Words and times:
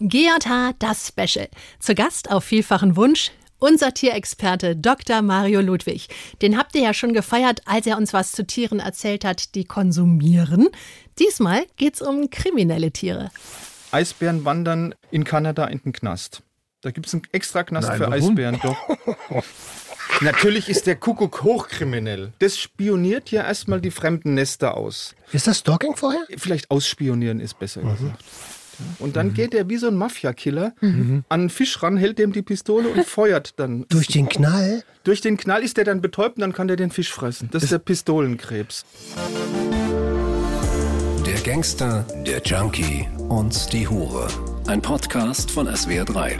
GJH, 0.00 0.74
das 0.78 1.08
Special. 1.08 1.48
Zu 1.80 1.94
Gast 1.94 2.30
auf 2.30 2.44
vielfachen 2.44 2.96
Wunsch 2.96 3.30
unser 3.58 3.94
Tierexperte 3.94 4.76
Dr. 4.76 5.22
Mario 5.22 5.62
Ludwig. 5.62 6.08
Den 6.42 6.58
habt 6.58 6.74
ihr 6.74 6.82
ja 6.82 6.94
schon 6.94 7.14
gefeiert, 7.14 7.62
als 7.64 7.86
er 7.86 7.96
uns 7.96 8.12
was 8.12 8.32
zu 8.32 8.46
Tieren 8.46 8.80
erzählt 8.80 9.24
hat, 9.24 9.54
die 9.54 9.64
konsumieren. 9.64 10.68
Diesmal 11.18 11.64
geht's 11.76 12.02
um 12.02 12.28
kriminelle 12.28 12.90
Tiere. 12.90 13.30
Eisbären 13.90 14.44
wandern 14.44 14.94
in 15.10 15.24
Kanada 15.24 15.64
in 15.66 15.80
den 15.80 15.92
Knast. 15.92 16.42
Da 16.82 16.90
gibt 16.90 17.06
es 17.06 17.14
einen 17.14 17.22
extra 17.32 17.64
Knast 17.64 17.88
Nein, 17.88 17.96
für 17.96 18.10
warum? 18.10 18.30
Eisbären. 18.30 18.60
Doch. 18.62 18.76
Natürlich 20.20 20.68
ist 20.68 20.86
der 20.86 20.96
Kuckuck 20.96 21.42
hochkriminell. 21.42 22.32
Das 22.38 22.58
spioniert 22.58 23.30
ja 23.30 23.44
erstmal 23.44 23.80
die 23.80 23.90
fremden 23.90 24.34
Nester 24.34 24.76
aus. 24.76 25.14
Ist 25.32 25.46
das 25.46 25.60
Stalking 25.60 25.96
vorher? 25.96 26.20
Vielleicht 26.36 26.70
ausspionieren 26.70 27.40
ist 27.40 27.58
besser 27.58 27.82
gesagt. 27.82 28.22
Und 28.98 29.16
dann 29.16 29.34
geht 29.34 29.54
er 29.54 29.68
wie 29.68 29.76
so 29.76 29.88
ein 29.88 29.96
Mafia-Killer 29.96 30.74
an 30.80 31.24
einen 31.28 31.50
Fisch 31.50 31.82
ran, 31.82 31.96
hält 31.96 32.18
dem 32.18 32.32
die 32.32 32.42
Pistole 32.42 32.88
und 32.88 33.04
feuert 33.04 33.58
dann. 33.58 33.86
Durch 33.88 34.08
den 34.08 34.28
Knall? 34.28 34.82
Durch 35.04 35.20
den 35.20 35.36
Knall 35.36 35.62
ist 35.62 35.76
der 35.76 35.84
dann 35.84 36.00
betäubt 36.00 36.36
und 36.36 36.40
dann 36.42 36.52
kann 36.52 36.68
der 36.68 36.76
den 36.76 36.90
Fisch 36.90 37.12
fressen. 37.12 37.48
Das 37.52 37.62
ist 37.62 37.72
der 37.72 37.78
Pistolenkrebs. 37.78 38.84
Der 41.24 41.40
Gangster, 41.40 42.04
der 42.26 42.40
Junkie 42.42 43.08
und 43.28 43.72
die 43.72 43.88
Hure. 43.88 44.28
Ein 44.66 44.82
Podcast 44.82 45.50
von 45.50 45.68
SWR3. 45.68 46.38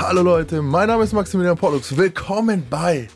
Hallo 0.00 0.22
Leute, 0.22 0.60
mein 0.62 0.88
Name 0.88 1.04
ist 1.04 1.12
Maximilian 1.12 1.56
Pollux. 1.56 1.96
Willkommen 1.96 2.64
bei 2.68 3.08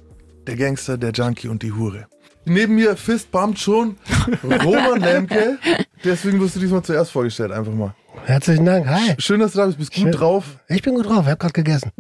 Der 0.47 0.57
Gangster, 0.57 0.97
der 0.97 1.11
Junkie 1.13 1.49
und 1.49 1.63
die 1.63 1.73
Hure. 1.73 2.07
Neben 2.49 2.75
mir 2.75 2.97
Fist 2.97 3.31
bumpt 3.31 3.59
schon 3.59 3.97
Roman 4.43 5.01
Lemke. 5.01 5.59
Deswegen 6.05 6.41
wirst 6.41 6.57
du 6.57 6.61
diesmal 6.61 6.83
zuerst 6.83 7.11
vorgestellt, 7.11 7.53
einfach 7.53 7.73
mal. 7.73 7.95
Herzlichen 8.25 8.65
Dank. 8.65 8.87
Hi. 8.89 9.15
Schön, 9.19 9.41
dass 9.41 9.53
du 9.53 9.59
da 9.59 9.67
bist. 9.67 9.79
Bist 9.79 9.93
gut 9.95 10.03
Schön. 10.03 10.13
drauf. 10.13 10.45
Ich 10.69 10.83
bin 10.83 10.95
gut 10.95 11.07
drauf. 11.07 11.23
Ich 11.23 11.31
habe 11.31 11.37
gerade 11.37 11.53
gegessen. 11.53 11.93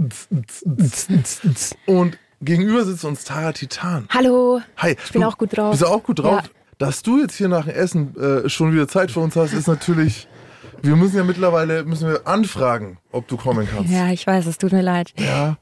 Und 1.86 2.18
gegenüber 2.40 2.84
sitzt 2.84 3.04
uns 3.04 3.24
Tara 3.24 3.52
Titan. 3.52 4.06
Hallo. 4.10 4.60
Hi. 4.76 4.96
Ich 5.04 5.12
bin 5.12 5.22
du, 5.22 5.28
auch 5.28 5.38
gut 5.38 5.56
drauf. 5.56 5.70
Bist 5.70 5.82
du 5.82 5.86
auch 5.86 6.02
gut 6.02 6.18
drauf? 6.20 6.42
Ja. 6.44 6.50
Dass 6.78 7.02
du 7.02 7.20
jetzt 7.20 7.34
hier 7.34 7.48
nach 7.48 7.64
dem 7.64 7.74
Essen 7.74 8.16
äh, 8.16 8.48
schon 8.48 8.72
wieder 8.72 8.86
Zeit 8.86 9.10
für 9.10 9.20
uns 9.20 9.34
hast, 9.34 9.52
ist 9.52 9.66
natürlich. 9.66 10.27
Wir 10.82 10.96
müssen 10.96 11.16
ja 11.16 11.24
mittlerweile 11.24 11.84
müssen 11.84 12.08
wir 12.08 12.26
anfragen, 12.26 12.98
ob 13.12 13.26
du 13.28 13.36
kommen 13.36 13.66
kannst. 13.72 13.92
Ja, 13.92 14.10
ich 14.10 14.26
weiß, 14.26 14.46
es 14.46 14.58
tut 14.58 14.72
mir 14.72 14.82
leid. 14.82 15.12
Ja. 15.18 15.56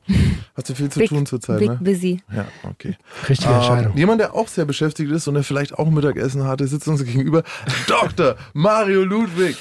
Hast 0.56 0.68
du 0.70 0.74
viel 0.74 0.88
zu 0.90 0.98
Big, 1.00 1.08
tun 1.08 1.26
zurzeit, 1.26 1.58
big 1.58 1.68
ne? 1.70 1.78
busy. 1.80 2.20
Ja, 2.34 2.46
okay. 2.64 2.96
Richtige 3.28 3.50
Ähm, 3.50 3.56
Entscheidung. 3.56 3.96
jemand, 3.96 4.20
der 4.20 4.34
auch 4.34 4.48
sehr 4.48 4.64
beschäftigt 4.64 5.10
ist 5.10 5.26
und 5.28 5.34
der 5.34 5.42
vielleicht 5.44 5.74
auch 5.78 5.88
Mittagessen 5.90 6.44
hatte, 6.44 6.66
sitzt 6.66 6.88
uns 6.88 7.04
gegenüber. 7.04 7.42
Dr. 7.86 8.36
Mario 8.52 9.02
Ludwig. 9.04 9.56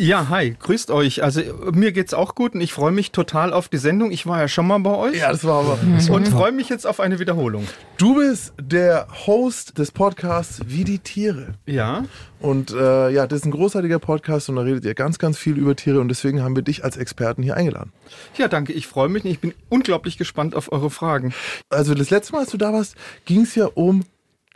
Ja, 0.00 0.28
hi, 0.28 0.54
grüßt 0.56 0.92
euch. 0.92 1.24
Also 1.24 1.40
mir 1.72 1.90
geht's 1.90 2.14
auch 2.14 2.36
gut 2.36 2.54
und 2.54 2.60
ich 2.60 2.72
freue 2.72 2.92
mich 2.92 3.10
total 3.10 3.52
auf 3.52 3.68
die 3.68 3.78
Sendung. 3.78 4.12
Ich 4.12 4.28
war 4.28 4.38
ja 4.38 4.46
schon 4.46 4.64
mal 4.68 4.78
bei 4.78 4.94
euch 4.94 5.16
Ja, 5.16 5.32
das 5.32 5.42
war 5.42 5.58
aber. 5.64 5.78
und 6.14 6.28
freue 6.28 6.52
mich 6.52 6.68
jetzt 6.68 6.86
auf 6.86 7.00
eine 7.00 7.18
Wiederholung. 7.18 7.66
Du 7.96 8.14
bist 8.14 8.52
der 8.60 9.08
Host 9.26 9.76
des 9.76 9.90
Podcasts 9.90 10.60
Wie 10.66 10.84
die 10.84 11.00
Tiere. 11.00 11.54
Ja, 11.66 12.04
Und 12.38 12.70
äh, 12.70 13.10
ja, 13.10 13.26
das 13.26 13.40
ist 13.40 13.46
ein 13.46 13.50
großartiger 13.50 13.98
Podcast 13.98 14.48
und 14.48 14.54
da 14.54 14.62
redet 14.62 14.84
ihr 14.84 14.94
ganz, 14.94 15.18
ganz 15.18 15.36
viel 15.36 15.58
über 15.58 15.74
Tiere 15.74 15.98
und 16.00 16.06
deswegen 16.06 16.44
haben 16.44 16.54
wir 16.54 16.62
dich 16.62 16.84
als 16.84 16.96
Experten 16.96 17.42
hier 17.42 17.56
eingeladen. 17.56 17.92
ja, 18.36 18.46
danke. 18.46 18.72
Ich 18.74 18.86
freue 18.86 19.08
mich. 19.08 19.24
und 19.24 19.30
Ich 19.32 19.40
bin 19.40 19.52
unglaublich 19.68 20.16
gespannt 20.16 20.54
auf 20.54 20.70
eure 20.70 20.90
Fragen. 20.90 21.34
Also 21.70 21.94
das 21.94 22.10
letzte 22.10 22.34
Mal, 22.34 22.42
als 22.42 22.50
du 22.50 22.56
da 22.56 22.72
warst, 22.72 22.94
ging 23.24 23.40
es 23.42 23.56
ja 23.56 23.66
um 23.74 24.04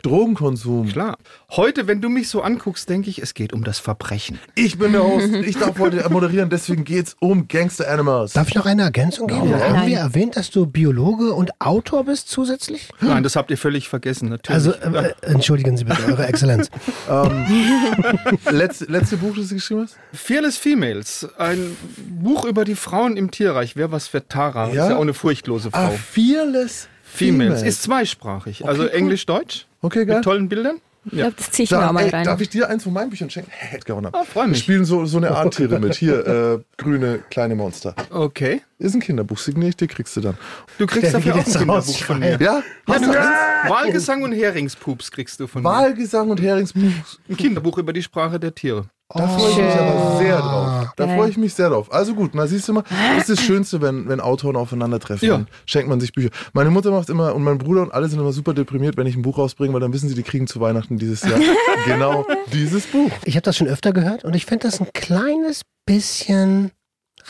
Drogenkonsum. 0.03 0.89
Klar. 0.89 1.17
Heute, 1.51 1.87
wenn 1.87 2.01
du 2.01 2.09
mich 2.09 2.27
so 2.29 2.41
anguckst, 2.41 2.89
denke 2.89 3.09
ich, 3.09 3.19
es 3.21 3.33
geht 3.33 3.53
um 3.53 3.63
das 3.63 3.79
Verbrechen. 3.79 4.37
Ich 4.55 4.77
bin 4.77 4.91
der 4.91 5.03
Host, 5.03 5.33
ich 5.33 5.57
darf 5.57 5.79
heute 5.79 6.07
moderieren, 6.09 6.49
deswegen 6.49 6.83
geht's 6.83 7.15
um 7.19 7.47
Gangster 7.47 7.89
Animals. 7.89 8.33
Darf 8.33 8.49
ich 8.49 8.55
noch 8.55 8.65
eine 8.65 8.83
Ergänzung 8.83 9.27
geben? 9.27 9.49
Ja. 9.49 9.59
Haben 9.59 9.87
wir 9.87 9.97
erwähnt, 9.97 10.35
dass 10.35 10.49
du 10.51 10.65
Biologe 10.65 11.33
und 11.33 11.51
Autor 11.59 12.03
bist 12.03 12.29
zusätzlich? 12.29 12.89
Nein, 12.99 13.23
das 13.23 13.35
habt 13.35 13.49
ihr 13.49 13.57
völlig 13.57 13.87
vergessen, 13.89 14.29
natürlich. 14.29 14.53
Also, 14.53 14.71
äh, 14.73 15.07
äh, 15.07 15.13
entschuldigen 15.21 15.77
Sie 15.77 15.85
bitte, 15.85 16.05
Eure 16.05 16.27
Exzellenz. 16.27 16.69
Letzte, 18.51 18.85
letzte 18.85 19.17
Buch, 19.17 19.35
das 19.37 19.47
du 19.47 19.55
geschrieben 19.55 19.81
hast? 19.83 19.97
Fearless 20.13 20.57
Females, 20.57 21.27
ein 21.37 21.75
Buch 22.19 22.45
über 22.45 22.65
die 22.65 22.75
Frauen 22.75 23.17
im 23.17 23.31
Tierreich. 23.31 23.75
Wer 23.75 23.91
was 23.91 24.07
für 24.07 24.27
Tara? 24.27 24.69
Ja? 24.71 24.83
Ist 24.83 24.89
ja 24.91 24.97
auch 24.97 25.01
eine 25.01 25.13
furchtlose 25.13 25.69
Ah, 25.71 25.87
Frau. 25.89 25.97
Fearless 26.11 26.87
Females. 27.13 27.59
Females. 27.59 27.63
Ist 27.63 27.83
zweisprachig. 27.83 28.65
also 28.65 28.83
cool. 28.83 28.89
Englisch-Deutsch. 28.89 29.67
Okay, 29.81 30.05
geil. 30.05 30.17
Mit 30.17 30.23
tollen 30.25 30.49
Bildern. 30.49 30.77
Ich 31.05 31.11
glaube, 31.17 31.33
das 31.37 31.51
ziehe 31.51 31.65
ich 31.65 31.71
mir 31.71 31.79
Da, 31.79 31.89
auch 31.89 31.91
mal 31.91 32.05
ey, 32.05 32.09
rein. 32.11 32.23
darf 32.23 32.39
ich 32.39 32.47
dir 32.47 32.69
eins 32.69 32.83
von 32.85 32.93
meinen 32.93 33.09
Büchern 33.09 33.29
schenken? 33.29 33.51
Hey, 33.53 33.77
gewonnen. 33.85 34.07
Ah, 34.13 34.23
freu 34.23 34.43
Wir 34.43 34.47
mich. 34.47 34.59
spielen 34.59 34.85
so, 34.85 35.05
so 35.05 35.17
eine 35.17 35.31
Art 35.31 35.53
Tiere 35.53 35.77
mit. 35.79 35.95
Hier, 35.95 36.25
äh, 36.25 36.59
grüne 36.81 37.19
kleine 37.29 37.55
Monster. 37.55 37.93
Okay. 38.09 38.61
Ist 38.79 38.93
ein 38.95 39.01
Kinderbuch, 39.01 39.37
signiere 39.37 39.69
ich 39.69 39.75
dir, 39.75 39.87
kriegst 39.89 40.15
du 40.15 40.21
dann. 40.21 40.37
Du 40.77 40.85
kriegst 40.87 41.03
Der 41.03 41.11
dafür 41.11 41.33
auch 41.35 41.45
ein 41.45 41.53
Kinderbuch 41.53 41.97
von 42.03 42.19
mir. 42.19 42.37
Ja? 42.39 42.39
Ja, 42.39 42.63
Hast 42.87 43.03
du 43.05 43.11
kriegst? 43.11 43.29
Wahlgesang 43.69 44.23
und 44.23 44.31
Heringspups 44.31 45.11
kriegst 45.11 45.39
du 45.41 45.47
von 45.47 45.61
mir. 45.63 45.69
Wahlgesang 45.69 46.29
und 46.29 46.41
Heringsbuch. 46.41 46.81
Ein 47.29 47.35
Kinderbuch 47.37 47.77
über 47.79 47.91
die 47.91 48.01
Sprache 48.03 48.39
der 48.39 48.55
Tiere. 48.55 48.85
Da 49.15 49.27
freue 49.27 49.51
ich 49.51 49.57
mich 49.57 49.75
aber 49.75 50.17
sehr 50.17 50.37
drauf. 50.39 50.93
Da 50.95 51.07
freue 51.07 51.29
ich 51.29 51.37
mich 51.37 51.53
sehr 51.53 51.69
drauf. 51.69 51.91
Also 51.93 52.13
gut, 52.15 52.31
na 52.33 52.47
siehst 52.47 52.67
du 52.67 52.73
mal, 52.73 52.83
das 53.15 53.29
ist 53.29 53.37
das 53.37 53.45
Schönste, 53.45 53.81
wenn, 53.81 54.07
wenn 54.09 54.19
Autoren 54.19 54.55
aufeinandertreffen. 54.55 55.27
Ja. 55.27 55.33
Dann 55.37 55.47
schenkt 55.65 55.87
man 55.89 55.99
sich 55.99 56.13
Bücher. 56.13 56.29
Meine 56.53 56.69
Mutter 56.71 56.91
macht 56.91 57.09
immer 57.09 57.35
und 57.35 57.43
mein 57.43 57.57
Bruder 57.57 57.83
und 57.83 57.93
alle 57.93 58.07
sind 58.07 58.19
immer 58.19 58.33
super 58.33 58.53
deprimiert, 58.53 58.97
wenn 58.97 59.05
ich 59.07 59.15
ein 59.15 59.21
Buch 59.21 59.37
rausbringe, 59.37 59.73
weil 59.73 59.81
dann 59.81 59.93
wissen 59.93 60.09
sie, 60.09 60.15
die 60.15 60.23
kriegen 60.23 60.47
zu 60.47 60.59
Weihnachten 60.59 60.97
dieses 60.97 61.21
Jahr 61.23 61.39
genau 61.85 62.25
dieses 62.51 62.87
Buch. 62.87 63.11
Ich 63.25 63.35
habe 63.35 63.43
das 63.43 63.55
schon 63.57 63.67
öfter 63.67 63.93
gehört 63.93 64.23
und 64.23 64.35
ich 64.35 64.45
finde 64.45 64.67
das 64.67 64.81
ein 64.81 64.87
kleines 64.93 65.61
bisschen 65.85 66.71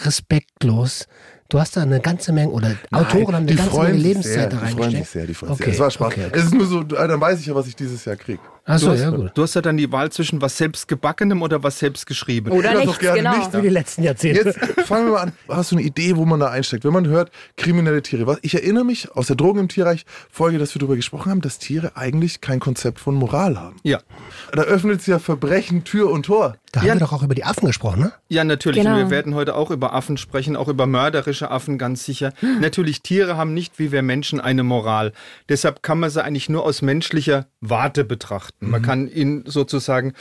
respektlos. 0.04 1.08
Du 1.50 1.60
hast 1.60 1.78
da 1.78 1.82
eine 1.82 2.00
ganze 2.00 2.32
Menge, 2.32 2.52
oder 2.52 2.76
Autoren 2.92 3.28
haben 3.28 3.36
eine 3.36 3.46
die 3.48 3.56
ganze 3.56 3.72
freuen 3.72 3.92
Menge 3.92 3.98
sich 4.00 4.08
Lebenszeit 4.08 4.34
sehr, 4.34 4.48
da 4.50 4.56
Die 4.58 4.58
freuen 4.58 4.72
sich 4.74 4.84
reingesteckt. 4.84 5.12
sehr, 5.12 5.28
die 5.28 5.34
freuen 5.34 5.54
sich 5.56 5.62
Okay, 5.62 5.64
sehr. 5.66 5.74
Es 5.74 5.80
war 5.80 5.92
Spaß. 5.92 6.08
okay, 6.08 6.26
okay. 6.28 6.40
Es 6.40 6.46
ist 6.46 6.54
nur 6.54 6.66
so, 6.66 6.84
dann 6.84 7.22
weiß 7.22 7.40
ich 7.40 7.46
ja, 7.46 7.56
was 7.56 7.68
ich 7.68 7.76
dieses 7.76 8.06
Jahr 8.06 8.16
kriege. 8.16 8.40
Achso, 8.66 8.88
Du 8.88 8.92
hast, 8.94 9.02
ja 9.02 9.10
gut. 9.10 9.32
du 9.36 9.42
hast 9.44 9.56
ja 9.56 9.62
dann 9.62 9.76
die 9.76 9.92
Wahl 9.92 10.10
zwischen 10.12 10.42
was 10.42 10.58
selbstgebackenem 10.58 11.42
oder 11.42 11.64
was 11.64 11.80
selbstgeschriebenem. 11.80 12.58
Oder 12.58 12.70
Ja, 12.72 12.80
doch 12.80 12.86
nichts, 12.86 13.00
gerne 13.00 13.18
genau. 13.18 13.38
nicht. 13.38 13.54
Wie 13.54 13.62
die 13.62 13.68
letzten 13.70 14.04
Jahrzehnte. 14.04 14.56
Jetzt 14.56 14.82
fangen 14.88 15.08
wir 15.08 15.12
mal 15.14 15.20
an. 15.20 15.32
Hast 15.50 15.72
du 15.72 15.76
eine 15.76 15.84
Idee, 15.86 16.16
wo 16.16 16.24
man 16.26 16.40
da 16.40 16.48
einsteckt? 16.50 16.86
Wenn 16.86 16.94
man 16.94 17.08
hört, 17.08 17.30
kriminelle 17.58 18.02
Tiere. 18.02 18.38
Ich 18.42 18.54
erinnere 18.56 18.86
mich 18.86 19.12
aus 19.12 19.28
der 19.28 19.36
Drogen 19.36 19.60
im 19.60 19.68
Tierreich 19.68 20.06
Folge, 20.32 20.60
dass 20.60 20.74
wir 20.74 20.80
darüber 20.80 20.96
gesprochen 20.96 21.30
haben, 21.30 21.42
dass 21.42 21.60
Tiere 21.60 21.98
eigentlich 21.98 22.40
kein 22.40 22.62
Konzept 22.62 23.00
von 23.02 23.16
Moral 23.16 23.60
haben. 23.60 23.76
Ja. 23.84 24.00
Da 24.54 24.62
öffnet 24.62 25.02
sich 25.02 25.08
ja 25.10 25.20
Verbrechen 25.20 25.84
Tür 25.84 26.10
und 26.10 26.26
Tor. 26.26 26.56
Da 26.72 26.80
haben 26.80 26.88
Ja. 26.88 26.94
wir 26.96 27.02
doch 27.02 27.12
auch 27.14 27.22
über 27.22 27.36
die 27.36 27.44
Affen 27.44 27.68
gesprochen, 27.68 28.00
ne? 28.00 28.14
Ja, 28.30 28.44
natürlich. 28.46 28.82
Genau. 28.82 28.96
Und 28.96 29.04
wir 29.04 29.10
werden 29.12 29.36
heute 29.36 29.56
auch 29.56 29.70
über 29.72 29.94
Affen 29.94 30.18
sprechen, 30.18 30.56
auch 30.56 30.70
über 30.70 30.88
mörderische 30.88 31.52
Affen, 31.52 31.78
ganz 31.78 32.04
sicher. 32.06 32.34
Natürlich, 32.62 33.02
Tiere 33.04 33.38
haben 33.38 33.54
nicht 33.54 33.78
wie 33.78 33.92
wir 33.92 34.02
Menschen 34.02 34.40
eine 34.40 34.64
Moral. 34.64 35.12
Deshalb 35.50 35.84
kann 35.84 36.00
man 36.00 36.10
sie 36.10 36.24
eigentlich 36.24 36.50
nur 36.50 36.64
aus 36.64 36.82
menschlicher 36.82 37.46
Warte 37.62 38.04
betrachten. 38.06 38.53
Man 38.60 38.82
kann 38.82 39.10
ihnen 39.12 39.44
sozusagen 39.46 40.14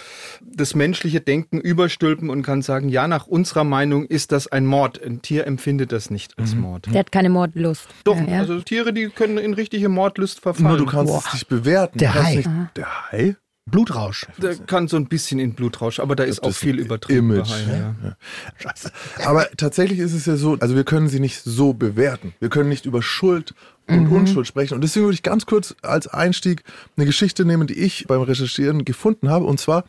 das 0.44 0.74
menschliche 0.74 1.20
Denken 1.20 1.60
überstülpen 1.60 2.28
und 2.28 2.42
kann 2.42 2.62
sagen, 2.62 2.88
ja, 2.88 3.06
nach 3.06 3.26
unserer 3.26 3.64
Meinung 3.64 4.04
ist 4.04 4.32
das 4.32 4.48
ein 4.48 4.66
Mord. 4.66 5.00
Ein 5.02 5.22
Tier 5.22 5.46
empfindet 5.46 5.92
das 5.92 6.10
nicht 6.10 6.38
als 6.38 6.54
Mord. 6.54 6.86
Der 6.92 7.00
hat 7.00 7.12
keine 7.12 7.30
Mordlust. 7.30 7.86
Doch, 8.04 8.16
Ja, 8.16 8.26
ja. 8.26 8.38
also 8.40 8.60
Tiere, 8.60 8.92
die 8.92 9.08
können 9.08 9.38
in 9.38 9.54
richtige 9.54 9.88
Mordlust 9.88 10.40
verfallen. 10.40 10.68
Nur 10.68 10.78
du 10.78 10.86
kannst 10.86 11.14
es 11.14 11.32
nicht 11.34 11.48
bewerten. 11.48 11.98
Der 11.98 12.14
Hai. 12.14 12.36
Nicht, 12.36 12.48
der 12.76 13.10
Hai? 13.12 13.36
Blutrausch. 13.70 14.26
Der 14.38 14.56
kann 14.56 14.88
so 14.88 14.96
ein 14.96 15.06
bisschen 15.06 15.38
in 15.38 15.54
Blutrausch, 15.54 16.00
aber 16.00 16.16
da 16.16 16.24
ist 16.24 16.42
auch 16.42 16.52
viel 16.52 16.80
übertrieben. 16.80 17.30
Image, 17.30 17.48
bei 17.48 17.72
Haien, 17.72 17.96
ja. 18.02 19.24
Aber 19.24 19.46
tatsächlich 19.56 20.00
ist 20.00 20.14
es 20.14 20.26
ja 20.26 20.34
so, 20.34 20.56
also 20.58 20.74
wir 20.74 20.82
können 20.82 21.08
sie 21.08 21.20
nicht 21.20 21.42
so 21.44 21.72
bewerten. 21.72 22.34
Wir 22.40 22.48
können 22.48 22.68
nicht 22.68 22.86
über 22.86 23.02
Schuld 23.02 23.54
und 23.88 24.08
Unschuld 24.08 24.46
sprechen. 24.46 24.74
Und 24.74 24.82
deswegen 24.82 25.06
würde 25.06 25.14
ich 25.14 25.22
ganz 25.22 25.46
kurz 25.46 25.74
als 25.82 26.06
Einstieg 26.06 26.62
eine 26.96 27.06
Geschichte 27.06 27.44
nehmen, 27.44 27.66
die 27.66 27.78
ich 27.78 28.06
beim 28.06 28.22
Recherchieren 28.22 28.84
gefunden 28.84 29.28
habe. 29.28 29.44
Und 29.44 29.58
zwar 29.58 29.84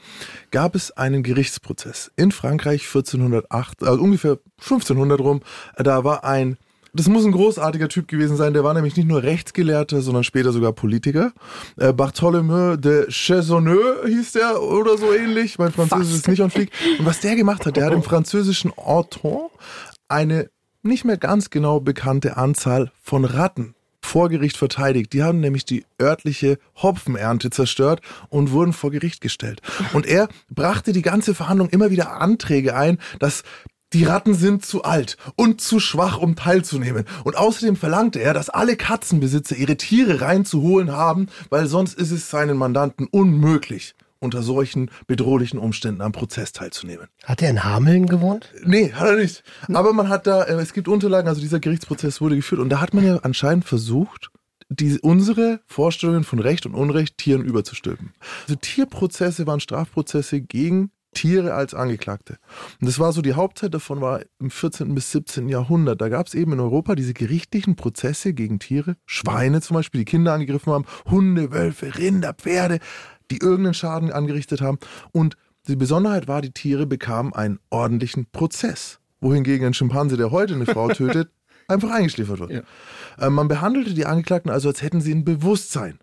gab 0.51 0.75
es 0.75 0.91
einen 0.91 1.23
Gerichtsprozess 1.23 2.11
in 2.15 2.31
Frankreich 2.31 2.81
1408, 2.85 3.83
also 3.83 4.01
ungefähr 4.01 4.39
1500 4.59 5.19
rum. 5.19 5.41
Da 5.77 6.03
war 6.03 6.23
ein 6.23 6.57
das 6.95 7.09
muss 7.09 7.25
ein 7.25 7.31
großartiger 7.31 7.89
Typ 7.89 8.07
gewesen 8.07 8.37
sein. 8.37 8.53
Der 8.53 8.63
war 8.63 8.75
nämlich 8.75 8.95
nicht 8.95 9.07
nur 9.07 9.23
Rechtsgelehrter, 9.23 10.01
sondern 10.01 10.23
später 10.23 10.51
sogar 10.51 10.73
Politiker. 10.73 11.33
Äh, 11.75 11.91
Bartholomew 11.91 12.75
de 12.77 13.09
Chesonneux 13.09 14.05
hieß 14.05 14.33
der 14.33 14.61
oder 14.61 14.95
so 14.99 15.11
ähnlich. 15.11 15.57
Mein 15.57 15.71
Französisch 15.71 16.17
ist 16.17 16.27
nicht 16.27 16.41
on 16.41 16.51
fleek. 16.51 16.71
Und 16.99 17.07
was 17.07 17.19
der 17.19 17.35
gemacht 17.35 17.65
hat, 17.65 17.77
der 17.77 17.87
hat 17.87 17.93
im 17.93 18.03
französischen 18.03 18.71
Orton 18.75 19.49
eine 20.07 20.51
nicht 20.83 21.03
mehr 21.03 21.17
ganz 21.17 21.49
genau 21.49 21.79
bekannte 21.79 22.37
Anzahl 22.37 22.91
von 23.01 23.25
Ratten 23.25 23.73
vor 24.05 24.29
Gericht 24.29 24.57
verteidigt. 24.57 25.13
Die 25.13 25.23
haben 25.23 25.39
nämlich 25.39 25.65
die 25.65 25.85
örtliche 26.01 26.59
Hopfenernte 26.75 27.49
zerstört 27.49 28.01
und 28.29 28.51
wurden 28.51 28.73
vor 28.73 28.91
Gericht 28.91 29.21
gestellt. 29.21 29.61
Und 29.93 30.05
er 30.05 30.27
brachte 30.49 30.91
die 30.91 31.01
ganze 31.01 31.33
Verhandlung 31.33 31.69
immer 31.69 31.89
wieder 31.89 32.19
Anträge 32.19 32.75
ein, 32.75 32.99
dass 33.19 33.43
die 33.93 34.03
Ratten 34.03 34.33
sind 34.33 34.65
zu 34.65 34.83
alt 34.83 35.17
und 35.35 35.61
zu 35.61 35.79
schwach, 35.79 36.17
um 36.17 36.35
teilzunehmen. 36.35 37.05
Und 37.23 37.37
außerdem 37.37 37.75
verlangte 37.75 38.19
er, 38.19 38.33
dass 38.33 38.49
alle 38.49 38.75
Katzenbesitzer 38.75 39.55
ihre 39.55 39.77
Tiere 39.77 40.21
reinzuholen 40.21 40.91
haben, 40.91 41.27
weil 41.49 41.67
sonst 41.67 41.93
ist 41.93 42.11
es 42.11 42.29
seinen 42.29 42.57
Mandanten 42.57 43.07
unmöglich, 43.07 43.95
unter 44.23 44.41
solchen 44.41 44.89
bedrohlichen 45.07 45.59
Umständen 45.59 46.01
am 46.01 46.11
Prozess 46.11 46.51
teilzunehmen. 46.51 47.07
Hat 47.23 47.41
er 47.41 47.49
in 47.49 47.63
Hameln 47.63 48.07
gewohnt? 48.07 48.51
Nee, 48.63 48.91
hat 48.93 49.07
er 49.07 49.17
nicht. 49.17 49.43
Aber 49.71 49.93
man 49.93 50.09
hat 50.09 50.27
da, 50.27 50.43
äh, 50.43 50.53
es 50.55 50.73
gibt 50.73 50.87
Unterlagen, 50.87 51.27
also 51.27 51.41
dieser 51.41 51.59
Gerichtsprozess 51.59 52.21
wurde 52.21 52.35
geführt 52.35 52.61
und 52.61 52.69
da 52.69 52.81
hat 52.81 52.93
man 52.93 53.05
ja 53.05 53.17
anscheinend 53.17 53.65
versucht, 53.65 54.29
die, 54.69 54.99
unsere 54.99 55.59
Vorstellungen 55.67 56.23
von 56.23 56.39
Recht 56.39 56.65
und 56.65 56.73
Unrecht 56.73 57.17
Tieren 57.17 57.43
überzustülpen. 57.43 58.13
Also 58.43 58.55
Tierprozesse 58.55 59.45
waren 59.45 59.59
Strafprozesse 59.59 60.41
gegen 60.41 60.91
Tiere 61.13 61.53
als 61.53 61.73
Angeklagte. 61.73 62.37
Und 62.81 62.87
das 62.87 62.99
war 62.99 63.13
so, 63.13 63.21
die 63.21 63.33
Hauptzeit 63.33 63.73
davon 63.73 64.01
war 64.01 64.21
im 64.39 64.49
14. 64.49 64.93
bis 64.93 65.11
17. 65.11 65.47
Jahrhundert. 65.47 66.01
Da 66.01 66.09
gab 66.09 66.27
es 66.27 66.33
eben 66.33 66.53
in 66.53 66.59
Europa 66.59 66.95
diese 66.95 67.13
gerichtlichen 67.13 67.75
Prozesse 67.75 68.33
gegen 68.33 68.59
Tiere, 68.59 68.95
Schweine 69.05 69.61
zum 69.61 69.75
Beispiel, 69.75 69.99
die 69.99 70.05
Kinder 70.05 70.33
angegriffen 70.33 70.73
haben, 70.73 70.85
Hunde, 71.09 71.51
Wölfe, 71.51 71.97
Rinder, 71.97 72.33
Pferde, 72.33 72.79
die 73.31 73.37
irgendeinen 73.37 73.73
Schaden 73.73 74.11
angerichtet 74.11 74.61
haben. 74.61 74.79
Und 75.11 75.37
die 75.67 75.75
Besonderheit 75.75 76.27
war, 76.27 76.41
die 76.41 76.51
Tiere 76.51 76.85
bekamen 76.85 77.33
einen 77.33 77.59
ordentlichen 77.69 78.27
Prozess. 78.31 78.99
Wohingegen 79.21 79.67
ein 79.67 79.73
Schimpanse, 79.73 80.17
der 80.17 80.31
heute 80.31 80.55
eine 80.55 80.65
Frau 80.65 80.87
tötet, 80.93 81.29
einfach 81.67 81.91
eingeschläfert 81.91 82.39
wird. 82.39 82.51
Ja. 82.51 82.61
Äh, 83.17 83.29
Man 83.29 83.47
behandelte 83.47 83.93
die 83.93 84.05
Angeklagten 84.05 84.51
also, 84.51 84.69
als 84.69 84.81
hätten 84.81 85.01
sie 85.01 85.13
ein 85.13 85.23
Bewusstsein. 85.23 85.99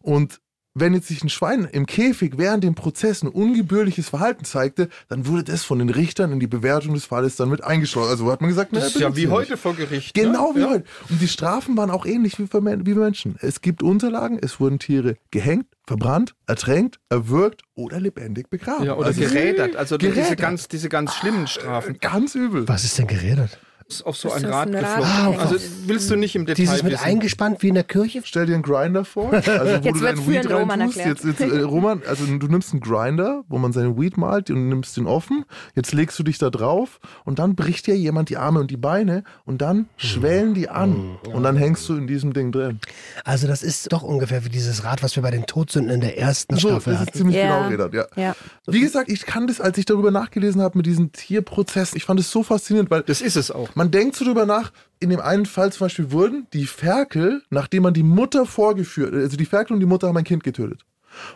Und 0.00 0.40
wenn 0.80 0.94
jetzt 0.94 1.08
sich 1.08 1.22
ein 1.22 1.28
Schwein 1.28 1.68
im 1.70 1.86
Käfig 1.86 2.34
während 2.36 2.64
dem 2.64 2.74
Prozess 2.74 3.22
ein 3.22 3.28
ungebührliches 3.28 4.08
Verhalten 4.08 4.44
zeigte, 4.44 4.88
dann 5.08 5.26
wurde 5.26 5.44
das 5.44 5.64
von 5.64 5.78
den 5.78 5.90
Richtern 5.90 6.32
in 6.32 6.40
die 6.40 6.46
Bewertung 6.46 6.94
des 6.94 7.04
Falles 7.04 7.36
dann 7.36 7.48
mit 7.50 7.62
eingeschlossen. 7.62 8.10
Also 8.10 8.30
hat 8.32 8.40
man 8.40 8.48
gesagt, 8.50 8.74
Das 8.74 8.88
ist 8.88 9.00
ja 9.00 9.14
wie 9.16 9.28
heute 9.28 9.52
nicht. 9.52 9.62
vor 9.62 9.74
Gericht. 9.74 10.14
Genau 10.14 10.52
ne? 10.52 10.56
wie 10.56 10.60
ja. 10.62 10.70
heute. 10.70 10.84
Und 11.08 11.20
die 11.20 11.28
Strafen 11.28 11.76
waren 11.76 11.90
auch 11.90 12.06
ähnlich 12.06 12.38
wie 12.38 12.46
für 12.46 12.64
wie 12.64 12.94
Menschen. 12.94 13.36
Es 13.40 13.60
gibt 13.60 13.82
Unterlagen, 13.82 14.38
es 14.40 14.60
wurden 14.60 14.78
Tiere 14.78 15.16
gehängt, 15.30 15.66
verbrannt, 15.86 16.34
ertränkt, 16.46 16.98
erwürgt 17.08 17.62
oder 17.74 18.00
lebendig 18.00 18.48
begraben. 18.50 18.84
Ja, 18.84 18.94
oder 18.96 19.08
Also 19.08 19.20
gerädert. 19.20 19.76
Also 19.76 19.96
diese 19.98 20.12
gerädert. 20.14 20.38
ganz, 20.38 20.68
diese 20.68 20.88
ganz 20.88 21.14
schlimmen 21.14 21.46
Strafen. 21.46 21.98
Ganz 22.00 22.34
übel. 22.34 22.66
Was 22.68 22.84
ist 22.84 22.98
denn 22.98 23.06
geredet? 23.06 23.58
Ist 23.90 24.06
auf 24.06 24.16
so 24.16 24.28
Ist 24.28 24.36
ein 24.36 24.44
Rad 24.44 24.68
ein 24.68 24.74
Rad? 24.76 24.98
geflogen. 24.98 25.38
Ah, 25.40 25.42
also 25.42 25.56
willst 25.86 26.10
du 26.10 26.16
nicht 26.16 26.36
im 26.36 26.46
Detail 26.46 26.62
Dieses 26.62 26.82
mit 26.84 26.92
wissen. 26.92 27.04
eingespannt 27.04 27.60
wie 27.62 27.68
in 27.68 27.74
der 27.74 27.82
Kirche? 27.84 28.20
Stell 28.24 28.46
dir 28.46 28.54
einen 28.54 28.62
Grinder 28.62 29.04
vor, 29.04 29.32
also 29.32 29.48
wo 29.50 29.56
Jetzt 29.84 30.00
du 30.00 30.04
deinen 30.04 30.26
Weed 30.28 30.48
reintust. 30.50 30.96
erklärt. 30.98 31.24
Jetzt, 31.24 31.40
jetzt, 31.40 31.52
äh, 31.52 31.60
Roman, 31.62 32.02
also 32.06 32.24
du 32.24 32.46
nimmst 32.46 32.72
einen 32.72 32.80
Grinder, 32.80 33.42
wo 33.48 33.58
man 33.58 33.72
seine 33.72 33.98
Weed 33.98 34.16
malt 34.16 34.48
und 34.50 34.68
nimmst 34.68 34.96
den 34.96 35.06
offen. 35.06 35.44
Jetzt 35.74 35.92
legst 35.92 36.18
du 36.18 36.22
dich 36.22 36.38
da 36.38 36.50
drauf 36.50 37.00
und 37.24 37.38
dann 37.40 37.56
bricht 37.56 37.86
dir 37.88 37.96
jemand 37.96 38.28
die 38.28 38.36
Arme 38.36 38.60
und 38.60 38.70
die 38.70 38.76
Beine 38.76 39.24
und 39.44 39.60
dann 39.60 39.88
schwellen 39.96 40.54
die 40.54 40.68
an 40.68 41.16
und 41.32 41.42
dann 41.42 41.56
hängst 41.56 41.88
du 41.88 41.96
in 41.96 42.06
diesem 42.06 42.32
Ding 42.32 42.52
drin. 42.52 42.78
Also 43.24 43.48
das 43.48 43.62
ist 43.64 43.92
doch 43.92 44.02
ungefähr 44.02 44.44
wie 44.44 44.50
dieses 44.50 44.84
Rad, 44.84 45.02
was 45.02 45.16
wir 45.16 45.22
bei 45.24 45.30
den 45.32 45.46
Todsünden 45.46 45.90
in 45.92 46.00
der 46.00 46.16
ersten 46.16 46.56
So, 46.56 46.68
Staffel 46.68 46.92
das 46.92 47.02
ist 47.02 47.06
hatten. 47.08 47.18
ziemlich 47.18 47.36
Ja. 47.36 47.66
genau 47.68 47.76
geredet, 47.76 47.94
ja. 48.16 48.22
Ja. 48.22 48.36
Wie 48.66 48.80
gesagt, 48.80 49.10
ich 49.10 49.26
kann 49.26 49.48
das, 49.48 49.60
als 49.60 49.76
ich 49.78 49.84
darüber 49.84 50.10
nachgelesen 50.12 50.62
habe 50.62 50.78
mit 50.78 50.86
diesen 50.86 51.10
Tierprozessen, 51.12 51.96
ich 51.96 52.04
fand 52.04 52.20
es 52.20 52.30
so 52.30 52.42
faszinierend, 52.44 52.90
weil 52.90 53.02
Das 53.02 53.20
ist 53.20 53.36
es 53.36 53.50
auch. 53.50 53.68
Man 53.80 53.90
denkt 53.90 54.14
so 54.14 54.26
drüber 54.26 54.44
nach, 54.44 54.72
in 54.98 55.08
dem 55.08 55.20
einen 55.20 55.46
Fall 55.46 55.72
zum 55.72 55.86
Beispiel 55.86 56.12
wurden 56.12 56.46
die 56.52 56.66
Ferkel, 56.66 57.42
nachdem 57.48 57.84
man 57.84 57.94
die 57.94 58.02
Mutter 58.02 58.44
vorgeführt, 58.44 59.14
also 59.14 59.38
die 59.38 59.46
Ferkel 59.46 59.72
und 59.72 59.80
die 59.80 59.86
Mutter 59.86 60.06
haben 60.06 60.18
ein 60.18 60.24
Kind 60.24 60.44
getötet. 60.44 60.84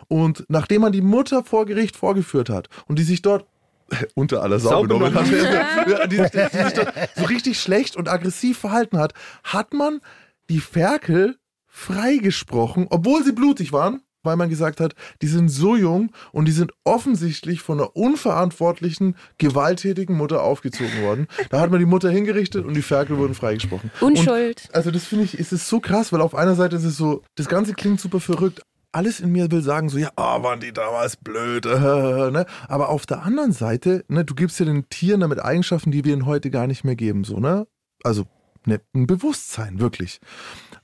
Und 0.09 0.45
nachdem 0.47 0.81
man 0.83 0.91
die 0.91 1.01
Mutter 1.01 1.43
vor 1.43 1.65
Gericht 1.65 1.95
vorgeführt 1.95 2.51
hat 2.51 2.69
und 2.85 2.99
die 2.99 3.03
sich 3.03 3.23
dort 3.23 3.47
unter 4.13 4.43
aller 4.43 4.59
Sau 4.59 4.83
benommen 4.83 5.11
hat, 5.15 5.25
ja, 5.89 6.05
die, 6.05 6.17
die 6.17 6.63
sich 6.63 6.73
dort 6.73 6.93
so 7.15 7.23
richtig 7.23 7.59
schlecht 7.59 7.95
und 7.95 8.09
aggressiv 8.09 8.59
verhalten 8.59 8.99
hat, 8.99 9.15
hat 9.43 9.73
man 9.73 9.99
die 10.47 10.59
Ferkel 10.59 11.39
freigesprochen, 11.65 12.85
obwohl 12.91 13.23
sie 13.23 13.31
blutig 13.31 13.73
waren, 13.73 14.01
weil 14.25 14.35
man 14.35 14.49
gesagt 14.49 14.79
hat, 14.79 14.95
die 15.21 15.27
sind 15.27 15.49
so 15.49 15.75
jung 15.75 16.11
und 16.31 16.45
die 16.45 16.51
sind 16.51 16.71
offensichtlich 16.83 17.61
von 17.61 17.79
einer 17.79 17.95
unverantwortlichen, 17.95 19.15
gewalttätigen 19.37 20.15
Mutter 20.15 20.43
aufgezogen 20.43 21.03
worden. 21.03 21.27
Da 21.49 21.59
hat 21.59 21.71
man 21.71 21.79
die 21.79 21.85
Mutter 21.85 22.09
hingerichtet 22.09 22.65
und 22.65 22.73
die 22.73 22.81
Ferkel 22.81 23.17
wurden 23.17 23.35
freigesprochen. 23.35 23.91
Unschuld. 24.01 24.65
Und, 24.67 24.75
also 24.75 24.91
das 24.91 25.05
finde 25.05 25.25
ich, 25.25 25.37
ist 25.37 25.51
es 25.51 25.69
so 25.69 25.79
krass, 25.79 26.11
weil 26.11 26.21
auf 26.21 26.35
einer 26.35 26.55
Seite 26.55 26.75
ist 26.75 26.83
es 26.83 26.97
so, 26.97 27.21
das 27.35 27.47
Ganze 27.47 27.73
klingt 27.73 27.99
super 27.99 28.19
verrückt. 28.19 28.61
Alles 28.91 29.19
in 29.19 29.31
mir 29.31 29.51
will 29.51 29.61
sagen 29.61 29.89
so, 29.89 29.97
ja, 29.97 30.09
ah, 30.15 30.41
waren 30.41 30.61
die 30.61 30.71
damals 30.71 31.17
blöd, 31.17 31.65
äh, 31.65 31.69
ne? 32.31 32.45
Aber 32.69 32.89
auf 32.89 33.05
der 33.05 33.23
anderen 33.23 33.51
Seite, 33.51 34.05
ne, 34.07 34.23
du 34.23 34.35
gibst 34.35 34.57
ja 34.59 34.65
den 34.65 34.87
Tieren 34.89 35.19
damit 35.19 35.43
Eigenschaften, 35.43 35.91
die 35.91 36.05
wir 36.05 36.13
ihnen 36.13 36.25
heute 36.25 36.49
gar 36.49 36.65
nicht 36.65 36.85
mehr 36.85 36.95
geben, 36.95 37.25
so, 37.25 37.39
ne? 37.39 37.67
Also, 38.03 38.25
ne, 38.65 38.79
ein 38.93 39.05
Bewusstsein, 39.05 39.79
wirklich. 39.79 40.19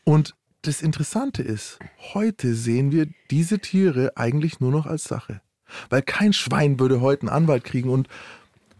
Und 0.03 0.35
das 0.61 0.81
Interessante 0.81 1.41
ist, 1.41 1.79
heute 2.13 2.53
sehen 2.53 2.91
wir 2.91 3.07
diese 3.31 3.59
Tiere 3.59 4.13
eigentlich 4.15 4.59
nur 4.59 4.71
noch 4.71 4.85
als 4.85 5.05
Sache. 5.05 5.41
Weil 5.89 6.01
kein 6.01 6.33
Schwein 6.33 6.79
würde 6.79 7.01
heute 7.01 7.23
einen 7.23 7.35
Anwalt 7.35 7.63
kriegen 7.63 7.89
und 7.89 8.07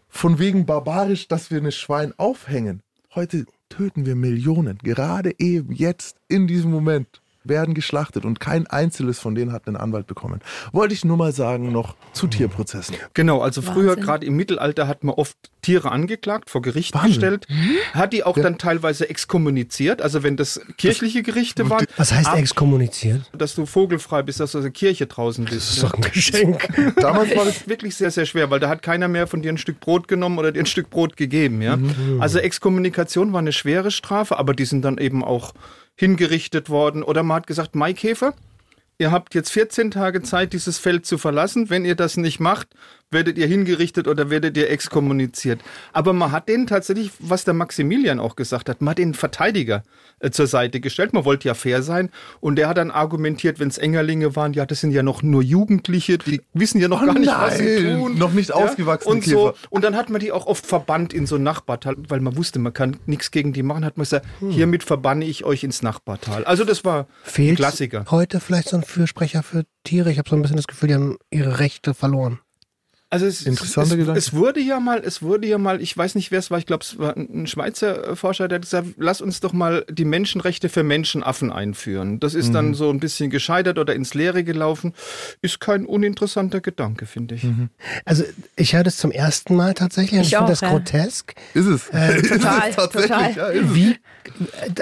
von 0.09 0.39
wegen 0.39 0.65
barbarisch, 0.65 1.27
dass 1.27 1.49
wir 1.49 1.59
ein 1.59 1.71
Schwein 1.71 2.13
aufhängen. 2.17 2.83
Heute 3.15 3.45
töten 3.69 4.05
wir 4.05 4.15
Millionen, 4.15 4.77
gerade 4.79 5.33
eben 5.39 5.73
jetzt, 5.73 6.17
in 6.27 6.47
diesem 6.47 6.69
Moment, 6.69 7.21
werden 7.43 7.73
geschlachtet 7.73 8.23
und 8.25 8.39
kein 8.39 8.67
einzelnes 8.67 9.19
von 9.19 9.33
denen 9.35 9.51
hat 9.51 9.67
einen 9.67 9.75
Anwalt 9.77 10.07
bekommen. 10.07 10.41
Wollte 10.71 10.93
ich 10.93 11.03
nur 11.05 11.17
mal 11.17 11.31
sagen, 11.31 11.71
noch 11.71 11.95
zu 12.13 12.27
Tierprozessen. 12.27 12.95
Genau, 13.13 13.41
also 13.41 13.61
früher, 13.61 13.89
Wahnsinn. 13.91 14.03
gerade 14.03 14.25
im 14.27 14.35
Mittelalter, 14.35 14.87
hat 14.87 15.03
man 15.03 15.15
oft 15.15 15.35
Tiere 15.61 15.91
angeklagt, 15.91 16.49
vor 16.49 16.61
Gericht 16.61 16.93
Wahnsinn. 16.95 17.09
gestellt, 17.11 17.47
hat 17.93 18.13
die 18.13 18.23
auch 18.23 18.35
dann 18.37 18.57
teilweise 18.57 19.09
exkommuniziert, 19.09 20.01
also 20.01 20.23
wenn 20.23 20.37
das 20.37 20.59
kirchliche 20.77 21.23
Gerichte 21.23 21.69
waren, 21.69 21.85
Was 21.97 22.11
heißt 22.13 22.27
ab- 22.27 22.37
exkommuniziert? 22.37 23.21
dass 23.35 23.55
du 23.55 23.65
vogelfrei 23.65 24.21
bist, 24.23 24.39
dass 24.39 24.51
du 24.53 24.59
aus 24.59 24.63
der 24.63 24.71
Kirche 24.71 25.05
draußen 25.07 25.45
bist. 25.45 25.55
Das 25.57 25.69
ist 25.77 25.83
doch 25.83 25.93
ein 25.93 26.01
Geschenk. 26.01 26.67
Damals 26.97 27.35
war 27.35 27.45
das 27.45 27.67
wirklich 27.67 27.95
sehr, 27.95 28.11
sehr 28.11 28.25
schwer, 28.25 28.49
weil 28.49 28.59
da 28.59 28.69
hat 28.69 28.81
keiner 28.81 29.07
mehr 29.07 29.27
von 29.27 29.41
dir 29.41 29.51
ein 29.51 29.57
Stück 29.57 29.79
Brot 29.79 30.07
genommen 30.07 30.37
oder 30.37 30.51
dir 30.51 30.59
ein 30.61 30.65
Stück 30.65 30.89
Brot 30.89 31.17
gegeben. 31.17 31.61
Ja? 31.61 31.77
Also 32.19 32.39
Exkommunikation 32.39 33.33
war 33.33 33.39
eine 33.39 33.51
schwere 33.53 33.91
Strafe, 33.91 34.37
aber 34.37 34.53
die 34.53 34.65
sind 34.65 34.83
dann 34.83 34.97
eben 34.97 35.23
auch 35.23 35.53
hingerichtet 36.01 36.71
worden. 36.71 37.03
Oder 37.03 37.21
man 37.21 37.37
hat 37.37 37.47
gesagt, 37.47 37.75
Maikäfer, 37.75 38.33
ihr 38.97 39.11
habt 39.11 39.35
jetzt 39.35 39.51
14 39.51 39.91
Tage 39.91 40.23
Zeit, 40.23 40.51
dieses 40.51 40.79
Feld 40.79 41.05
zu 41.05 41.19
verlassen. 41.19 41.69
Wenn 41.69 41.85
ihr 41.85 41.93
das 41.95 42.17
nicht 42.17 42.39
macht, 42.39 42.69
werdet 43.11 43.37
ihr 43.37 43.47
hingerichtet 43.47 44.07
oder 44.07 44.29
werdet 44.29 44.55
ihr 44.57 44.69
exkommuniziert. 44.69 45.61
Aber 45.93 46.13
man 46.13 46.31
hat 46.31 46.47
denen 46.49 46.67
tatsächlich, 46.67 47.11
was 47.19 47.43
der 47.43 47.53
Maximilian 47.53 48.19
auch 48.19 48.35
gesagt 48.35 48.69
hat, 48.69 48.81
man 48.81 48.91
hat 48.91 48.97
den 48.97 49.13
Verteidiger 49.13 49.83
äh, 50.19 50.31
zur 50.31 50.47
Seite 50.47 50.79
gestellt. 50.79 51.13
Man 51.13 51.25
wollte 51.25 51.47
ja 51.47 51.53
fair 51.53 51.83
sein. 51.83 52.09
Und 52.39 52.55
der 52.55 52.67
hat 52.69 52.77
dann 52.77 52.91
argumentiert, 52.91 53.59
wenn 53.59 53.67
es 53.67 53.77
Engerlinge 53.77 54.35
waren, 54.35 54.53
ja, 54.53 54.65
das 54.65 54.81
sind 54.81 54.91
ja 54.91 55.03
noch 55.03 55.23
nur 55.23 55.41
Jugendliche, 55.43 56.17
die 56.17 56.41
wissen 56.53 56.79
ja 56.79 56.87
noch 56.87 57.01
Oh 57.01 57.05
gar 57.05 57.19
nicht, 57.19 57.27
was 57.31 57.57
sie 57.57 57.83
nein, 57.83 57.99
tun. 57.99 58.17
noch 58.17 58.31
nicht 58.33 58.53
ausgewachsene 58.53 59.13
und 59.15 59.23
so. 59.25 59.53
Und 59.69 59.83
dann 59.83 59.95
hat 59.95 60.09
man 60.09 60.21
die 60.21 60.31
auch 60.31 60.45
oft 60.47 60.65
verbannt 60.65 61.13
in 61.13 61.25
so 61.25 61.35
ein 61.35 61.43
Nachbartal, 61.43 61.95
weil 62.07 62.19
man 62.21 62.37
wusste, 62.37 62.59
man 62.59 62.73
kann 62.73 62.97
nichts 63.05 63.31
gegen 63.31 63.53
die 63.53 63.63
machen, 63.63 63.83
hat 63.83 63.97
man 63.97 64.03
gesagt, 64.03 64.25
hiermit 64.49 64.83
verbanne 64.83 65.25
ich 65.25 65.43
euch 65.43 65.63
ins 65.63 65.81
Nachbartal. 65.81 66.45
Also 66.45 66.63
das 66.63 66.85
war 66.85 66.99
ein 67.01 67.05
Fehlt 67.23 67.57
Klassiker. 67.57 68.05
heute 68.09 68.39
vielleicht 68.39 68.69
so 68.69 68.77
ein 68.77 68.83
Fürsprecher 68.83 69.43
für 69.43 69.65
Tiere? 69.83 70.11
Ich 70.11 70.17
habe 70.19 70.29
so 70.29 70.35
ein 70.35 70.41
bisschen 70.41 70.57
das 70.57 70.67
Gefühl, 70.67 70.87
die 70.89 70.95
haben 70.95 71.17
ihre 71.29 71.59
Rechte 71.59 71.93
verloren. 71.93 72.39
Also 73.13 73.25
es, 73.25 73.45
Interessanter 73.45 73.91
es, 73.91 73.97
Gedanke. 73.97 74.17
es 74.17 74.33
wurde 74.33 74.61
ja 74.61 74.79
mal, 74.79 75.01
es 75.03 75.21
wurde 75.21 75.45
ja 75.45 75.57
mal, 75.57 75.81
ich 75.81 75.95
weiß 75.97 76.15
nicht, 76.15 76.31
wer 76.31 76.39
es 76.39 76.49
war, 76.49 76.57
ich 76.59 76.65
glaube, 76.65 76.83
es 76.85 76.97
war 76.97 77.15
ein 77.17 77.45
Schweizer 77.45 78.11
äh, 78.11 78.15
Forscher, 78.15 78.47
der 78.47 78.55
hat 78.55 78.61
gesagt, 78.63 78.87
lass 78.97 79.19
uns 79.19 79.41
doch 79.41 79.51
mal 79.51 79.85
die 79.89 80.05
Menschenrechte 80.05 80.69
für 80.69 80.81
Menschenaffen 80.83 81.51
einführen. 81.51 82.21
Das 82.21 82.33
ist 82.33 82.47
Mhm. 82.49 82.53
dann 82.53 82.73
so 82.73 82.89
ein 82.89 83.01
bisschen 83.01 83.29
gescheitert 83.29 83.77
oder 83.77 83.93
ins 83.93 84.13
Leere 84.13 84.45
gelaufen. 84.45 84.93
Ist 85.41 85.59
kein 85.59 85.85
uninteressanter 85.85 86.61
Gedanke, 86.61 87.05
finde 87.05 87.35
ich. 87.35 87.43
Mhm. 87.43 87.69
Also 88.05 88.23
ich 88.55 88.73
höre 88.73 88.83
das 88.83 88.95
zum 88.95 89.11
ersten 89.11 89.55
Mal 89.55 89.73
tatsächlich 89.73 90.21
Ich 90.21 90.27
ich 90.31 90.35
finde 90.37 90.51
das 90.53 90.61
ja. 90.61 90.69
grotesk. 90.69 91.35
Ist 91.53 91.65
es? 91.65 91.89
ist 91.89 92.29
total, 92.31 92.69
es 92.69 92.75
tatsächlich? 92.77 93.09
total. 93.09 93.35
Ja, 93.35 93.47
ist 93.47 93.65
es. 93.69 93.75
Wie, 93.75 93.95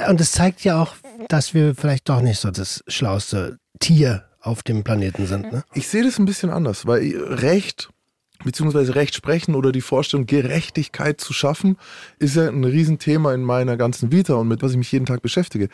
und 0.08 0.22
es 0.22 0.32
zeigt 0.34 0.64
ja 0.64 0.80
auch, 0.80 0.94
dass 1.30 1.56
wir 1.56 1.74
vielleicht 1.74 2.08
doch 2.08 2.22
nicht 2.22 2.40
so 2.40 2.52
das 2.52 2.84
schlauste 2.88 3.58
Tier 3.80 4.26
auf 4.40 4.62
dem 4.62 4.84
Planeten 4.84 5.26
sind. 5.26 5.52
Ne? 5.52 5.64
Ich 5.74 5.88
sehe 5.88 6.04
das 6.04 6.20
ein 6.20 6.26
bisschen 6.26 6.52
anders, 6.52 6.86
weil 6.86 7.12
Recht 7.18 7.90
beziehungsweise 8.44 8.96
Recht 8.96 9.16
sprechen 9.16 9.56
oder 9.56 9.72
die 9.72 9.82
Vorstellung, 9.82 10.26
Gerechtigkeit 10.26 11.20
zu 11.20 11.34
schaffen, 11.34 11.78
ist 12.20 12.36
ja 12.36 12.48
ein 12.48 12.64
Riesenthema 12.64 13.34
in 13.34 13.44
meiner 13.44 13.78
ganzen 13.78 14.12
Vita 14.12 14.36
und 14.36 14.48
mit 14.48 14.62
was 14.62 14.72
ich 14.72 14.78
mich 14.78 14.92
jeden 14.92 15.06
Tag 15.06 15.22
beschäftige. 15.22 15.70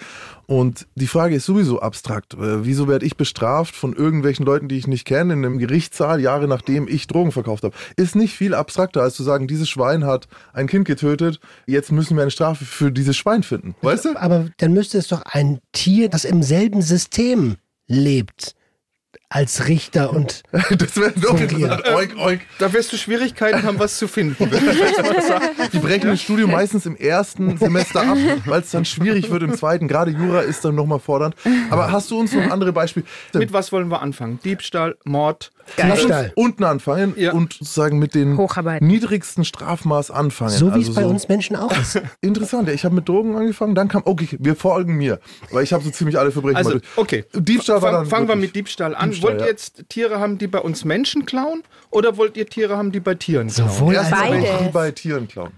Und 0.47 0.87
die 0.95 1.07
Frage 1.07 1.35
ist 1.35 1.45
sowieso 1.45 1.79
abstrakt. 1.79 2.33
Äh, 2.33 2.65
Wieso 2.65 2.87
werde 2.87 3.05
ich 3.05 3.17
bestraft 3.17 3.75
von 3.75 3.93
irgendwelchen 3.93 4.45
Leuten, 4.45 4.67
die 4.67 4.77
ich 4.77 4.87
nicht 4.87 5.05
kenne, 5.05 5.33
in 5.33 5.45
einem 5.45 5.59
Gerichtssaal, 5.59 6.19
Jahre 6.19 6.47
nachdem 6.47 6.87
ich 6.87 7.07
Drogen 7.07 7.31
verkauft 7.31 7.63
habe? 7.63 7.75
Ist 7.95 8.15
nicht 8.15 8.33
viel 8.33 8.53
abstrakter, 8.53 9.01
als 9.01 9.15
zu 9.15 9.23
sagen, 9.23 9.47
dieses 9.47 9.69
Schwein 9.69 10.05
hat 10.05 10.27
ein 10.53 10.67
Kind 10.67 10.85
getötet, 10.85 11.39
jetzt 11.67 11.91
müssen 11.91 12.15
wir 12.15 12.23
eine 12.23 12.31
Strafe 12.31 12.65
für 12.65 12.91
dieses 12.91 13.15
Schwein 13.15 13.43
finden. 13.43 13.75
Weißt 13.81 14.05
du? 14.05 14.15
Aber 14.17 14.49
dann 14.57 14.73
müsste 14.73 14.97
es 14.97 15.07
doch 15.07 15.21
ein 15.23 15.59
Tier, 15.71 16.09
das 16.09 16.25
im 16.25 16.43
selben 16.43 16.81
System 16.81 17.55
lebt, 17.87 18.55
als 19.29 19.67
Richter 19.67 20.11
und 20.11 20.43
Das 20.51 20.97
wäre 20.97 21.11
doch 21.11 21.39
interessant. 21.39 21.87
Oink, 21.87 22.17
oink. 22.17 22.41
Da 22.59 22.71
wirst 22.73 22.93
du 22.93 22.97
Schwierigkeiten 22.97 23.63
haben, 23.63 23.79
was 23.79 23.97
zu 23.97 24.07
finden. 24.07 24.49
Die 25.73 25.79
brechen 25.79 26.09
das 26.09 26.21
Studium 26.21 26.51
meistens 26.51 26.85
im 26.85 26.95
ersten 26.95 27.57
Semester 27.57 28.01
ab, 28.01 28.17
weil 28.45 28.61
es 28.61 28.71
dann 28.71 28.85
schwierig 28.85 29.29
wird 29.31 29.43
im 29.43 29.55
zweiten. 29.55 29.87
Gerade 29.87 30.11
Jura 30.11 30.41
ist 30.41 30.63
dann 30.63 30.75
nochmal 30.75 30.99
fordernd. 30.99 31.35
Aber 31.69 31.91
hast 31.91 32.11
du 32.11 32.19
uns 32.19 32.33
noch 32.33 32.49
andere 32.51 32.71
Beispiele? 32.71 33.05
Mit 33.33 33.51
was 33.51 33.71
wollen 33.71 33.89
wir 33.89 34.01
anfangen? 34.01 34.39
Diebstahl, 34.43 34.95
Mord, 35.03 35.51
Geil. 35.77 35.87
Lass 35.89 35.99
uns 35.99 36.01
Diebstahl. 36.01 36.31
unten 36.35 36.63
anfangen 36.63 37.13
Ja. 37.17 37.33
und 37.33 37.53
sozusagen 37.53 37.97
mit 37.99 38.13
den 38.15 38.37
Hocharbeiten. 38.37 38.87
niedrigsten 38.87 39.43
Strafmaß 39.45 40.11
anfangen. 40.11 40.51
So 40.51 40.73
wie 40.75 40.81
es 40.81 40.87
Also 40.89 40.93
bei 40.93 41.01
so- 41.03 41.09
uns 41.09 41.27
Menschen 41.27 41.55
auch 41.55 41.71
ist. 41.77 41.99
Interessant, 42.21 42.67
ja, 42.67 42.73
ich 42.73 42.85
habe 42.85 42.95
mit 42.95 43.09
Drogen 43.09 43.35
angefangen, 43.35 43.75
dann 43.75 43.87
kam, 43.87 44.03
okay, 44.05 44.27
wir 44.39 44.55
folgen 44.55 44.95
mir, 44.95 45.19
weil 45.51 45.63
ich 45.63 45.73
habe 45.73 45.83
so 45.83 45.89
ziemlich 45.89 46.17
alle 46.19 46.31
Verbrechen 46.31 46.57
Also, 46.57 46.79
okay. 46.95 47.25
Diebstahl 47.33 47.81
war 47.81 47.91
dann 47.91 48.05
Fangen 48.05 48.27
wir 48.27 48.35
mit 48.35 48.55
Diebstahl 48.55 48.95
an. 48.95 49.09
Diebstahl, 49.11 49.31
wollt 49.31 49.41
ihr 49.41 49.45
ja. 49.45 49.51
jetzt 49.51 49.85
Tiere 49.89 50.19
haben, 50.19 50.37
die 50.37 50.47
bei 50.47 50.59
uns 50.59 50.85
Menschen 50.85 51.25
klauen? 51.25 51.63
Oder 51.89 52.17
wollt 52.17 52.37
ihr 52.37 52.45
Tiere 52.47 52.77
haben, 52.77 52.91
die 52.91 52.99
bei 52.99 53.15
Tieren 53.15 53.47
klauen? 53.47 53.69
Sowohl 53.71 53.97
als 53.97 54.09
bei 54.71 54.91
Tieren 54.91 55.27
klauen. 55.27 55.51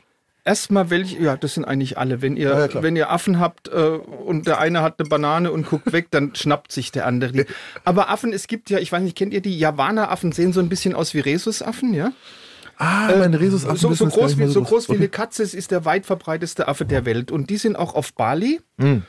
Erstmal 0.47 0.89
welche, 0.89 1.21
ja, 1.21 1.35
das 1.35 1.55
sind 1.55 1.65
eigentlich 1.65 1.97
alle. 1.97 2.21
Wenn 2.21 2.37
ihr, 2.37 2.47
Ja, 2.51 2.65
ja, 2.67 2.81
wenn 2.81 2.95
ihr 2.95 3.11
Affen 3.11 3.37
habt 3.37 3.67
äh, 3.67 3.71
und 3.71 4.47
der 4.47 4.61
eine 4.61 4.81
hat 4.81 4.97
eine 4.97 5.09
Banane 5.09 5.51
und 5.51 5.67
guckt 5.67 5.91
weg, 5.91 6.07
dann 6.09 6.35
schnappt 6.35 6.71
sich 6.71 6.89
der 6.93 7.05
andere 7.05 7.33
die. 7.33 7.45
Aber 7.83 8.09
Affen, 8.09 8.31
es 8.31 8.47
gibt 8.47 8.69
ja, 8.69 8.79
ich 8.79 8.89
weiß 8.89 9.01
nicht, 9.01 9.17
kennt 9.17 9.33
ihr 9.33 9.41
die 9.41 9.59
Javana-Affen, 9.59 10.31
sehen 10.31 10.53
so 10.53 10.61
ein 10.61 10.69
bisschen 10.69 10.95
aus 10.95 11.13
wie 11.13 11.19
Rhesusaffen, 11.19 11.93
ja? 11.93 12.13
Ah, 12.77 13.11
meine 13.17 13.41
Rhesus 13.41 13.65
Äh, 13.65 13.75
So, 13.75 13.93
so 13.93 14.05
groß, 14.05 14.37
wie, 14.37 14.47
so 14.47 14.63
groß 14.63 14.87
wie 14.87 14.95
eine 14.95 15.09
Katze 15.09 15.43
es 15.43 15.53
ist 15.53 15.71
der 15.71 15.83
weit 15.83 16.05
verbreiteste 16.05 16.69
Affe 16.69 16.85
der 16.85 17.03
Welt. 17.03 17.29
Und 17.29 17.49
die 17.49 17.57
sind 17.57 17.75
auch 17.75 17.93
auf 17.93 18.13
Bali. 18.13 18.61
Hm. 18.79 19.03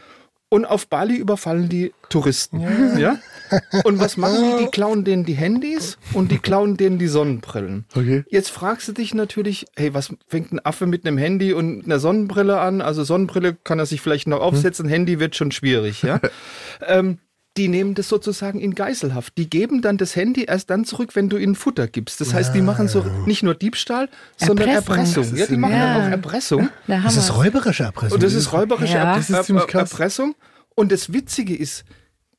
Und 0.48 0.64
auf 0.64 0.88
Bali 0.88 1.14
überfallen 1.14 1.68
die 1.68 1.92
Touristen. 2.08 2.98
Ja. 2.98 3.16
Und 3.84 3.98
was 4.00 4.16
machen 4.16 4.36
die? 4.58 4.64
Die 4.64 4.70
klauen 4.70 5.04
denen 5.04 5.24
die 5.24 5.34
Handys 5.34 5.98
und 6.12 6.30
die 6.30 6.38
klauen 6.38 6.76
denen 6.76 6.98
die 6.98 7.08
Sonnenbrillen. 7.08 7.84
Okay. 7.94 8.24
Jetzt 8.28 8.50
fragst 8.50 8.88
du 8.88 8.92
dich 8.92 9.14
natürlich, 9.14 9.66
hey, 9.76 9.94
was 9.94 10.14
fängt 10.26 10.52
ein 10.52 10.64
Affe 10.64 10.86
mit 10.86 11.06
einem 11.06 11.18
Handy 11.18 11.52
und 11.52 11.84
einer 11.84 11.98
Sonnenbrille 11.98 12.60
an? 12.60 12.80
Also 12.80 13.04
Sonnenbrille 13.04 13.54
kann 13.54 13.78
er 13.78 13.86
sich 13.86 14.00
vielleicht 14.00 14.28
noch 14.28 14.40
aufsetzen, 14.40 14.88
Handy 14.88 15.20
wird 15.20 15.36
schon 15.36 15.52
schwierig, 15.52 16.02
ja. 16.02 16.20
ähm, 16.86 17.18
die 17.56 17.68
nehmen 17.68 17.94
das 17.94 18.08
sozusagen 18.08 18.60
in 18.60 18.74
Geiselhaft. 18.76 19.36
Die 19.36 19.50
geben 19.50 19.82
dann 19.82 19.98
das 19.98 20.14
Handy 20.14 20.44
erst 20.44 20.70
dann 20.70 20.84
zurück, 20.84 21.16
wenn 21.16 21.28
du 21.28 21.36
ihnen 21.36 21.56
Futter 21.56 21.88
gibst. 21.88 22.20
Das 22.20 22.32
heißt, 22.32 22.54
die 22.54 22.62
machen 22.62 22.86
so 22.86 23.04
nicht 23.26 23.42
nur 23.42 23.54
Diebstahl, 23.54 24.08
sondern 24.36 24.68
Erpressung. 24.68 25.24
Erpressung. 25.24 25.36
Ja, 25.38 25.46
die 25.46 25.56
machen 25.56 25.72
Ja. 25.72 25.94
dann 25.94 26.06
auch 26.06 26.10
Erpressung. 26.10 26.68
Da 26.86 27.00
Das 27.00 27.16
ist 27.16 27.36
räuberische 27.36 27.82
Erpressung. 27.82 28.14
Und 28.14 28.22
das 28.22 28.34
ist 28.34 28.52
räuberische 28.52 28.94
Ja. 28.94 29.16
Das 29.16 29.28
ist. 29.28 29.50
Erpressung. 29.74 30.36
Und 30.76 30.92
das 30.92 31.12
Witzige 31.12 31.56
ist, 31.56 31.84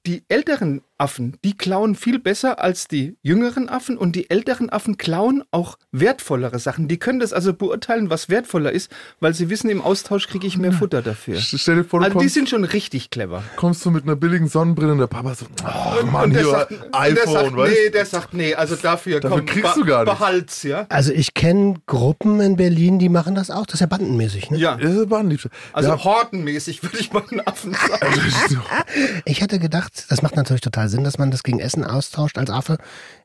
die 0.05 0.23
älteren 0.29 0.81
Affen, 0.99 1.37
die 1.43 1.55
klauen 1.57 1.95
viel 1.95 2.19
besser 2.19 2.59
als 2.59 2.87
die 2.87 3.15
jüngeren 3.21 3.69
Affen 3.69 3.97
und 3.97 4.15
die 4.15 4.29
älteren 4.29 4.69
Affen 4.69 4.97
klauen 4.97 5.43
auch 5.51 5.77
wertvollere 5.91 6.59
Sachen. 6.59 6.87
Die 6.87 6.97
können 6.97 7.19
das 7.19 7.33
also 7.33 7.53
beurteilen, 7.53 8.09
was 8.09 8.29
wertvoller 8.29 8.71
ist, 8.71 8.91
weil 9.19 9.33
sie 9.33 9.49
wissen, 9.49 9.69
im 9.69 9.81
Austausch 9.81 10.27
kriege 10.27 10.45
ich 10.45 10.57
mehr 10.57 10.71
Futter 10.73 11.01
dafür. 11.01 11.37
Stell 11.39 11.77
dir 11.77 11.83
vor, 11.83 11.99
du 12.01 12.05
Also 12.05 12.19
die 12.19 12.23
kommst, 12.25 12.33
sind 12.35 12.49
schon 12.49 12.63
richtig 12.63 13.09
clever. 13.09 13.43
kommst 13.55 13.85
du 13.85 13.91
mit 13.91 14.03
einer 14.03 14.15
billigen 14.15 14.47
Sonnenbrille 14.47 14.91
und 14.91 14.97
der 14.99 15.07
Papa 15.07 15.35
so, 15.35 15.45
oh 15.63 16.05
Mann, 16.05 16.25
und 16.25 16.33
der 16.33 16.43
hier, 16.43 16.51
sagt, 16.51 16.71
und 16.71 16.81
der 16.91 16.99
iPhone, 16.99 17.33
sagt 17.33 17.55
weißt 17.57 17.73
nee, 17.85 17.89
der 17.91 18.05
sagt, 18.05 18.33
nee, 18.33 18.53
also 18.55 18.75
dafür, 18.75 19.19
Dafür 19.19 19.37
komm, 19.37 19.45
kriegst 19.45 19.75
du 19.77 19.85
gar 19.85 20.03
nichts. 20.03 20.19
Behalt's, 20.19 20.63
ja. 20.63 20.85
Also 20.89 21.11
ich 21.13 21.33
kenne 21.33 21.75
Gruppen 21.87 22.41
in 22.41 22.55
Berlin, 22.57 22.99
die 22.99 23.09
machen 23.09 23.35
das 23.35 23.49
auch. 23.49 23.65
Das 23.65 23.75
ist 23.75 23.79
ja 23.81 23.87
bandenmäßig. 23.87 24.51
Ne? 24.51 24.57
Ja, 24.57 24.75
Das 24.75 24.93
ist 24.93 25.07
Bahndiebstahl. 25.09 25.51
also 25.73 25.89
ja, 25.89 26.03
hortenmäßig 26.03 26.83
würde 26.83 26.97
ich 26.99 27.11
mal 27.13 27.23
einen 27.31 27.41
Affen 27.47 27.73
sagen. 27.73 28.59
Ich 29.25 29.41
hätte 29.41 29.59
gedacht, 29.59 30.05
das 30.09 30.21
macht 30.21 30.35
natürlich 30.35 30.61
total 30.61 30.88
Sinn, 30.89 31.03
dass 31.03 31.17
man 31.17 31.31
das 31.31 31.43
gegen 31.43 31.59
Essen 31.59 31.83
austauscht 31.85 32.37
als 32.37 32.49
Affe. 32.49 32.77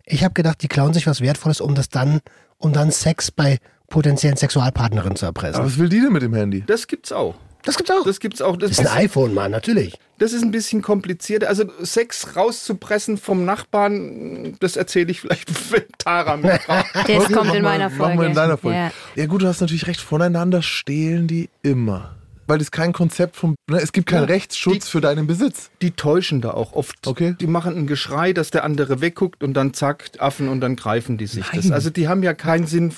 Ich 0.04 0.22
habe 0.24 0.34
gedacht, 0.34 0.62
die 0.62 0.68
klauen 0.68 0.94
sich 0.94 1.06
was 1.06 1.20
Wertvolles, 1.20 1.60
um 1.60 1.74
das 1.74 1.88
dann, 1.88 2.20
um 2.58 2.72
dann 2.72 2.90
Sex 2.90 3.30
bei 3.30 3.58
potenziellen 3.88 4.36
Sexualpartnerinnen 4.36 5.16
zu 5.16 5.26
erpressen. 5.26 5.56
aber 5.56 5.66
was 5.66 5.78
will 5.78 5.88
die 5.88 6.00
denn 6.00 6.12
mit 6.12 6.22
dem 6.22 6.34
Handy? 6.34 6.64
Das 6.66 6.86
gibt's 6.86 7.12
auch. 7.12 7.34
das 7.64 7.76
gibt's 7.76 7.90
auch. 7.90 8.04
Das 8.04 8.20
gibt's 8.20 8.42
auch. 8.42 8.56
Das 8.56 8.70
Das 8.70 8.78
ist 8.80 8.86
ein 8.86 8.98
iPhone, 9.04 9.34
Mann, 9.34 9.50
natürlich. 9.50 9.98
Das 10.18 10.32
ist 10.32 10.42
ein 10.42 10.50
bisschen 10.52 10.80
kompliziert. 10.80 11.44
Also 11.44 11.64
Sex 11.82 12.36
rauszupressen 12.36 13.18
vom 13.18 13.44
Nachbarn, 13.44 14.56
das 14.60 14.76
erzähle 14.76 15.10
ich 15.10 15.20
vielleicht, 15.20 15.48
wenn 15.72 15.82
Tara 15.98 16.36
mitmacht. 16.36 16.86
Das 17.06 17.30
kommt 17.32 17.54
in 17.54 17.62
meiner 17.62 17.88
Machen 17.88 17.96
Folge. 17.98 18.20
wir 18.20 18.26
in 18.28 18.34
deiner 18.34 18.56
Folge. 18.56 18.78
Ja. 18.78 18.90
Ja. 19.16 19.26
gut, 19.26 19.42
du 19.42 19.46
hast 19.48 19.60
natürlich 19.60 19.86
recht. 19.86 20.00
Voneinander 20.00 20.62
stehlen 20.62 21.26
die 21.26 21.50
immer. 21.62 22.14
Weil 22.46 22.58
das 22.58 22.70
kein 22.70 22.92
Konzept 22.92 23.36
vom, 23.36 23.54
ne, 23.70 23.78
es 23.78 23.92
gibt 23.92 24.06
keinen 24.08 24.22
Ja, 24.28 24.34
Rechtsschutz 24.34 24.84
die- 24.86 24.90
für 24.90 25.00
deinen 25.00 25.26
Besitz. 25.26 25.70
Die 25.82 25.92
täuschen 25.92 26.40
da 26.40 26.50
auch 26.50 26.72
oft. 26.74 27.06
Okay. 27.06 27.34
Die 27.40 27.46
machen 27.46 27.76
ein 27.76 27.86
Geschrei, 27.86 28.32
dass 28.32 28.50
der 28.50 28.64
andere 28.64 29.00
wegguckt 29.00 29.42
und 29.42 29.54
dann 29.54 29.72
zack, 29.72 30.10
Affen 30.18 30.48
und 30.48 30.60
dann 30.60 30.76
greifen 30.76 31.16
die 31.18 31.26
sich 31.26 31.46
das. 31.54 31.70
Also 31.70 31.90
die 31.90 32.06
haben 32.08 32.22
ja 32.22 32.34
keinen 32.34 32.66
Sinn 32.66 32.92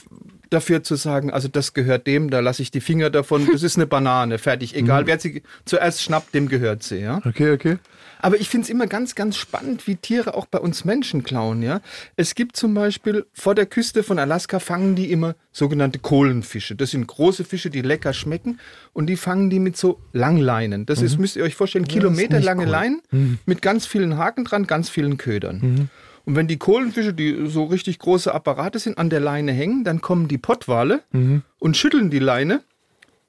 dafür 0.51 0.83
zu 0.83 0.97
sagen, 0.97 1.31
also 1.31 1.49
das 1.49 1.75
gehört 1.75 2.07
dem, 2.07 2.31
da 2.31 2.41
lasse 2.41 2.63
ich 2.63 2.71
die 2.71 2.81
Finger 2.81 3.11
davon, 3.11 3.49
das 3.53 3.63
ist 3.63 3.77
eine 3.77 3.87
Banane, 3.87 4.39
fertig. 4.39 4.75
Egal, 4.75 5.07
wer 5.07 5.19
sie 5.19 5.43
zuerst 5.65 6.03
schnappt, 6.03 6.35
dem 6.35 6.49
gehört 6.49 6.83
sie, 6.83 6.99
ja. 6.99 7.21
Okay, 7.25 7.53
okay. 7.53 7.79
Aber 8.19 8.41
ich 8.41 8.49
finde 8.49 8.65
es 8.65 8.71
immer 8.71 8.87
ganz, 8.87 9.15
ganz 9.15 9.37
spannend, 9.37 9.87
wie 9.87 9.97
Tiere 9.97 10.35
auch 10.35 10.47
bei 10.47 10.59
uns 10.59 10.85
Menschen 10.85 11.23
klauen. 11.23 11.63
Ja? 11.63 11.81
Es 12.17 12.35
gibt 12.35 12.57
zum 12.57 12.75
Beispiel 12.75 13.27
vor 13.33 13.55
der 13.55 13.67
Küste 13.67 14.03
von 14.03 14.19
Alaska 14.19 14.59
fangen 14.59 14.95
die 14.95 15.13
immer 15.13 15.35
sogenannte 15.53 15.99
Kohlenfische. 15.99 16.75
Das 16.77 16.91
sind 16.91 17.07
große 17.07 17.45
Fische, 17.45 17.71
die 17.71 17.83
lecker 17.83 18.13
schmecken 18.13 18.59
und 18.93 19.07
die 19.07 19.17
fangen 19.17 19.51
die 19.51 19.59
mit 19.59 19.77
so 19.77 20.01
Langleinen. 20.13 20.87
Das 20.87 21.03
ist, 21.03 21.19
müsst 21.19 21.37
ihr 21.37 21.45
euch 21.45 21.55
vorstellen, 21.55 21.87
kilometerlange 21.87 22.65
cool. 22.65 22.69
Leinen 22.69 23.39
mit 23.45 23.63
ganz 23.63 23.87
vielen 23.87 24.17
Haken 24.17 24.45
dran, 24.45 24.67
ganz 24.67 24.89
vielen 24.89 25.19
Ködern. 25.19 25.91
Und 26.27 26.35
wenn 26.37 26.49
die 26.49 26.59
Kohlenfische, 26.59 27.15
die 27.15 27.47
so 27.49 27.65
richtig 27.65 27.99
große 28.01 28.35
Apparate 28.35 28.79
sind, 28.81 28.99
an 28.99 29.09
der 29.11 29.21
Leine 29.21 29.53
hängen, 29.53 29.85
dann 29.85 30.01
kommen 30.03 30.29
die 30.29 30.39
Pottwale 30.39 31.03
Mhm. 31.13 31.43
und 31.59 31.77
schütteln 31.77 32.11
die 32.11 32.19
Leine. 32.19 32.63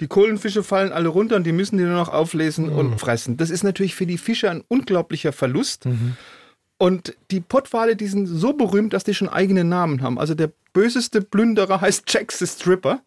Die 0.01 0.07
Kohlenfische 0.07 0.63
fallen 0.63 0.91
alle 0.91 1.07
runter 1.09 1.35
und 1.37 1.45
die 1.45 1.51
müssen 1.51 1.77
die 1.77 1.83
nur 1.83 1.93
noch 1.95 2.09
auflesen 2.09 2.65
Mhm. 2.71 2.75
und 2.77 2.99
fressen. 2.99 3.37
Das 3.37 3.49
ist 3.51 3.63
natürlich 3.63 3.95
für 3.95 4.05
die 4.07 4.17
Fische 4.17 4.49
ein 4.51 4.63
unglaublicher 4.67 5.31
Verlust. 5.31 5.85
Mhm. 5.85 6.17
Und 6.79 7.15
die 7.31 7.39
Pottwale, 7.39 7.95
die 7.95 8.05
sind 8.07 8.27
so 8.27 8.53
berühmt, 8.53 8.93
dass 8.93 9.03
die 9.03 9.13
schon 9.15 9.29
eigene 9.29 9.63
Namen 9.63 10.01
haben. 10.03 10.19
Also 10.19 10.35
der 10.35 10.51
böseste 10.77 11.21
Plünderer 11.21 11.81
heißt 11.81 12.03
Jack 12.07 12.31
the 12.31 12.45
Stripper. 12.45 12.99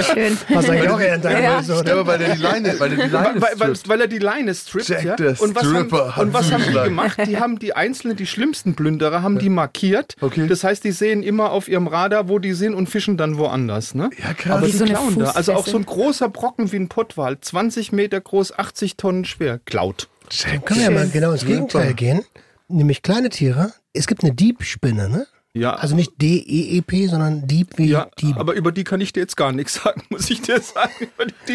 Schön. 0.00 0.38
Was 0.54 0.70
eigentlich 0.70 0.88
auch 0.88 1.00
eher 1.00 1.16
in 1.16 1.22
deiner 1.22 1.42
Ja. 1.42 1.62
Version. 1.62 1.84
Ja, 1.84 2.06
weil 2.06 2.18
der 2.18 2.36
die 2.36 2.40
Leine, 2.40 2.78
weil 2.78 2.90
der 2.90 3.06
die 3.06 3.12
Leine 3.12 3.40
weil, 3.40 3.50
weil, 3.56 3.74
strippt. 3.74 3.88
weil 3.88 4.00
er 4.00 4.06
die 4.06 4.18
Leine 4.18 4.54
strippt. 4.54 4.88
Jack 4.88 5.04
ja? 5.04 5.16
the 5.18 5.42
und 5.42 5.56
was, 5.56 5.64
haben, 5.64 5.74
Stripper 5.74 6.14
hat 6.14 6.22
und 6.22 6.32
was 6.32 6.52
haben 6.52 6.62
die 6.62 6.72
gemacht? 6.72 7.18
Die 7.26 7.38
haben 7.38 7.58
die 7.58 7.74
einzelnen, 7.74 8.16
die 8.16 8.28
schlimmsten 8.28 8.76
Plünderer, 8.76 9.22
haben 9.22 9.40
die 9.40 9.48
markiert. 9.48 10.14
Okay. 10.20 10.46
Das 10.46 10.62
heißt, 10.62 10.84
die 10.84 10.92
sehen 10.92 11.24
immer 11.24 11.50
auf 11.50 11.66
ihrem 11.66 11.88
Radar, 11.88 12.28
wo 12.28 12.38
die 12.38 12.52
sind 12.52 12.74
und 12.74 12.88
fischen 12.88 13.16
dann 13.16 13.36
woanders. 13.36 13.96
Ne? 13.96 14.10
Ja, 14.22 14.34
krass. 14.34 14.58
Aber 14.58 14.66
die 14.66 14.72
so 14.72 14.84
eine 14.84 14.92
klauen 14.94 15.18
da. 15.18 15.30
Also 15.32 15.52
auch 15.54 15.66
so 15.66 15.76
ein 15.78 15.84
großer 15.84 16.28
Brocken 16.28 16.70
wie 16.70 16.76
ein 16.76 16.88
Pottwal, 16.88 17.40
20 17.40 17.90
Meter 17.90 18.20
groß, 18.20 18.56
80 18.56 18.96
Tonnen 18.96 19.24
schwer, 19.24 19.58
klaut. 19.64 20.08
Dann 20.44 20.64
können 20.64 20.78
wir 20.78 20.84
ja 20.86 20.90
mal 20.92 21.08
genau 21.08 21.32
ins. 21.32 21.44
Gegenteil 21.44 21.92
gehen. 21.94 22.24
Nämlich 22.68 23.02
kleine 23.02 23.30
Tiere. 23.30 23.72
Es 23.92 24.06
gibt 24.06 24.22
eine 24.22 24.32
Diebspinne, 24.32 25.08
ne? 25.08 25.26
Ja, 25.56 25.74
Also 25.74 25.94
nicht 25.96 26.12
D-E-E-P, 26.20 27.06
sondern 27.06 27.46
Dieb 27.46 27.68
wie 27.76 27.86
ja 27.88 28.08
Dieb. 28.20 28.36
aber 28.36 28.54
über 28.54 28.72
die 28.72 28.84
kann 28.84 29.00
ich 29.00 29.12
dir 29.12 29.20
jetzt 29.20 29.36
gar 29.36 29.52
nichts 29.52 29.74
sagen, 29.82 30.02
muss 30.10 30.28
ich 30.30 30.42
dir 30.42 30.60
sagen. 30.60 31.06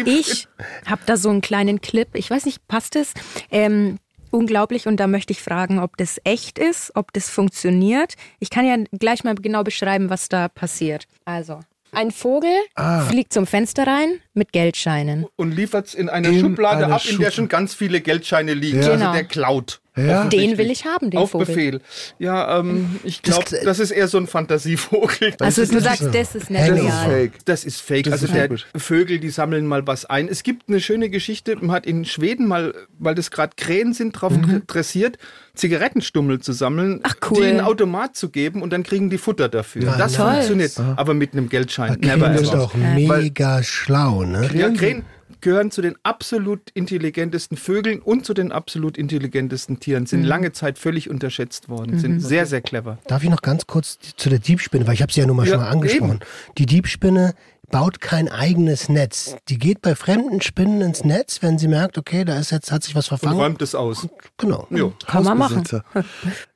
Ich 0.04 0.48
habe 0.86 1.02
da 1.06 1.16
so 1.16 1.30
einen 1.30 1.40
kleinen 1.40 1.80
Clip. 1.80 2.08
Ich 2.14 2.30
weiß 2.30 2.44
nicht, 2.46 2.66
passt 2.68 2.96
es? 2.96 3.12
Ähm, 3.50 3.98
unglaublich. 4.30 4.86
Und 4.86 4.96
da 4.98 5.06
möchte 5.06 5.32
ich 5.32 5.42
fragen, 5.42 5.78
ob 5.78 5.96
das 5.96 6.20
echt 6.24 6.58
ist, 6.58 6.92
ob 6.94 7.12
das 7.12 7.28
funktioniert. 7.28 8.14
Ich 8.40 8.50
kann 8.50 8.66
ja 8.66 8.76
gleich 8.98 9.24
mal 9.24 9.34
genau 9.34 9.62
beschreiben, 9.62 10.10
was 10.10 10.28
da 10.28 10.48
passiert. 10.48 11.06
Also. 11.24 11.60
Ein 11.94 12.10
Vogel 12.10 12.50
Ah. 12.74 13.02
fliegt 13.02 13.34
zum 13.34 13.46
Fenster 13.46 13.86
rein 13.86 14.18
mit 14.32 14.52
Geldscheinen. 14.52 15.26
und 15.36 15.52
liefert 15.52 15.88
es 15.88 15.94
in 15.94 16.08
einer 16.08 16.30
In 16.30 16.40
Schublade 16.40 16.86
einer 16.86 16.94
ab, 16.94 17.02
in 17.06 17.18
der 17.18 17.26
Schub- 17.26 17.34
schon 17.34 17.48
ganz 17.48 17.74
viele 17.74 18.00
Geldscheine 18.00 18.54
liegen. 18.54 18.78
Ja. 18.80 18.88
Also 18.92 18.98
Genau. 18.98 19.12
der 19.12 19.24
klaut. 19.24 19.81
Ja. 19.94 20.24
Den 20.24 20.56
will 20.56 20.70
ich 20.70 20.86
haben, 20.86 21.10
den 21.10 21.18
Auf 21.20 21.32
Vogel. 21.32 21.46
Befehl. 21.48 21.80
Ja, 22.18 22.58
ähm, 22.60 22.96
ich 23.04 23.20
glaube, 23.20 23.44
Das- 23.50 23.62
das, 23.62 23.78
ist 23.78 23.90
eher 23.90 24.08
so 24.08 24.16
ein 24.16 24.26
Fantasievogel. 24.26 25.34
Also 25.40 25.60
ist 25.62 25.74
du 25.74 25.80
sagst, 25.80 26.02
das 26.12 26.34
ist 26.34 26.48
nicht 26.50 26.60
Das 26.62 26.68
Das 26.68 26.78
ist 26.78 26.84
ist 26.84 26.92
real. 26.92 27.10
fake. 27.10 27.32
Das 27.44 27.64
ist 27.64 27.80
fake. 27.82 28.04
Das 28.04 28.12
also 28.14 28.26
ist 28.26 28.34
der 28.34 28.48
fake. 28.48 28.64
Vögel, 28.76 29.18
die 29.18 29.28
sammeln 29.28 29.66
mal 29.66 29.86
was 29.86 30.06
ein. 30.06 30.28
Es 30.28 30.42
gibt 30.44 30.68
eine 30.70 30.80
schöne 30.80 31.10
Geschichte, 31.10 31.56
man 31.60 31.72
hat 31.72 31.84
in 31.86 32.04
Schweden 32.06 32.46
mal, 32.48 32.74
weil 32.98 33.14
das 33.14 33.30
gerade 33.30 33.52
Krähen 33.56 33.92
sind, 33.92 34.12
drauf 34.12 34.32
Mhm. 34.32 34.62
dressiert, 34.66 35.18
Zigarettenstummel 35.54 36.40
zu 36.40 36.52
sammeln, 36.52 37.00
Ach, 37.02 37.14
cool. 37.30 37.36
die 37.36 37.42
in 37.42 37.48
einen 37.58 37.60
Automat 37.66 38.16
zu 38.16 38.30
geben 38.30 38.62
und 38.62 38.72
dann 38.72 38.82
kriegen 38.84 39.10
die 39.10 39.18
Futter 39.18 39.48
dafür. 39.48 39.82
Na, 39.84 39.96
das 39.98 40.14
toll. 40.14 40.32
funktioniert, 40.32 40.72
aber 40.96 41.12
mit 41.14 41.34
einem 41.34 41.48
Geldschein. 41.50 41.98
Never 42.00 42.26
Krähen 42.28 42.38
sind 42.38 42.48
ever. 42.54 42.62
auch 42.64 42.74
mega 42.74 43.62
schlau, 43.62 44.22
ne? 44.24 44.48
Ja, 44.54 44.70
Krähen 44.70 45.04
gehören 45.42 45.70
zu 45.70 45.82
den 45.82 45.94
absolut 46.02 46.70
intelligentesten 46.70 47.56
Vögeln 47.56 48.00
und 48.00 48.24
zu 48.24 48.32
den 48.32 48.50
absolut 48.52 48.96
intelligentesten 48.96 49.78
Tieren. 49.80 50.04
Mhm. 50.04 50.06
Sind 50.06 50.24
lange 50.24 50.52
Zeit 50.52 50.78
völlig 50.78 51.10
unterschätzt 51.10 51.68
worden. 51.68 51.98
Sind 51.98 52.20
sehr, 52.20 52.46
sehr 52.46 52.62
clever. 52.62 52.98
Darf 53.06 53.22
ich 53.22 53.30
noch 53.30 53.42
ganz 53.42 53.66
kurz 53.66 53.98
zu 54.16 54.30
der 54.30 54.38
Diebspinne, 54.38 54.86
weil 54.86 54.94
ich 54.94 55.02
habe 55.02 55.12
sie 55.12 55.20
ja 55.20 55.26
nun 55.26 55.36
mal 55.36 55.46
Ja, 55.46 55.52
schon 55.54 55.60
mal 55.60 55.68
angesprochen. 55.70 56.20
Die 56.56 56.66
Diebspinne 56.66 57.34
baut 57.70 58.00
kein 58.00 58.28
eigenes 58.28 58.88
Netz. 58.88 59.36
Die 59.48 59.58
geht 59.58 59.82
bei 59.82 59.94
fremden 59.94 60.40
Spinnen 60.42 60.80
ins 60.80 61.04
Netz, 61.04 61.42
wenn 61.42 61.58
sie 61.58 61.68
merkt, 61.68 61.98
okay, 61.98 62.24
da 62.24 62.38
ist 62.38 62.50
jetzt 62.52 62.70
hat 62.70 62.82
sich 62.84 62.94
was 62.94 63.10
Und 63.10 63.18
verfangen. 63.18 63.40
räumt 63.40 63.62
es 63.62 63.74
aus. 63.74 64.08
Genau. 64.38 64.66
Jo. 64.70 64.92
Kann 65.06 65.24
man 65.24 65.38
machen. 65.38 65.64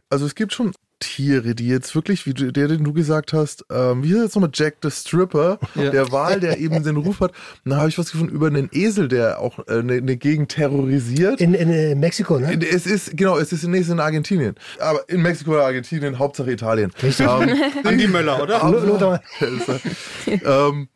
Also 0.09 0.25
es 0.25 0.37
gibt 0.37 0.53
schon 0.53 0.71
Tiere, 1.07 1.55
die 1.55 1.69
jetzt 1.69 1.95
wirklich, 1.95 2.27
wie 2.27 2.35
du, 2.35 2.53
der, 2.53 2.69
den 2.69 2.85
du 2.85 2.93
gesagt 2.93 3.33
hast, 3.33 3.65
ähm, 3.71 4.03
wie 4.03 4.13
ist 4.13 4.23
jetzt 4.23 4.35
nochmal 4.35 4.51
Jack 4.53 4.77
the 4.83 4.91
Stripper, 4.91 5.59
Ja. 5.75 5.91
der 5.91 6.11
Wal, 6.13 6.41
der 6.41 6.59
eben 6.59 6.83
den 6.83 6.97
Ruf 6.97 7.21
hat. 7.21 7.33
Da 7.65 7.77
habe 7.77 7.89
ich 7.89 7.99
was 7.99 8.11
gefunden 8.13 8.35
über 8.35 8.49
einen 8.49 8.69
Esel, 8.73 9.09
der 9.09 9.41
auch 9.41 9.59
äh, 9.69 9.79
eine, 9.79 9.95
eine 9.95 10.17
Gegend 10.17 10.51
terrorisiert. 10.53 11.41
In, 11.41 11.55
in 11.55 11.71
äh, 11.71 11.95
Mexiko, 11.95 12.39
ne? 12.39 12.59
Es 12.71 12.87
ist, 12.87 13.17
genau, 13.17 13.39
es 13.39 13.53
ist 13.53 13.65
ist 13.65 13.89
in 13.89 14.01
Argentinien. 14.01 14.55
Aber 14.81 15.09
in 15.09 15.23
Mexiko 15.23 15.53
oder 15.53 15.65
Argentinien, 15.67 16.19
Hauptsache 16.19 16.51
Italien. 16.51 16.91
Richtig. 17.03 17.27
Ähm, 17.27 17.51
Andi 17.85 18.07
Möller, 18.09 18.43
oder? 18.43 18.59
Lo- 18.71 18.81
Lothar, 18.87 19.21
ähm, 20.27 20.89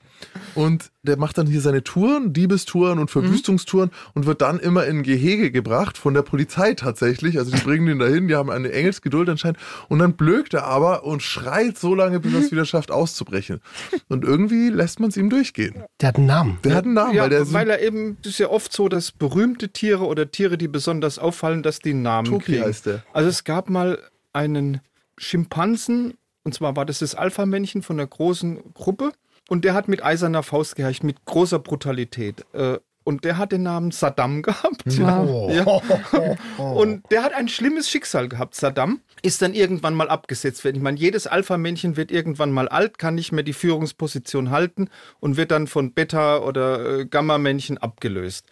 und 0.54 0.90
der 1.02 1.16
macht 1.16 1.38
dann 1.38 1.46
hier 1.46 1.60
seine 1.60 1.82
Touren, 1.82 2.32
Diebestouren 2.32 2.98
und 2.98 3.10
Verwüstungstouren 3.10 3.90
und 4.14 4.26
wird 4.26 4.42
dann 4.42 4.58
immer 4.58 4.86
in 4.86 5.02
Gehege 5.02 5.50
gebracht 5.50 5.96
von 5.96 6.12
der 6.14 6.22
Polizei 6.22 6.74
tatsächlich. 6.74 7.38
Also 7.38 7.50
die 7.50 7.60
bringen 7.62 7.86
den 7.86 7.98
dahin, 7.98 8.28
die 8.28 8.34
haben 8.34 8.50
eine 8.50 8.70
Engelsgeduld 8.72 9.28
anscheinend. 9.28 9.58
Und 9.88 9.98
dann 9.98 10.14
blökt 10.14 10.54
er 10.54 10.64
aber 10.64 11.04
und 11.04 11.22
schreit 11.22 11.78
so 11.78 11.94
lange, 11.94 12.20
bis 12.20 12.34
er 12.34 12.40
es 12.40 12.52
wieder 12.52 12.64
schafft, 12.64 12.90
auszubrechen. 12.90 13.60
Und 14.08 14.24
irgendwie 14.24 14.68
lässt 14.68 15.00
man 15.00 15.08
es 15.10 15.16
ihm 15.16 15.30
durchgehen. 15.30 15.74
der 16.00 16.08
hat 16.08 16.16
einen 16.16 16.26
Namen. 16.26 16.58
Der 16.64 16.74
hat 16.74 16.84
einen 16.84 16.94
Namen, 16.94 17.14
Ja, 17.14 17.22
weil 17.22 17.30
der 17.30 17.52
weil 17.52 17.70
er 17.70 17.80
eben, 17.82 18.18
es 18.22 18.30
ist 18.30 18.38
ja 18.38 18.48
oft 18.50 18.72
so, 18.72 18.88
dass 18.88 19.12
berühmte 19.12 19.70
Tiere 19.70 20.04
oder 20.04 20.30
Tiere, 20.30 20.58
die 20.58 20.68
besonders 20.68 21.18
auffallen, 21.18 21.62
dass 21.62 21.78
die 21.78 21.90
einen 21.90 22.02
Namen 22.02 22.28
Toki 22.28 22.44
kriegen. 22.44 22.64
heißt 22.64 22.86
der. 22.86 23.04
Also 23.12 23.28
es 23.28 23.44
gab 23.44 23.70
mal 23.70 23.98
einen 24.32 24.80
Schimpansen, 25.18 26.14
und 26.44 26.54
zwar 26.54 26.76
war 26.76 26.84
das 26.86 26.98
das 27.00 27.14
Alpha-Männchen 27.14 27.82
von 27.82 27.98
einer 27.98 28.06
großen 28.06 28.58
Gruppe, 28.74 29.12
und 29.50 29.64
der 29.66 29.74
hat 29.74 29.88
mit 29.88 30.02
eiserner 30.02 30.42
Faust 30.42 30.76
geherrscht, 30.76 31.02
mit 31.02 31.26
großer 31.26 31.58
Brutalität. 31.58 32.46
Äh, 32.54 32.78
Und 33.02 33.24
der 33.24 33.38
hat 33.38 33.50
den 33.50 33.62
Namen 33.64 33.90
Saddam 33.90 34.42
gehabt. 34.48 34.84
Oh. 35.00 35.50
Ja. 35.50 36.36
Und 36.58 37.10
der 37.10 37.22
hat 37.22 37.32
ein 37.32 37.48
schlimmes 37.48 37.88
Schicksal 37.90 38.28
gehabt, 38.28 38.54
Saddam. 38.54 39.00
Ist 39.22 39.40
dann 39.42 39.54
irgendwann 39.54 39.94
mal 39.94 40.08
abgesetzt 40.08 40.64
werden. 40.64 40.76
Ich 40.76 40.82
meine, 40.82 40.98
jedes 40.98 41.26
Alpha-Männchen 41.26 41.96
wird 41.96 42.10
irgendwann 42.12 42.52
mal 42.52 42.68
alt, 42.68 42.98
kann 42.98 43.14
nicht 43.16 43.32
mehr 43.32 43.42
die 43.42 43.54
Führungsposition 43.54 44.50
halten 44.50 44.88
und 45.18 45.36
wird 45.36 45.50
dann 45.50 45.66
von 45.66 45.92
Beta- 45.92 46.38
oder 46.38 47.00
äh, 47.00 47.06
Gamma-Männchen 47.06 47.78
abgelöst. 47.78 48.46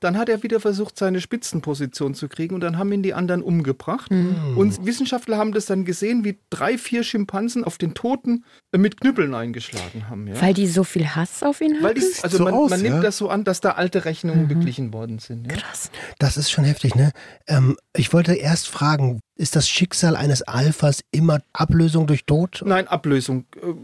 Dann 0.00 0.16
hat 0.16 0.28
er 0.28 0.42
wieder 0.42 0.60
versucht, 0.60 0.98
seine 0.98 1.20
Spitzenposition 1.20 2.14
zu 2.14 2.28
kriegen 2.28 2.54
und 2.54 2.60
dann 2.60 2.78
haben 2.78 2.92
ihn 2.92 3.02
die 3.02 3.14
anderen 3.14 3.42
umgebracht. 3.42 4.10
Und 4.10 4.84
Wissenschaftler 4.84 5.38
haben 5.38 5.52
das 5.52 5.66
dann 5.66 5.84
gesehen, 5.84 6.24
wie 6.24 6.38
drei, 6.50 6.78
vier 6.78 7.02
Schimpansen 7.02 7.64
auf 7.64 7.78
den 7.78 7.94
Toten 7.94 8.44
äh, 8.72 8.78
mit 8.78 9.00
Knüppeln 9.00 9.34
eingeschlagen 9.34 10.08
haben. 10.08 10.26
Ja? 10.26 10.40
Weil 10.40 10.54
die 10.54 10.66
so 10.66 10.84
viel 10.84 11.06
Hass 11.08 11.42
auf 11.42 11.60
ihn 11.60 11.76
Weil 11.80 11.90
hatten? 11.90 12.00
die, 12.00 12.22
also 12.22 12.38
so 12.38 12.44
man, 12.44 12.54
aus, 12.54 12.70
man 12.70 12.80
nimmt 12.80 12.96
ja? 12.96 13.02
das 13.02 13.16
so 13.16 13.28
an, 13.28 13.44
dass 13.44 13.60
da 13.60 13.72
alte 13.72 14.04
Rechnungen 14.04 14.48
beglichen 14.48 14.92
worden 14.92 15.18
sind. 15.18 15.50
Ja? 15.50 15.56
Krass. 15.58 15.90
Das 16.18 16.36
ist 16.36 16.50
schon 16.50 16.64
heftig, 16.64 16.94
ne? 16.94 17.12
Ähm, 17.46 17.76
ich 17.94 18.12
wollte 18.12 18.34
erst 18.34 18.68
fragen, 18.68 19.20
ist 19.36 19.56
das 19.56 19.68
Schicksal 19.68 20.16
eines 20.16 20.42
Alphas 20.42 21.02
immer 21.10 21.40
Ablösung 21.52 22.06
durch 22.06 22.24
Tod? 22.24 22.62
Nein, 22.64 22.88
Ablösung. 22.88 23.46
Äh, 23.56 23.74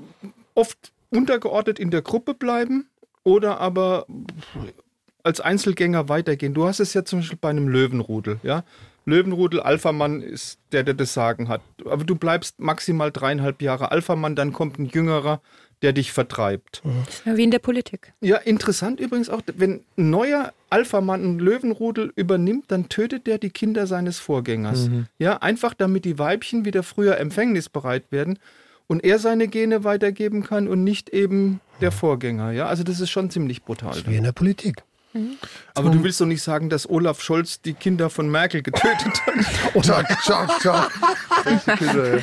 Oft 0.54 0.92
untergeordnet 1.10 1.78
in 1.78 1.90
der 1.90 2.02
Gruppe 2.02 2.34
bleiben 2.34 2.88
oder 3.24 3.58
aber 3.60 4.06
als 5.24 5.40
Einzelgänger 5.40 6.08
weitergehen. 6.08 6.54
Du 6.54 6.66
hast 6.66 6.78
es 6.78 6.94
ja 6.94 7.04
zum 7.04 7.20
Beispiel 7.20 7.38
bei 7.40 7.50
einem 7.50 7.66
Löwenrudel, 7.66 8.38
ja. 8.44 8.62
Löwenrudel, 9.06 9.60
Alphamann 9.60 10.22
ist 10.22 10.58
der, 10.72 10.82
der 10.82 10.94
das 10.94 11.12
Sagen 11.12 11.48
hat. 11.48 11.60
Aber 11.84 12.04
du 12.04 12.14
bleibst 12.14 12.58
maximal 12.58 13.10
dreieinhalb 13.10 13.60
Jahre 13.60 13.90
Alphamann, 13.90 14.34
dann 14.34 14.54
kommt 14.54 14.78
ein 14.78 14.86
Jüngerer, 14.86 15.42
der 15.82 15.92
dich 15.92 16.12
vertreibt. 16.12 16.82
Ja, 17.26 17.36
wie 17.36 17.44
in 17.44 17.50
der 17.50 17.58
Politik. 17.58 18.14
Ja, 18.22 18.36
interessant 18.38 19.00
übrigens 19.00 19.28
auch, 19.28 19.42
wenn 19.56 19.82
ein 19.98 20.10
neuer 20.10 20.54
Alphamann 20.70 21.22
ein 21.22 21.38
Löwenrudel 21.38 22.12
übernimmt, 22.16 22.64
dann 22.68 22.88
tötet 22.88 23.26
der 23.26 23.36
die 23.36 23.50
Kinder 23.50 23.86
seines 23.86 24.18
Vorgängers. 24.18 24.88
Ja, 25.18 25.36
einfach 25.42 25.74
damit 25.74 26.06
die 26.06 26.18
Weibchen 26.18 26.64
wieder 26.64 26.82
früher 26.82 27.18
empfängnisbereit 27.18 28.10
werden 28.10 28.38
und 28.86 29.04
er 29.04 29.18
seine 29.18 29.48
Gene 29.48 29.84
weitergeben 29.84 30.42
kann 30.42 30.66
und 30.66 30.82
nicht 30.82 31.10
eben 31.10 31.60
der 31.82 31.92
Vorgänger. 31.92 32.52
Ja, 32.52 32.66
also 32.66 32.84
das 32.84 33.00
ist 33.00 33.10
schon 33.10 33.28
ziemlich 33.28 33.64
brutal. 33.64 34.00
Wie 34.06 34.16
in 34.16 34.24
der 34.24 34.32
Politik. 34.32 34.82
Aber 35.74 35.90
du 35.90 36.02
willst 36.02 36.20
doch 36.20 36.26
nicht 36.26 36.42
sagen, 36.42 36.68
dass 36.70 36.88
Olaf 36.88 37.20
Scholz 37.22 37.60
die 37.60 37.74
Kinder 37.74 38.10
von 38.10 38.28
Merkel 38.30 38.62
getötet 38.62 39.20
hat. 39.26 39.82
Tschak, 39.82 40.18
tschak, 40.22 40.50
tschak. 40.60 40.90
Ey. 41.80 42.22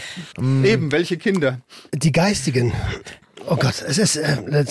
Eben, 0.72 0.92
welche 0.92 1.18
Kinder? 1.18 1.60
Die 1.94 2.12
Geistigen. 2.12 2.74
Oh 3.48 3.56
Gott, 3.56 3.82
es 3.88 3.98
ist. 3.98 4.18
Äh, 4.18 4.66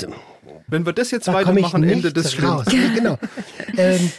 Wenn 0.69 0.87
wir 0.87 0.93
das 0.93 1.11
jetzt 1.11 1.29
da 1.29 1.33
weitermachen, 1.33 1.83
Ende 1.83 2.13
des. 2.13 2.37
Ja, 2.37 2.63
genau. 2.95 3.19
Ähm, 3.77 4.13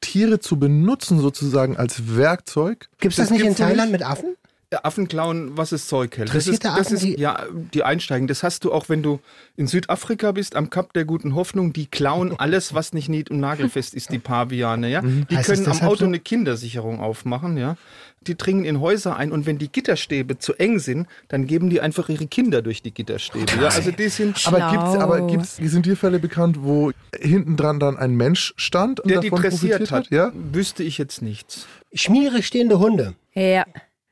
Tiere 0.00 0.38
zu 0.40 0.58
benutzen 0.58 1.18
sozusagen 1.20 1.76
als 1.76 2.14
Werkzeug. 2.16 2.88
Gibt 3.00 3.12
es 3.12 3.16
das, 3.16 3.28
Das 3.28 3.36
nicht 3.38 3.46
in 3.46 3.56
Thailand 3.56 3.90
nicht. 3.90 4.00
mit 4.00 4.08
Affen? 4.08 4.36
Affen 4.82 5.06
klauen, 5.06 5.56
was 5.56 5.70
es 5.70 5.86
Zeug 5.86 6.16
hält. 6.18 6.28
Das 6.34 6.46
Interessiert 6.48 6.54
ist, 6.54 6.64
der 6.64 6.70
das 6.72 6.80
Affen 6.86 6.96
ist, 6.96 7.02
die- 7.04 7.20
ja, 7.20 7.44
die 7.72 7.82
einsteigen. 7.84 8.26
Das 8.26 8.42
hast 8.42 8.64
du 8.64 8.72
auch, 8.72 8.88
wenn 8.88 9.02
du 9.02 9.20
in 9.56 9.68
Südafrika 9.68 10.32
bist, 10.32 10.56
am 10.56 10.70
Kap 10.70 10.92
der 10.92 11.04
guten 11.04 11.34
Hoffnung. 11.36 11.72
Die 11.72 11.86
klauen 11.86 12.34
alles, 12.38 12.74
was 12.74 12.92
nicht 12.92 13.08
nied- 13.08 13.30
und 13.30 13.38
nagelfest 13.38 13.94
ist, 13.94 14.10
die 14.10 14.18
Paviane. 14.18 14.90
Ja? 14.90 15.00
Die 15.02 15.06
Mhm. 15.06 15.26
Heißt 15.32 15.48
es 15.50 15.64
können 15.64 15.80
am 15.80 15.86
Auto 15.86 15.98
so? 16.00 16.04
eine 16.06 16.18
Kindersicherung 16.18 16.98
aufmachen. 17.00 17.56
Ja? 17.56 17.76
Die 18.26 18.36
dringen 18.36 18.64
in 18.64 18.80
Häuser 18.80 19.16
ein 19.16 19.30
und 19.30 19.46
wenn 19.46 19.56
die 19.58 19.70
Gitterstäbe 19.70 20.38
zu 20.38 20.54
eng 20.54 20.80
sind, 20.80 21.06
dann 21.28 21.46
geben 21.46 21.70
die 21.70 21.80
einfach 21.80 22.08
ihre 22.08 22.26
Kinder 22.26 22.60
durch 22.60 22.82
die 22.82 22.92
Gitterstäbe. 22.92 23.46
Ja? 23.60 23.68
Also 23.68 23.92
die 23.92 24.08
sind... 24.08 24.44
Aber 24.48 24.56
Schlau. 24.58 24.70
gibt's, 24.72 24.96
aber 25.00 25.26
gibt's, 25.28 25.56
sind 25.58 25.86
hier 25.86 25.96
Fälle 25.96 26.18
bekannt, 26.18 26.56
wo 26.60 26.90
hinten 27.16 27.56
dran 27.56 27.78
dann 27.78 27.96
ein 27.96 28.16
Mensch 28.16 28.52
stand 28.56 28.98
und 28.98 29.10
der 29.10 29.20
die 29.20 29.30
davon 29.30 29.42
dressiert 29.42 29.78
profitiert 29.78 29.90
hat, 29.92 30.04
hat? 30.06 30.10
Ja? 30.10 30.32
wüsste 30.34 30.82
ich 30.82 30.98
jetzt 30.98 31.22
nichts. 31.22 31.66
Schmiere 31.94 32.42
stehende 32.42 32.80
Hunde. 32.80 33.14
Ja. 33.32 33.64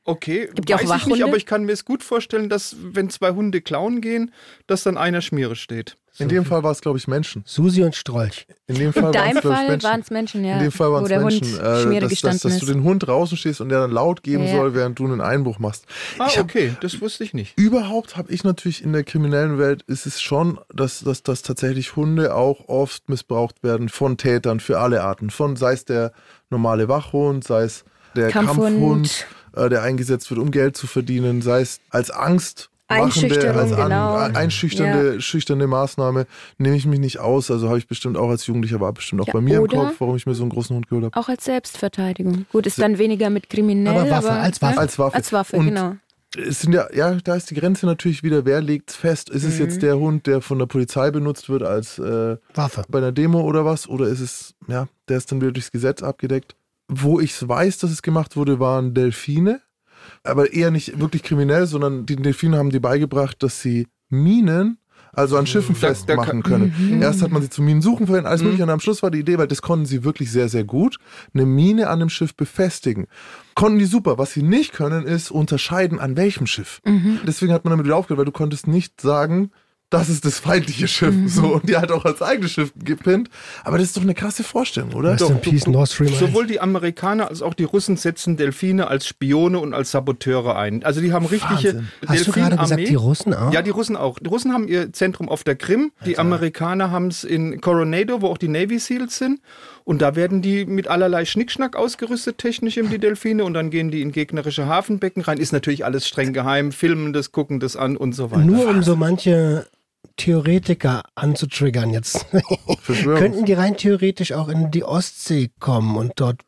Okay, 0.07 0.47
Gibt 0.53 0.69
ja 0.69 0.75
auch 0.77 0.87
weiß 0.87 1.01
ich 1.01 1.07
nicht, 1.07 1.23
aber 1.23 1.35
ich 1.35 1.45
kann 1.47 1.63
mir 1.65 1.71
es 1.71 1.83
gut 1.83 2.03
vorstellen, 2.03 2.47
dass 2.47 2.75
wenn 2.79 3.09
zwei 3.09 3.31
Hunde 3.31 3.59
klauen 3.61 4.01
gehen, 4.01 4.31
dass 4.67 4.83
dann 4.83 4.97
einer 4.97 5.21
Schmiere 5.21 5.55
steht. 5.55 5.97
In 6.17 6.29
dem 6.29 6.45
Fall 6.45 6.63
war 6.63 6.71
es, 6.71 6.79
glaube 6.79 6.97
ich, 6.97 7.09
Menschen. 7.09 7.43
Susi 7.45 7.83
und 7.83 7.93
Strolch. 7.93 8.47
In 8.67 8.75
dem 8.75 8.93
Fall 8.93 9.11
Menschen. 9.11 9.83
waren 9.83 9.99
es 9.99 10.11
Menschen, 10.11 10.45
ja. 10.45 10.53
In 10.53 10.59
dem 10.63 10.71
Fall 10.71 10.89
waren 10.93 11.03
es 11.03 11.09
Menschen, 11.09 11.59
äh, 11.59 11.81
Schmiere 11.81 12.07
dass, 12.07 12.21
dass, 12.21 12.39
dass 12.39 12.57
du 12.59 12.67
den 12.67 12.83
Hund 12.83 13.05
draußen 13.05 13.35
stehst 13.37 13.59
und 13.59 13.67
der 13.67 13.81
dann 13.81 13.91
laut 13.91 14.23
geben 14.23 14.45
Ja. 14.45 14.51
soll, 14.55 14.73
während 14.75 14.97
du 14.97 15.05
einen 15.05 15.19
Einbruch 15.19 15.59
machst. 15.59 15.85
Ah, 16.17 16.27
Ich 16.29 16.37
hab- 16.37 16.45
okay, 16.45 16.73
das 16.79 17.01
wusste 17.01 17.25
ich 17.25 17.33
nicht. 17.33 17.57
Überhaupt 17.57 18.15
habe 18.15 18.31
ich 18.31 18.45
natürlich 18.45 18.81
in 18.81 18.93
der 18.93 19.03
kriminellen 19.03 19.57
Welt 19.59 19.81
ist 19.87 20.05
es 20.05 20.21
schon, 20.21 20.57
dass, 20.73 21.01
dass, 21.01 21.21
dass 21.23 21.41
tatsächlich 21.41 21.97
Hunde 21.97 22.33
auch 22.33 22.69
oft 22.69 23.09
missbraucht 23.09 23.61
werden 23.61 23.89
von 23.89 24.15
Tätern 24.17 24.61
für 24.61 24.79
alle 24.79 25.03
Arten. 25.03 25.31
Von 25.31 25.57
sei 25.57 25.73
es 25.73 25.83
der 25.83 26.13
normale 26.49 26.87
Wachhund, 26.87 27.43
sei 27.43 27.63
es 27.63 27.83
der 28.15 28.29
Kampfhund. 28.31 28.67
Kampfhund, 28.69 29.25
äh, 29.55 29.69
der 29.69 29.81
eingesetzt 29.83 30.29
wird, 30.29 30.39
um 30.39 30.51
Geld 30.51 30.77
zu 30.77 30.87
verdienen, 30.87 31.41
sei 31.41 31.61
es 31.61 31.79
als 31.89 32.11
Angst. 32.11 32.69
Einschüchterung, 32.87 33.57
als 33.57 33.71
an, 33.71 33.83
genau. 33.89 34.13
einschüchternde 34.15 35.19
schüchternde 35.19 35.65
Maßnahme 35.65 36.27
nehme 36.59 36.75
ich 36.75 36.85
mich 36.85 36.99
nicht 36.99 37.17
aus. 37.19 37.49
Also 37.49 37.67
habe 37.67 37.79
ich 37.79 37.87
bestimmt 37.87 38.15
auch 38.15 38.29
als 38.29 38.45
Jugendlicher, 38.45 38.79
war 38.79 38.93
bestimmt 38.93 39.21
auch 39.23 39.27
Ja, 39.27 39.33
bei 39.33 39.41
mir 39.41 39.57
im 39.57 39.67
Kopf, 39.67 39.95
warum 39.97 40.15
ich 40.15 40.27
mir 40.27 40.35
so 40.35 40.43
einen 40.43 40.51
großen 40.51 40.75
Hund 40.75 40.87
geholt 40.87 41.05
habe. 41.05 41.17
Auch 41.19 41.27
als 41.27 41.45
Selbstverteidigung. 41.45 42.45
Gut, 42.51 42.67
ist 42.67 42.79
dann 42.79 42.99
weniger 42.99 43.31
mit 43.31 43.49
kriminell, 43.49 43.97
Aber 43.97 44.09
Waffe, 44.11 44.31
als 44.33 44.61
Waffe. 44.61 44.79
Als 44.79 44.99
Waffe. 44.99 45.15
Als 45.15 45.33
Waffe, 45.33 45.55
Und 45.57 45.65
genau. 45.65 45.95
es 46.37 46.61
sind 46.61 46.73
ja, 46.73 46.87
ja, 46.93 47.15
da 47.23 47.35
ist 47.35 47.49
die 47.49 47.55
Grenze 47.55 47.87
natürlich 47.87 48.21
wieder, 48.21 48.45
wer 48.45 48.61
legt's 48.61 48.95
fest? 48.95 49.31
Ist 49.31 49.45
es 49.45 49.55
Mhm. 49.57 49.65
jetzt 49.65 49.81
der 49.81 49.97
Hund, 49.97 50.27
der 50.27 50.41
von 50.41 50.59
der 50.59 50.67
Polizei 50.67 51.09
benutzt 51.09 51.49
wird 51.49 51.63
als 51.63 51.97
äh, 51.97 52.37
Waffe. 52.53 52.83
bei 52.87 52.99
einer 52.99 53.11
Demo 53.11 53.41
oder 53.41 53.65
was? 53.65 53.87
Oder 53.89 54.05
ist 54.09 54.19
es, 54.19 54.53
ja, 54.67 54.87
der 55.09 55.17
ist 55.17 55.31
dann 55.31 55.41
wieder 55.41 55.51
durchs 55.51 55.71
Gesetz 55.71 56.03
abgedeckt? 56.03 56.55
Wo 56.87 57.19
ich 57.19 57.47
weiß, 57.47 57.79
dass 57.79 57.91
es 57.91 58.01
gemacht 58.01 58.35
wurde, 58.35 58.59
waren 58.59 58.93
Delfine. 58.93 59.61
Aber 60.23 60.53
eher 60.53 60.69
nicht 60.71 60.99
wirklich 60.99 61.23
kriminell, 61.23 61.65
sondern 61.65 62.05
die 62.05 62.15
Delfine 62.15 62.57
haben 62.57 62.69
die 62.69 62.79
beigebracht, 62.79 63.41
dass 63.41 63.61
sie 63.61 63.87
Minen, 64.09 64.77
also 65.13 65.37
an 65.37 65.47
Schiffen 65.47 65.73
Da- 65.73 65.81
da 65.81 65.87
festmachen 65.87 66.43
können. 66.43 66.99
Erst 67.01 67.21
hat 67.23 67.31
man 67.31 67.41
sie 67.41 67.49
zum 67.49 67.65
Minensuchen 67.65 68.05
verwendet, 68.05 68.27
alles 68.29 68.41
Mhm. 68.41 68.47
mögliche. 68.47 68.63
Und 68.63 68.69
am 68.69 68.79
Schluss 68.79 69.01
war 69.01 69.09
die 69.09 69.19
Idee, 69.19 69.37
weil 69.39 69.47
das 69.47 69.61
konnten 69.63 69.85
sie 69.87 70.03
wirklich 70.03 70.29
sehr, 70.31 70.47
sehr 70.49 70.63
gut, 70.63 70.97
eine 71.33 71.45
Mine 71.47 71.89
an 71.89 71.99
dem 72.01 72.09
Schiff 72.09 72.35
befestigen. 72.35 73.07
Konnten 73.55 73.79
die 73.79 73.85
super. 73.85 74.17
Was 74.19 74.33
sie 74.33 74.43
nicht 74.43 74.73
können, 74.73 75.05
ist 75.07 75.31
unterscheiden, 75.31 75.99
an 75.99 76.17
welchem 76.17 76.45
Schiff. 76.45 76.81
Deswegen 77.25 77.51
hat 77.53 77.63
man 77.65 77.71
damit 77.71 77.85
wieder 77.87 77.95
aufgehört, 77.95 78.19
weil 78.19 78.25
du 78.25 78.31
konntest 78.31 78.67
nicht 78.67 79.01
sagen, 79.01 79.49
das 79.89 80.09
ist 80.09 80.25
das 80.25 80.39
feindliche 80.39 80.87
Schiff. 80.87 81.13
So, 81.27 81.55
und 81.55 81.69
die 81.69 81.77
hat 81.77 81.91
auch 81.91 82.05
als 82.05 82.21
eigenes 82.21 82.51
Schiff 82.51 82.73
gepinnt. 82.83 83.29
Aber 83.63 83.77
das 83.77 83.87
ist 83.87 83.97
doch 83.97 84.01
eine 84.01 84.15
krasse 84.15 84.43
Vorstellung, 84.43 84.93
oder? 84.93 85.11
Rest 85.11 85.29
in 85.29 85.39
Peace, 85.41 85.67
Nord 85.67 85.89
Stream 85.89 86.09
1. 86.09 86.19
Sowohl 86.19 86.47
die 86.47 86.59
Amerikaner 86.59 87.29
als 87.29 87.41
auch 87.41 87.53
die 87.53 87.63
Russen 87.63 87.95
setzen 87.95 88.35
Delfine 88.35 88.87
als 88.87 89.07
Spione 89.07 89.59
und 89.59 89.73
als 89.73 89.91
Saboteure 89.91 90.55
ein. 90.55 90.83
Also 90.83 91.01
die 91.01 91.13
haben 91.13 91.25
richtige. 91.25 91.83
Hast 92.07 92.27
du 92.27 92.31
gerade 92.31 92.57
gesagt, 92.57 92.87
die 92.87 92.95
Russen 92.95 93.33
auch? 93.33 93.53
Ja, 93.53 93.61
die 93.61 93.69
Russen 93.69 93.95
auch. 93.95 94.19
Die 94.19 94.27
Russen 94.27 94.53
haben 94.53 94.67
ihr 94.67 94.91
Zentrum 94.91 95.29
auf 95.29 95.43
der 95.43 95.55
Krim. 95.55 95.91
Die 96.05 96.17
Amerikaner 96.17 96.91
haben 96.91 97.07
es 97.07 97.23
in 97.23 97.61
Coronado, 97.61 98.21
wo 98.21 98.27
auch 98.27 98.37
die 98.37 98.47
Navy 98.47 98.79
Seals 98.79 99.17
sind. 99.17 99.39
Und 99.85 100.01
da 100.01 100.15
werden 100.15 100.41
die 100.41 100.65
mit 100.65 100.87
allerlei 100.87 101.25
Schnickschnack 101.25 101.75
ausgerüstet, 101.75 102.39
technisch 102.39 102.75
eben 102.75 102.89
die 102.89 102.97
Delfine. 102.97 103.45
Und 103.45 103.53
dann 103.53 103.69
gehen 103.69 103.91
die 103.91 104.01
in 104.01 104.11
gegnerische 104.11 104.65
Hafenbecken 104.65 105.21
rein. 105.21 105.37
Ist 105.37 105.53
natürlich 105.53 105.85
alles 105.85 106.07
streng 106.07 106.33
geheim. 106.33 106.71
Filmen 106.71 107.13
das, 107.13 107.31
gucken 107.31 107.59
das 107.59 107.75
an 107.75 107.95
und 107.95 108.13
so 108.13 108.31
weiter. 108.31 108.43
Nur 108.43 108.67
um 108.67 108.81
so 108.81 108.95
manche 108.95 109.67
Theoretiker 110.17 111.03
anzutriggern 111.13 111.91
jetzt. 111.91 112.25
Verschwörung. 112.81 113.19
Könnten 113.19 113.45
die 113.45 113.53
rein 113.53 113.77
theoretisch 113.77 114.31
auch 114.31 114.49
in 114.49 114.71
die 114.71 114.83
Ostsee 114.83 115.51
kommen 115.59 115.95
und 115.97 116.13
dort 116.15 116.41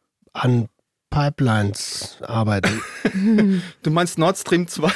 Pipelines 1.10 2.18
arbeiten. 2.22 2.82
Du 3.82 3.90
meinst 3.90 4.20
Nord 4.20 4.38
Stream 4.38 4.68
2? 4.68 4.92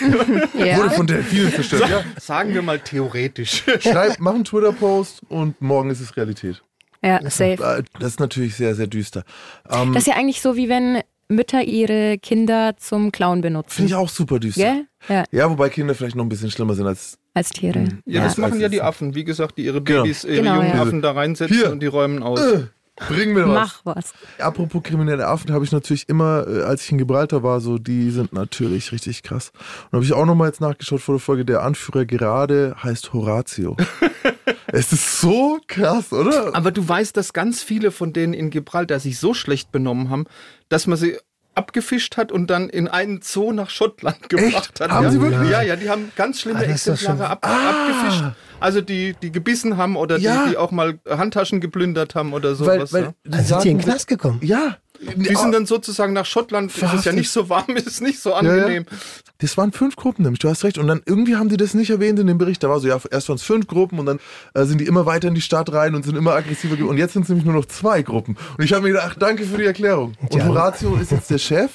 Ja. 0.58 0.78
Wurde 0.78 0.90
von 0.92 1.08
Delfinen 1.08 1.52
zerstört. 1.54 1.90
Ja. 1.90 2.04
Sagen 2.20 2.54
wir 2.54 2.62
mal 2.62 2.80
theoretisch. 2.80 3.64
Schreib, 3.80 4.18
mach 4.20 4.34
einen 4.36 4.44
Twitter-Post 4.44 5.22
und 5.30 5.62
morgen 5.62 5.90
ist 5.90 6.02
es 6.02 6.16
Realität. 6.18 6.62
Ja, 7.04 7.20
safe. 7.30 7.84
Das 8.00 8.10
ist 8.10 8.20
natürlich 8.20 8.56
sehr, 8.56 8.76
sehr 8.76 8.88
düster. 8.88 9.24
Ähm, 9.70 9.94
Das 9.94 10.04
ist 10.04 10.08
ja 10.08 10.16
eigentlich 10.16 10.42
so, 10.42 10.56
wie 10.56 10.70
wenn 10.70 11.02
Mütter 11.28 11.64
ihre 11.64 12.18
Kinder 12.18 12.76
zum 12.78 13.12
Clown 13.12 13.42
benutzen. 13.42 13.72
Finde 13.72 13.90
ich 13.90 13.96
auch 13.96 14.10
super 14.10 14.40
düster. 14.40 14.62
Gell? 14.62 14.86
Ja, 15.08 15.24
Ja, 15.32 15.50
wobei 15.50 15.70
Kinder 15.70 15.96
vielleicht 15.96 16.16
noch 16.16 16.26
ein 16.26 16.30
bisschen 16.30 16.52
schlimmer 16.52 16.74
sind 16.76 16.86
als. 16.88 17.18
als 17.34 17.50
Tiere. 17.52 17.86
Ja, 18.06 18.24
das 18.24 18.38
machen 18.38 18.60
ja 18.60 18.68
die 18.70 18.82
Affen. 18.82 19.16
Wie 19.16 19.24
gesagt, 19.24 19.58
die 19.58 19.64
ihre 19.66 19.82
Genau. 19.82 20.04
Babys, 20.04 20.24
ihre 20.26 20.36
Genau, 20.38 20.56
jungen 20.58 20.76
ja. 20.76 20.82
Affen 20.82 21.02
da 21.02 21.12
reinsetzen 21.14 21.56
Hier. 21.58 21.72
und 21.72 21.80
die 21.80 21.88
räumen 21.88 22.22
aus. 22.22 22.42
Äh, 22.42 22.64
bring 23.08 23.34
mir 23.34 23.48
was. 23.48 23.82
Mach 23.86 23.96
was. 23.96 24.14
Apropos 24.40 24.84
kriminelle 24.84 25.26
Affen, 25.26 25.54
habe 25.54 25.64
ich 25.64 25.72
natürlich 25.72 26.10
immer, 26.10 26.46
äh, 26.48 26.64
als 26.64 26.84
ich 26.84 26.92
in 26.92 26.98
Gibraltar 26.98 27.42
war, 27.42 27.62
so, 27.62 27.78
die 27.78 28.12
sind 28.12 28.34
natürlich 28.34 28.92
richtig 28.92 29.24
krass. 29.24 29.54
Und 29.90 29.94
habe 29.98 30.04
ich 30.04 30.12
auch 30.12 30.26
nochmal 30.26 30.50
jetzt 30.50 30.60
nachgeschaut 30.60 31.00
vor 31.02 31.16
der 31.16 31.20
Folge, 31.22 31.46
der 31.46 31.64
Anführer 31.64 32.06
gerade 32.06 32.76
heißt 32.84 33.14
Horatio. 33.14 33.78
es 34.72 34.92
ist 34.94 35.20
so 35.22 35.60
krass, 35.68 36.12
oder? 36.14 36.56
Aber 36.56 36.72
du 36.72 36.88
weißt, 36.88 37.16
dass 37.18 37.34
ganz 37.34 37.62
viele 37.64 37.92
von 37.92 38.14
denen 38.14 38.34
in 38.34 38.50
Gibraltar 38.50 39.00
sich 39.00 39.20
so 39.20 39.34
schlecht 39.34 39.72
benommen 39.72 40.10
haben, 40.10 40.26
dass 40.70 40.88
man 40.88 40.98
sie 40.98 41.18
abgefischt 41.54 42.16
hat 42.16 42.32
und 42.32 42.48
dann 42.48 42.70
in 42.70 42.88
einen 42.88 43.22
Zoo 43.22 43.52
nach 43.52 43.70
Schottland 43.70 44.30
gebracht 44.30 44.80
hat. 44.80 44.90
Haben 44.90 45.04
ja? 45.06 45.12
sie 45.12 45.22
wirklich? 45.22 45.50
Ja, 45.50 45.62
ja, 45.62 45.76
die 45.76 45.90
haben 45.90 46.12
ganz 46.16 46.40
schlimme 46.40 46.60
Ah, 46.60 46.64
Exemplare 46.64 47.18
schon- 47.18 47.22
ab, 47.26 47.46
abgefischt. 47.46 48.24
Also 48.62 48.80
die, 48.80 49.16
die 49.22 49.32
gebissen 49.32 49.76
haben 49.76 49.96
oder 49.98 50.18
Ja. 50.18 50.46
die, 50.46 50.52
die 50.52 50.58
auch 50.58 50.72
mal 50.72 51.00
Handtaschen 51.10 51.60
geplündert 51.60 52.16
haben 52.16 52.32
oder 52.34 52.50
weil, 52.52 52.56
sowas. 52.56 52.94
weil 52.94 53.04
ja. 53.04 53.14
die 53.26 53.30
Dann 53.32 53.44
sind 53.46 53.64
die 53.66 53.70
in 53.70 53.78
den 53.80 53.84
Knast 53.86 54.08
gekommen. 54.08 54.40
Ja. 54.42 54.78
Die 55.16 55.36
sind 55.36 55.52
dann 55.52 55.66
sozusagen 55.66 56.14
nach 56.14 56.26
Schottland, 56.26 56.70
ist 56.70 56.76
es 56.78 56.82
ja 56.82 56.88
Verhaftet. 56.90 57.16
nicht 57.16 57.30
so 57.32 57.50
warm, 57.50 57.76
ist 57.76 57.88
es 57.88 58.02
nicht 58.02 58.20
so 58.20 58.30
Ja, 58.30 58.36
angenehm. 58.38 58.86
ja. 58.90 58.98
Das 59.40 59.58
waren 59.58 59.72
fünf 59.72 59.96
Gruppen, 59.96 60.22
nämlich, 60.24 60.40
du 60.40 60.50
hast 60.50 60.64
recht. 60.64 60.78
Und 60.78 60.88
dann 60.88 61.02
irgendwie 61.06 61.36
haben 61.36 61.50
die 61.50 61.58
das 61.58 61.74
nicht 61.74 61.90
erwähnt 61.90 62.20
in 62.20 62.28
dem 62.28 62.38
Bericht. 62.38 62.62
Da 62.64 62.70
war 62.70 62.80
so, 62.80 62.88
ja, 62.88 63.00
erst 63.10 63.28
waren 63.30 63.38
es 63.38 63.44
fünf 63.44 63.66
Gruppen 63.68 63.98
und 63.98 64.06
dann 64.06 64.20
äh, 64.54 64.66
sind 64.66 64.80
die 64.80 64.86
immer 64.86 65.06
weiter 65.08 65.28
in 65.28 65.34
die 65.34 65.42
Stadt 65.42 65.72
rein 65.74 65.96
und 65.96 66.06
sind 66.06 66.16
immer 66.16 66.34
aggressiver 66.34 66.76
geworden. 66.76 66.92
Und 66.92 66.98
jetzt 67.00 67.14
sind 67.14 67.24
es 67.24 67.30
nämlich 67.30 67.46
nur 67.46 67.56
noch 67.56 67.66
zwei 67.66 68.04
Gruppen. 68.04 68.38
Und 68.58 68.64
ich 68.64 68.72
habe 68.74 68.84
mir 68.84 68.90
gedacht, 68.90 69.08
ach, 69.12 69.16
danke 69.18 69.44
für 69.46 69.58
die 69.58 69.66
Erklärung. 69.66 70.14
Und 70.22 70.36
Ja. 70.36 70.46
Horatio 70.46 70.96
ist 70.96 71.12
jetzt 71.12 71.30
der 71.32 71.40
Chef. 71.40 71.72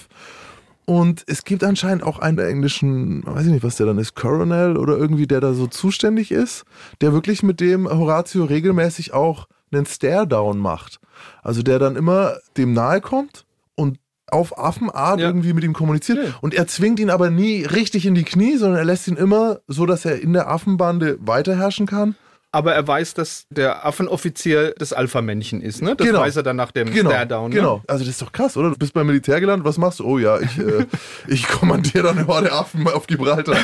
Und 0.84 1.24
es 1.26 1.42
gibt 1.42 1.64
anscheinend 1.64 2.04
auch 2.04 2.20
einen 2.20 2.38
englischen, 2.38 3.26
weiß 3.26 3.46
ich 3.46 3.50
nicht, 3.52 3.64
was 3.64 3.74
der 3.74 3.86
dann 3.86 3.98
ist, 3.98 4.14
Coronel 4.14 4.76
oder 4.76 4.96
irgendwie, 4.96 5.26
der 5.26 5.40
da 5.40 5.52
so 5.52 5.66
zuständig 5.66 6.30
ist, 6.30 6.64
der 7.00 7.12
wirklich 7.12 7.42
mit 7.42 7.58
dem 7.58 7.88
Horatio 7.88 8.44
regelmäßig 8.44 9.12
auch 9.12 9.48
einen 9.76 9.86
Stare-Down 9.86 10.58
macht. 10.58 10.98
Also 11.42 11.62
der 11.62 11.78
dann 11.78 11.96
immer 11.96 12.36
dem 12.56 12.72
nahe 12.72 13.00
kommt 13.00 13.44
und 13.74 13.98
auf 14.28 14.58
Affenart 14.58 15.20
Ja. 15.20 15.26
irgendwie 15.28 15.52
mit 15.52 15.62
ihm 15.64 15.72
kommuniziert. 15.72 16.18
Ja. 16.18 16.34
Und 16.40 16.52
er 16.54 16.66
zwingt 16.66 16.98
ihn 16.98 17.10
aber 17.10 17.30
nie 17.30 17.64
richtig 17.64 18.06
in 18.06 18.14
die 18.14 18.24
Knie, 18.24 18.56
sondern 18.56 18.78
er 18.78 18.84
lässt 18.84 19.06
ihn 19.08 19.16
immer 19.16 19.60
so, 19.68 19.86
dass 19.86 20.04
er 20.04 20.20
in 20.20 20.32
der 20.32 20.48
Affenbande 20.50 21.16
weiterherrschen 21.20 21.86
kann. 21.86 22.16
Aber 22.52 22.74
er 22.74 22.86
weiß, 22.88 23.12
dass 23.14 23.44
der 23.50 23.84
Affenoffizier 23.84 24.72
das 24.78 24.92
Alpha-Männchen 24.94 25.60
ist, 25.60 25.82
ne? 25.82 25.94
Das 25.94 26.06
Genau. 26.06 26.20
weiß 26.20 26.36
er 26.36 26.42
dann 26.42 26.56
nach 26.56 26.70
dem 26.70 26.90
Genau, 26.90 27.10
Stare-Down. 27.10 27.50
Ne? 27.50 27.56
genau. 27.56 27.82
Also 27.86 28.02
das 28.04 28.12
ist 28.14 28.22
doch 28.22 28.32
krass, 28.32 28.56
oder? 28.56 28.70
Du 28.70 28.76
bist 28.76 28.94
beim 28.94 29.06
Militär 29.06 29.40
gelandet, 29.40 29.66
was 29.66 29.76
machst 29.78 30.00
du? 30.00 30.04
Oh 30.04 30.18
ja, 30.18 30.40
ich, 30.40 30.56
äh, 30.58 30.86
ich 31.28 31.46
kommandiere 31.48 32.04
dann 32.04 32.18
eine 32.18 32.26
Horde 32.26 32.52
Affen 32.52 32.88
auf 32.88 33.06
Gibraltar. 33.06 33.56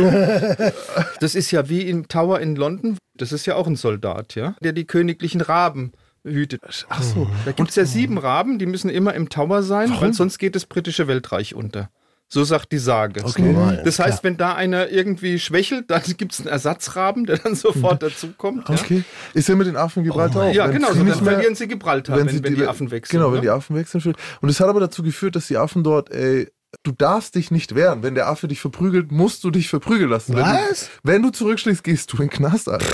Das 1.21 1.35
ist 1.35 1.51
ja 1.51 1.69
wie 1.69 1.83
im 1.89 2.09
Tower 2.09 2.41
in 2.41 2.55
London. 2.57 2.99
Das 3.17 3.33
ist 3.33 3.47
ja 3.47 3.55
auch 3.57 3.67
ein 3.67 3.77
Soldat, 3.77 4.35
ja, 4.35 4.55
der 4.63 4.73
die 4.73 4.85
königlichen 4.87 5.41
Raben 5.41 5.93
hütet. 6.25 6.87
Ach 6.89 7.03
so. 7.03 7.29
Da 7.45 7.53
gibt 7.53 7.71
es 7.71 7.77
ja 7.77 7.85
sieben 7.85 8.19
Raben, 8.19 8.59
die 8.59 8.67
müssen 8.67 8.91
immer 8.91 9.15
im 9.15 9.29
Tower 9.29 9.63
sein, 9.63 9.93
weil 10.01 10.13
sonst 10.13 10.39
geht 10.39 10.55
das 10.55 10.67
britische 10.67 11.09
Weltreich 11.09 11.55
unter. 11.55 11.91
So 12.33 12.45
sagt 12.45 12.73
die 12.73 12.79
Sage. 12.79 13.23
Okay. 13.25 13.83
Das 13.85 13.99
heißt, 13.99 14.25
wenn 14.25 14.39
da 14.39 14.55
einer 14.55 14.89
irgendwie 14.89 15.39
schwächelt, 15.39 15.91
dann 15.91 16.01
gibt 16.17 16.33
es 16.33 16.41
einen 16.41 16.49
Ersatzraben, 16.49 17.27
der 17.27 17.37
dann 17.37 17.55
sofort 17.55 18.03
dazukommt. 18.03 18.71
Ja? 18.71 18.75
Okay. 18.75 19.05
Ist 19.35 19.51
ja 19.51 19.55
mit 19.55 19.67
den 19.67 19.77
Affen 19.77 20.03
Gibraltar 20.03 20.45
auch. 20.45 20.55
Ja, 20.55 20.65
Wenn 20.65 20.77
genau, 20.77 20.93
sie 20.95 21.01
so, 21.01 21.05
dann 21.05 21.25
verlieren 21.25 21.55
sie 21.55 21.69
Gibraltar, 21.69 22.17
wenn, 22.17 22.29
sie 22.31 22.43
wenn 22.43 22.55
die, 22.55 22.67
Affen 22.67 22.91
wechseln. 22.91 23.19
Genau, 23.19 23.29
ne? 23.29 23.35
wenn 23.35 23.43
die 23.43 23.51
Affen 23.51 23.77
wechseln. 23.77 24.15
Und 24.41 24.49
es 24.49 24.61
hat 24.61 24.69
aber 24.71 24.81
dazu 24.81 25.03
geführt, 25.03 25.37
dass 25.37 25.47
die 25.49 25.59
Affen 25.59 25.85
dort, 25.85 26.11
ey, 26.11 26.51
du 26.83 26.93
darfst 26.93 27.35
dich 27.35 27.51
nicht 27.51 27.75
wehren. 27.75 28.03
Wenn 28.03 28.15
der 28.15 28.29
Affe 28.29 28.49
dich 28.49 28.61
verprügelt, 28.61 29.13
musst 29.13 29.45
du 29.45 29.51
dich 29.51 29.69
verprügeln 29.69 30.11
lassen. 30.11 30.35
Wenn 30.35 30.45
Was? 30.45 30.87
du, 30.87 31.09
wenn 31.09 31.23
du 31.23 31.31
zurückschlägst, 31.31 31.85
gehst 31.85 32.13
du 32.13 32.17
in 32.19 32.25
den 32.29 32.31
Knast, 32.31 32.69
Alter. 32.69 32.87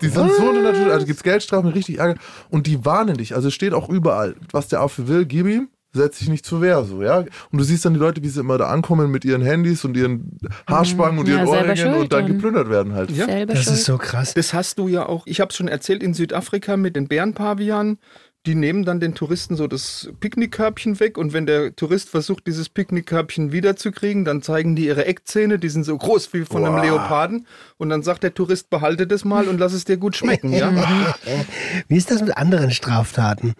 Die 0.00 0.08
sind 0.08 0.30
so 0.32 0.48
eine 0.50 0.62
Natur, 0.62 0.92
also 0.92 1.06
gibt's 1.06 1.22
Geldstrafen, 1.22 1.70
richtig 1.70 1.98
Ärger. 1.98 2.18
Und 2.50 2.66
die 2.66 2.84
warnen 2.84 3.16
dich. 3.16 3.34
Also 3.34 3.48
es 3.48 3.54
steht 3.54 3.72
auch 3.74 3.88
überall, 3.88 4.36
was 4.50 4.68
der 4.68 4.80
Affe 4.80 5.08
will, 5.08 5.24
gib 5.26 5.46
ihm. 5.46 5.68
Setz 5.96 6.18
dich 6.18 6.28
nicht 6.28 6.44
zur 6.44 6.60
Wehr, 6.60 6.82
so, 6.82 7.02
ja. 7.04 7.18
Und 7.18 7.28
du 7.58 7.62
siehst 7.62 7.84
dann 7.84 7.94
die 7.94 8.00
Leute, 8.00 8.20
wie 8.24 8.28
sie 8.28 8.40
immer 8.40 8.58
da 8.58 8.66
ankommen 8.66 9.12
mit 9.12 9.24
ihren 9.24 9.42
Handys 9.42 9.84
und 9.84 9.96
ihren 9.96 10.38
Haarspangen 10.68 11.20
und 11.20 11.28
Ja, 11.28 11.36
ihren 11.36 11.46
Ohrringen 11.46 11.76
schuld 11.76 11.94
und 11.94 12.12
dann 12.12 12.26
geplündert 12.26 12.68
werden 12.68 12.94
halt. 12.94 13.12
Ja. 13.12 13.26
Selber 13.26 13.54
Das 13.54 13.62
schuld. 13.62 13.76
ist 13.76 13.84
so 13.84 13.96
krass. 13.98 14.34
Das 14.34 14.52
hast 14.52 14.78
du 14.78 14.88
ja 14.88 15.06
auch, 15.06 15.24
ich 15.26 15.40
habe 15.40 15.50
es 15.50 15.56
schon 15.56 15.68
erzählt, 15.68 16.02
in 16.02 16.12
Südafrika 16.12 16.76
mit 16.76 16.96
den 16.96 17.06
Bärenpavianen. 17.06 17.98
Die 18.46 18.54
nehmen 18.54 18.84
dann 18.84 19.00
den 19.00 19.14
Touristen 19.14 19.56
so 19.56 19.66
das 19.66 20.10
Picknickkörbchen 20.20 21.00
weg 21.00 21.16
und 21.16 21.32
wenn 21.32 21.46
der 21.46 21.74
Tourist 21.74 22.10
versucht, 22.10 22.46
dieses 22.46 22.68
Picknickkörbchen 22.68 23.52
wiederzukriegen, 23.52 24.26
dann 24.26 24.42
zeigen 24.42 24.76
die 24.76 24.86
ihre 24.86 25.06
Eckzähne, 25.06 25.58
die 25.58 25.70
sind 25.70 25.84
so 25.84 25.96
groß 25.96 26.32
wie 26.34 26.44
von 26.44 26.64
einem 26.64 26.74
Boah. 26.74 26.82
Leoparden 26.82 27.46
und 27.78 27.88
dann 27.88 28.02
sagt 28.02 28.22
der 28.22 28.34
Tourist, 28.34 28.68
behalte 28.68 29.06
das 29.06 29.24
mal 29.24 29.48
und 29.48 29.58
lass 29.58 29.72
es 29.72 29.86
dir 29.86 29.96
gut 29.96 30.14
schmecken, 30.16 30.52
ja? 30.52 30.72
Wie 31.88 31.96
ist 31.96 32.10
das 32.10 32.20
mit 32.20 32.36
anderen 32.36 32.70
Straftaten? 32.70 33.54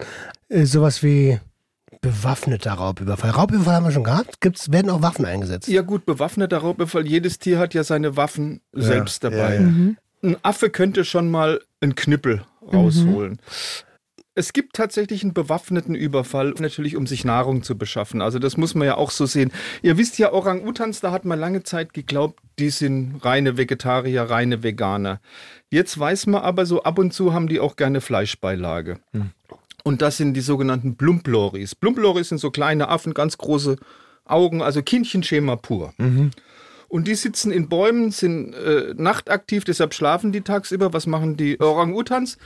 Äh, 0.49 0.65
sowas 0.65 1.01
wie 1.01 1.39
bewaffneter 2.01 2.73
Raubüberfall. 2.73 3.31
Raubüberfall 3.31 3.75
haben 3.75 3.85
wir 3.85 3.91
schon 3.91 4.03
gehabt. 4.03 4.39
Gibt's, 4.39 4.71
werden 4.71 4.91
auch 4.91 5.01
Waffen 5.01 5.25
eingesetzt? 5.25 5.67
Ja 5.67 5.81
gut, 5.81 6.05
bewaffneter 6.05 6.59
Raubüberfall, 6.59 7.07
jedes 7.07 7.39
Tier 7.39 7.57
hat 7.57 7.73
ja 7.73 7.83
seine 7.83 8.15
Waffen 8.15 8.61
selbst 8.73 9.23
dabei. 9.23 9.55
ja, 9.55 9.61
ja. 9.61 9.93
Ein 10.23 10.37
Affe 10.43 10.69
könnte 10.69 11.05
schon 11.05 11.29
mal 11.29 11.61
einen 11.81 11.95
Knüppel 11.95 12.43
rausholen. 12.71 13.39
Es 14.37 14.51
gibt 14.51 14.75
tatsächlich 14.75 15.23
einen 15.23 15.33
bewaffneten 15.33 15.95
Überfall, 15.95 16.53
natürlich 16.59 16.97
um 16.97 17.07
sich 17.07 17.23
Nahrung 17.23 17.63
zu 17.63 17.77
beschaffen. 17.77 18.21
Also 18.21 18.37
das 18.37 18.57
muss 18.57 18.75
man 18.75 18.85
ja 18.85 18.97
auch 18.97 19.09
so 19.09 19.25
sehen. 19.25 19.51
Ihr 19.81 19.97
wisst 19.97 20.19
ja, 20.19 20.33
Orang-Utans, 20.33 20.99
da 20.99 21.11
hat 21.11 21.23
man 21.23 21.39
lange 21.39 21.63
Zeit 21.63 21.93
geglaubt, 21.93 22.41
die 22.59 22.69
sind 22.69 23.23
reine 23.23 23.55
Vegetarier, 23.57 24.23
reine 24.23 24.61
Veganer. 24.61 25.21
Jetzt 25.71 25.97
weiß 25.97 26.27
man 26.27 26.41
aber 26.41 26.65
so, 26.65 26.83
ab 26.83 26.99
und 26.99 27.13
zu 27.13 27.33
haben 27.33 27.47
die 27.47 27.61
auch 27.61 27.77
gerne 27.77 28.01
Fleischbeilage. 28.01 28.99
Und 29.83 30.01
das 30.01 30.17
sind 30.17 30.33
die 30.33 30.41
sogenannten 30.41 30.97
Plumploris. 30.97 31.73
Plumploris 31.75 32.29
sind 32.29 32.39
so 32.39 32.51
kleine 32.51 32.89
Affen, 32.89 33.13
ganz 33.13 33.37
große 33.37 33.77
Augen, 34.25 34.61
also 34.61 34.81
Kindchenschema 34.81 35.55
pur. 35.55 35.93
Und 36.87 37.07
die 37.07 37.15
sitzen 37.15 37.51
in 37.51 37.69
Bäumen, 37.69 38.11
sind 38.11 38.53
äh, 38.53 38.93
nachtaktiv, 38.97 39.63
deshalb 39.63 39.93
schlafen 39.93 40.31
die 40.31 40.41
tagsüber. 40.41 40.91
Was 40.93 41.07
machen 41.07 41.37
die 41.37 41.59
Orang-Utans? 41.59 42.37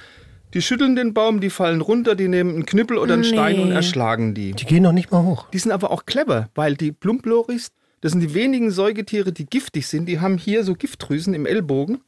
Die 0.54 0.62
schütteln 0.62 0.96
den 0.96 1.14
Baum, 1.14 1.40
die 1.42 1.50
fallen 1.52 1.82
runter, 1.82 2.16
die 2.16 2.28
nehmen 2.28 2.52
einen 2.56 2.66
Knüppel 2.66 2.98
oder 2.98 3.14
einen 3.14 3.24
Stein 3.24 3.60
und 3.60 3.70
Nee. 3.70 3.76
erschlagen 3.76 4.34
die. 4.34 4.54
Die 4.54 4.66
gehen 4.66 4.84
noch 4.84 4.92
nicht 4.92 5.12
mal 5.12 5.24
hoch. 5.24 5.48
Die 5.52 5.60
sind 5.60 5.72
aber 5.72 5.92
auch 5.92 6.06
clever, 6.06 6.50
weil 6.56 6.76
die 6.76 6.92
Plumploris, 6.92 7.72
das 8.02 8.14
sind 8.14 8.22
die 8.22 8.34
wenigen 8.34 8.72
Säugetiere, 8.72 9.32
die 9.32 9.46
giftig 9.46 9.88
sind. 9.88 10.08
Die 10.08 10.20
haben 10.20 10.38
hier 10.38 10.64
so 10.64 10.74
Giftdrüsen 10.74 11.34
im 11.36 11.46
Ellbogen 11.46 12.00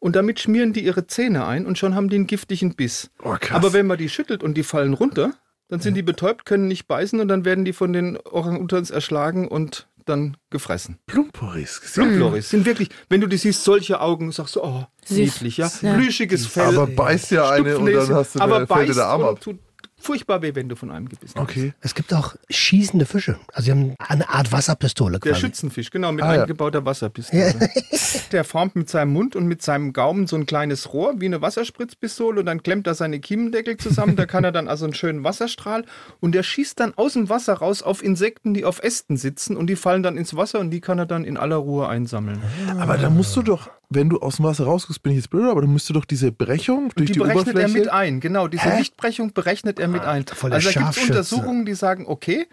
und 0.00 0.16
damit 0.16 0.38
schmieren 0.40 0.72
die 0.74 0.84
ihre 0.84 1.06
Zähne 1.06 1.46
ein 1.46 1.64
und 1.64 1.78
schon 1.78 1.94
haben 1.94 2.08
die 2.10 2.16
einen 2.16 2.26
giftigen 2.26 2.74
Biss. 2.74 3.10
Oh, 3.24 3.36
krass. 3.40 3.56
Aber 3.56 3.72
wenn 3.72 3.86
man 3.86 3.96
die 3.98 4.08
schüttelt 4.10 4.42
und 4.42 4.54
die 4.58 4.62
fallen 4.64 4.92
runter, 4.92 5.32
dann 5.68 5.80
sind 5.80 5.94
die 5.94 6.02
betäubt, 6.02 6.44
können 6.44 6.68
nicht 6.68 6.86
beißen 6.88 7.20
und 7.20 7.28
dann 7.28 7.44
werden 7.44 7.64
die 7.64 7.72
von 7.72 7.92
den 7.92 8.16
Orang-Utans 8.18 8.90
erschlagen 8.90 9.48
und 9.48 9.86
dann 10.08 10.36
gefressen. 10.50 10.98
Plumporis. 11.06 11.80
Plumploris 11.94 12.50
sind 12.50 12.66
wirklich, 12.66 12.88
wenn 13.08 13.20
du 13.20 13.26
die 13.26 13.36
siehst, 13.36 13.64
solche 13.64 14.00
Augen, 14.00 14.32
sagst 14.32 14.56
du, 14.56 14.62
oh, 14.62 14.86
Süß. 15.04 15.16
niedlich, 15.16 15.56
ja. 15.58 15.70
Ja. 15.82 15.94
Plüschiges 15.94 16.46
Fell. 16.46 16.76
Aber 16.76 16.86
beißt 16.86 17.30
ja 17.30 17.50
eine 17.50 17.78
und 17.78 17.92
dann 17.92 18.14
hast 18.14 18.34
du 18.34 18.40
aber 18.40 18.56
eine, 18.56 18.66
fällt 18.66 18.80
dir 18.80 18.86
beißt 18.86 18.98
der 18.98 19.06
Arm 19.06 19.22
und 19.22 19.28
ab. 19.28 19.40
tut 19.40 19.58
furchtbar 20.00 20.42
weh, 20.42 20.54
wenn 20.54 20.68
du 20.68 20.76
von 20.76 20.90
einem 20.90 21.08
gebissen 21.08 21.34
wirst. 21.36 21.48
Okay. 21.50 21.72
Es 21.80 21.94
gibt 21.94 22.14
auch 22.14 22.36
schießende 22.50 23.04
Fische. 23.06 23.38
Also 23.52 23.66
sie 23.66 23.70
haben 23.72 23.94
eine 23.98 24.28
Art 24.28 24.52
Wasserpistole 24.52 25.18
Der 25.18 25.32
quasi. 25.32 25.40
Schützenfisch, 25.42 25.90
genau, 25.90 26.12
mit 26.12 26.24
Ah, 26.24 26.34
ja. 26.34 26.40
eingebauter 26.42 26.84
Wasserpistole. 26.84 27.54
Der 28.32 28.44
formt 28.44 28.76
mit 28.76 28.88
seinem 28.88 29.12
Mund 29.12 29.36
und 29.36 29.46
mit 29.46 29.62
seinem 29.62 29.92
Gaumen 29.92 30.26
so 30.26 30.36
ein 30.36 30.46
kleines 30.46 30.92
Rohr 30.92 31.14
wie 31.20 31.26
eine 31.26 31.40
Wasserspritzpistole 31.42 32.40
und 32.40 32.46
dann 32.46 32.62
klemmt 32.62 32.86
er 32.86 32.94
seine 32.94 33.20
Kiemendeckel 33.20 33.76
zusammen. 33.76 34.16
Da 34.16 34.26
kann 34.26 34.44
er 34.44 34.52
dann 34.52 34.68
also 34.68 34.84
einen 34.84 34.94
schönen 34.94 35.24
Wasserstrahl 35.24 35.84
und 36.20 36.32
der 36.32 36.42
schießt 36.42 36.78
dann 36.80 36.94
aus 36.96 37.14
dem 37.14 37.28
Wasser 37.28 37.54
raus 37.54 37.82
auf 37.82 38.02
Insekten, 38.02 38.54
die 38.54 38.64
auf 38.64 38.82
Ästen 38.82 39.16
sitzen 39.16 39.56
und 39.56 39.66
die 39.68 39.76
fallen 39.76 40.02
dann 40.02 40.16
ins 40.16 40.36
Wasser 40.36 40.60
und 40.60 40.70
die 40.70 40.80
kann 40.80 40.98
er 40.98 41.06
dann 41.06 41.24
in 41.24 41.36
aller 41.36 41.56
Ruhe 41.56 41.88
einsammeln. 41.88 42.40
Aber 42.78 42.98
da 42.98 43.10
musst 43.10 43.34
du 43.36 43.42
doch, 43.42 43.70
wenn 43.90 44.10
du 44.10 44.18
aus 44.18 44.36
dem 44.36 44.44
Wasser 44.44 44.64
rauskommst, 44.64 45.02
bin 45.02 45.12
ich 45.12 45.16
jetzt 45.16 45.30
blöd, 45.30 45.50
aber 45.50 45.62
dann 45.62 45.70
musst 45.70 45.88
du 45.88 45.94
doch 45.94 46.04
diese 46.04 46.30
Brechung 46.30 46.90
durch 46.94 47.06
die, 47.06 47.12
die, 47.14 47.18
berechnet 47.18 47.56
er 47.56 47.68
mit 47.68 47.88
ein, 47.88 48.20
genau. 48.20 48.46
Diese 48.48 48.76
Lichtbrechung 48.76 49.32
berechnet 49.32 49.78
er 49.78 49.88
mit 49.88 50.02
ein. 50.02 50.26
voll 50.26 50.52
Also 50.52 50.70
da 50.70 50.80
gibt 50.80 50.96
es. 50.96 51.02
Untersuchungen, 51.02 51.64
die 51.64 51.74
sagen, 51.74 52.04
okay, 52.06 52.46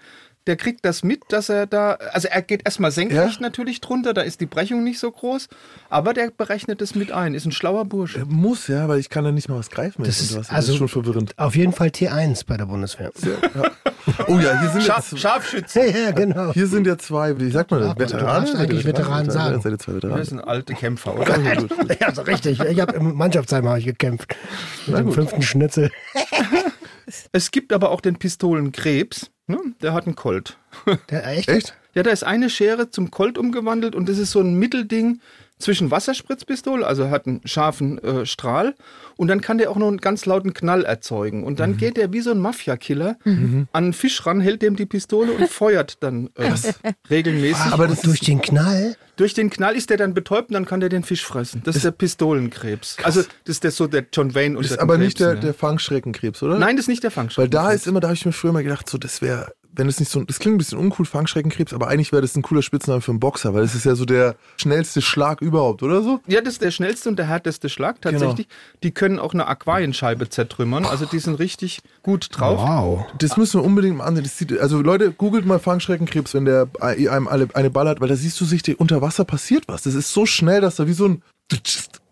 der 0.47 0.55
kriegt 0.57 0.85
das 0.85 1.03
mit, 1.03 1.21
dass 1.29 1.49
er 1.49 1.65
da, 1.67 1.93
also 2.13 2.27
er 2.27 2.41
geht 2.41 2.61
erstmal 2.65 2.91
senkrecht 2.91 3.35
Ja. 3.37 3.41
natürlich 3.41 3.81
drunter, 3.81 4.13
da 4.13 4.21
ist 4.21 4.41
die 4.41 4.45
Brechung 4.45 4.83
nicht 4.83 4.99
so 4.99 5.11
groß, 5.11 5.47
aber 5.89 6.13
der 6.13 6.29
berechnet 6.31 6.81
es 6.81 6.93
mit 6.95 7.11
ein, 7.11 7.33
ist 7.33 7.45
ein 7.45 7.51
schlauer 7.51 7.85
Bursche. 7.85 8.19
Er 8.19 8.25
muss, 8.25 8.67
ja, 8.67 8.87
weil 8.87 8.99
ich 8.99 9.09
kann 9.09 9.23
da 9.23 9.31
nicht 9.31 9.49
mal 9.49 9.57
was 9.57 9.69
greifen. 9.69 10.03
Das 10.03 10.19
ist 10.21 10.35
Wasser. 10.37 10.53
also- 10.53 10.67
das 10.67 10.69
ist 10.69 10.77
schon 10.77 10.87
verwirrend. 10.87 11.33
Auf 11.37 11.55
jeden 11.55 11.73
Fall 11.73 11.91
Tier 11.91 12.13
1 12.13 12.43
bei 12.43 12.57
der 12.57 12.65
Bundeswehr. 12.65 13.11
Oh 14.27 14.37
ja, 14.37 14.59
hier 14.61 14.69
sind 14.69 14.83
Scharf, 14.83 15.11
jetzt, 15.11 15.21
Scharfschütze. 15.21 15.87
Ja, 15.89 16.11
genau. 16.11 16.53
hier 16.53 16.67
sind 16.67 16.85
ja 16.85 16.95
zwei, 16.95 17.39
wie 17.39 17.49
sagt 17.49 17.71
man 17.71 17.81
das? 17.81 17.97
Veteranen? 17.97 18.27
darfst 18.45 18.55
eigentlich 18.55 18.85
Veteranen 18.85 19.31
sagen. 19.31 19.59
Zwei 19.61 19.71
Das 19.71 19.87
Veteranen? 19.87 20.23
sind 20.25 20.39
alte 20.41 20.73
Kämpfer, 20.75 21.19
oder? 21.19 21.39
Ja, 21.99 22.13
so 22.13 22.21
richtig. 22.21 22.59
Ich 22.59 22.79
habe 22.79 22.93
im 22.93 23.15
Mannschaftsheim 23.15 23.67
habe 23.67 23.79
ich 23.79 23.85
gekämpft. 23.85 24.35
Mit 24.85 24.97
dem 24.99 25.11
fünften 25.11 25.41
Schnitzel. 25.41 25.89
Es 27.31 27.51
gibt 27.51 27.71
aber 27.71 27.91
auch 27.91 28.01
den 28.01 28.15
Pistolenkrebs. 28.17 29.29
Ne? 29.47 29.59
Der 29.81 29.93
hat 29.93 30.05
einen 30.05 30.15
Colt. 30.15 30.57
Der, 31.09 31.27
echt? 31.27 31.49
Echt? 31.49 31.75
Ja, 31.93 32.03
da 32.03 32.11
ist 32.11 32.23
eine 32.23 32.49
Schere 32.49 32.89
zum 32.89 33.11
Colt 33.11 33.37
umgewandelt 33.37 33.95
und 33.95 34.09
das 34.09 34.17
ist 34.17 34.31
so 34.31 34.41
ein 34.41 34.55
Mittelding 34.55 35.21
zwischen 35.57 35.89
Wasserspritzpistole, 35.89 36.85
also 36.85 37.09
hat 37.09 37.27
einen 37.27 37.41
scharfen 37.45 37.97
äh, 38.03 38.25
Strahl 38.25 38.75
und 39.15 39.29
dann 39.29 39.39
kann 39.39 39.57
der 39.57 39.71
auch 39.71 39.77
noch 39.77 39.87
einen 39.87 39.99
ganz 39.99 40.25
lauten 40.25 40.53
Knall 40.53 40.83
erzeugen. 40.83 41.43
Und 41.45 41.61
dann 41.61 41.77
geht 41.77 41.95
der 41.95 42.11
wie 42.11 42.19
so 42.19 42.31
ein 42.31 42.39
Mafia-Killer 42.39 43.17
an 43.23 43.67
einen 43.71 43.93
Fisch 43.93 44.25
ran, 44.25 44.41
hält 44.41 44.61
dem 44.61 44.75
die 44.75 44.85
Pistole 44.85 45.31
und 45.31 45.47
feuert 45.49 46.03
dann 46.03 46.29
äh, 46.35 46.51
regelmäßig. 47.09 47.71
Aber 47.71 47.87
durch 47.87 48.19
den 48.19 48.41
Knall. 48.41 48.97
Durch 49.17 49.33
den 49.33 49.49
Knall 49.49 49.75
ist 49.75 49.89
der 49.89 49.97
dann 49.97 50.13
betäubt 50.13 50.49
und 50.49 50.53
dann 50.55 50.65
kann 50.65 50.79
der 50.79 50.89
den 50.89 51.03
Fisch 51.03 51.25
fressen. 51.25 51.61
Das 51.63 51.75
ist 51.75 51.85
der 51.85 51.91
Pistolenkrebs. 51.91 52.97
Also 53.03 53.21
das 53.21 53.55
ist 53.55 53.63
der, 53.63 53.71
so 53.71 53.87
der 53.87 54.05
John 54.11 54.35
Wayne 54.35 54.57
unter 54.57 54.69
Das 54.69 54.77
ist 54.77 54.81
aber 54.81 54.97
nicht 54.97 55.19
der, 55.19 55.27
Krebsen, 55.27 55.41
der 55.41 55.51
ja. 55.51 55.57
Fangschreckenkrebs, 55.57 56.43
oder? 56.43 56.59
Nein, 56.59 56.75
das 56.75 56.83
ist 56.83 56.87
nicht 56.89 57.03
der 57.03 57.11
Weil 57.11 57.15
Fangschrecken. 57.15 57.51
da 57.51 57.71
ist 57.71 57.87
immer, 57.87 57.99
da 57.99 58.07
habe 58.09 58.15
ich 58.15 58.25
mir 58.25 58.31
früher 58.33 58.51
mal 58.51 58.63
gedacht, 58.63 58.89
so, 58.89 58.97
das 58.97 59.21
wäre, 59.21 59.53
wenn 59.75 59.87
es 59.87 59.99
nicht 59.99 60.11
so, 60.11 60.23
das 60.23 60.39
klingt 60.39 60.55
ein 60.55 60.57
bisschen 60.57 60.77
uncool, 60.77 61.05
Fangschreckenkrebs, 61.05 61.73
aber 61.73 61.87
eigentlich 61.87 62.11
wäre 62.11 62.21
das 62.21 62.35
ein 62.35 62.41
cooler 62.41 62.61
Spitzname 62.61 63.01
für 63.01 63.11
einen 63.11 63.19
Boxer, 63.19 63.53
weil 63.53 63.63
es 63.63 63.75
ist 63.75 63.85
ja 63.85 63.95
so 63.95 64.05
der 64.05 64.35
schnellste 64.57 65.01
Schlag 65.01 65.41
überhaupt, 65.41 65.83
oder 65.83 66.01
so? 66.01 66.19
Ja, 66.27 66.41
das 66.41 66.53
ist 66.53 66.61
der 66.61 66.71
schnellste 66.71 67.09
und 67.09 67.17
der 67.17 67.27
härteste 67.27 67.69
Schlag 67.69 68.01
tatsächlich. 68.01 68.47
Die 68.83 68.91
können 68.91 69.19
auch 69.19 69.33
eine 69.33 69.47
Aquarienscheibe 69.47 70.29
zertrümmern. 70.29 70.85
Also 70.85 71.05
die 71.05 71.19
sind 71.19 71.39
richtig 71.39 71.81
gut 72.03 72.29
drauf. 72.31 72.59
Wow. 72.59 73.05
Das 73.17 73.37
müssen 73.37 73.59
wir 73.59 73.65
unbedingt 73.65 73.97
mal 73.97 74.05
ansehen. 74.05 74.23
Das 74.23 74.37
sieht, 74.37 74.57
also 74.57 74.81
Leute, 74.81 75.11
googelt 75.11 75.45
mal 75.45 75.59
Fangschreckenkrebs, 75.59 76.33
wenn 76.33 76.45
der 76.45 76.67
einem 76.79 77.27
alle 77.27 77.47
eine 77.53 77.69
ballert, 77.69 78.01
weil 78.01 78.07
da 78.07 78.15
siehst 78.15 78.39
du 78.39 78.45
sich, 78.45 78.79
unter 78.79 79.01
Wasser 79.01 79.25
passiert 79.25 79.67
was. 79.67 79.83
Das 79.83 79.93
ist 79.93 80.11
so 80.11 80.25
schnell, 80.25 80.61
dass 80.61 80.77
da 80.77 80.87
wie 80.87 80.93
so 80.93 81.07
ein 81.07 81.21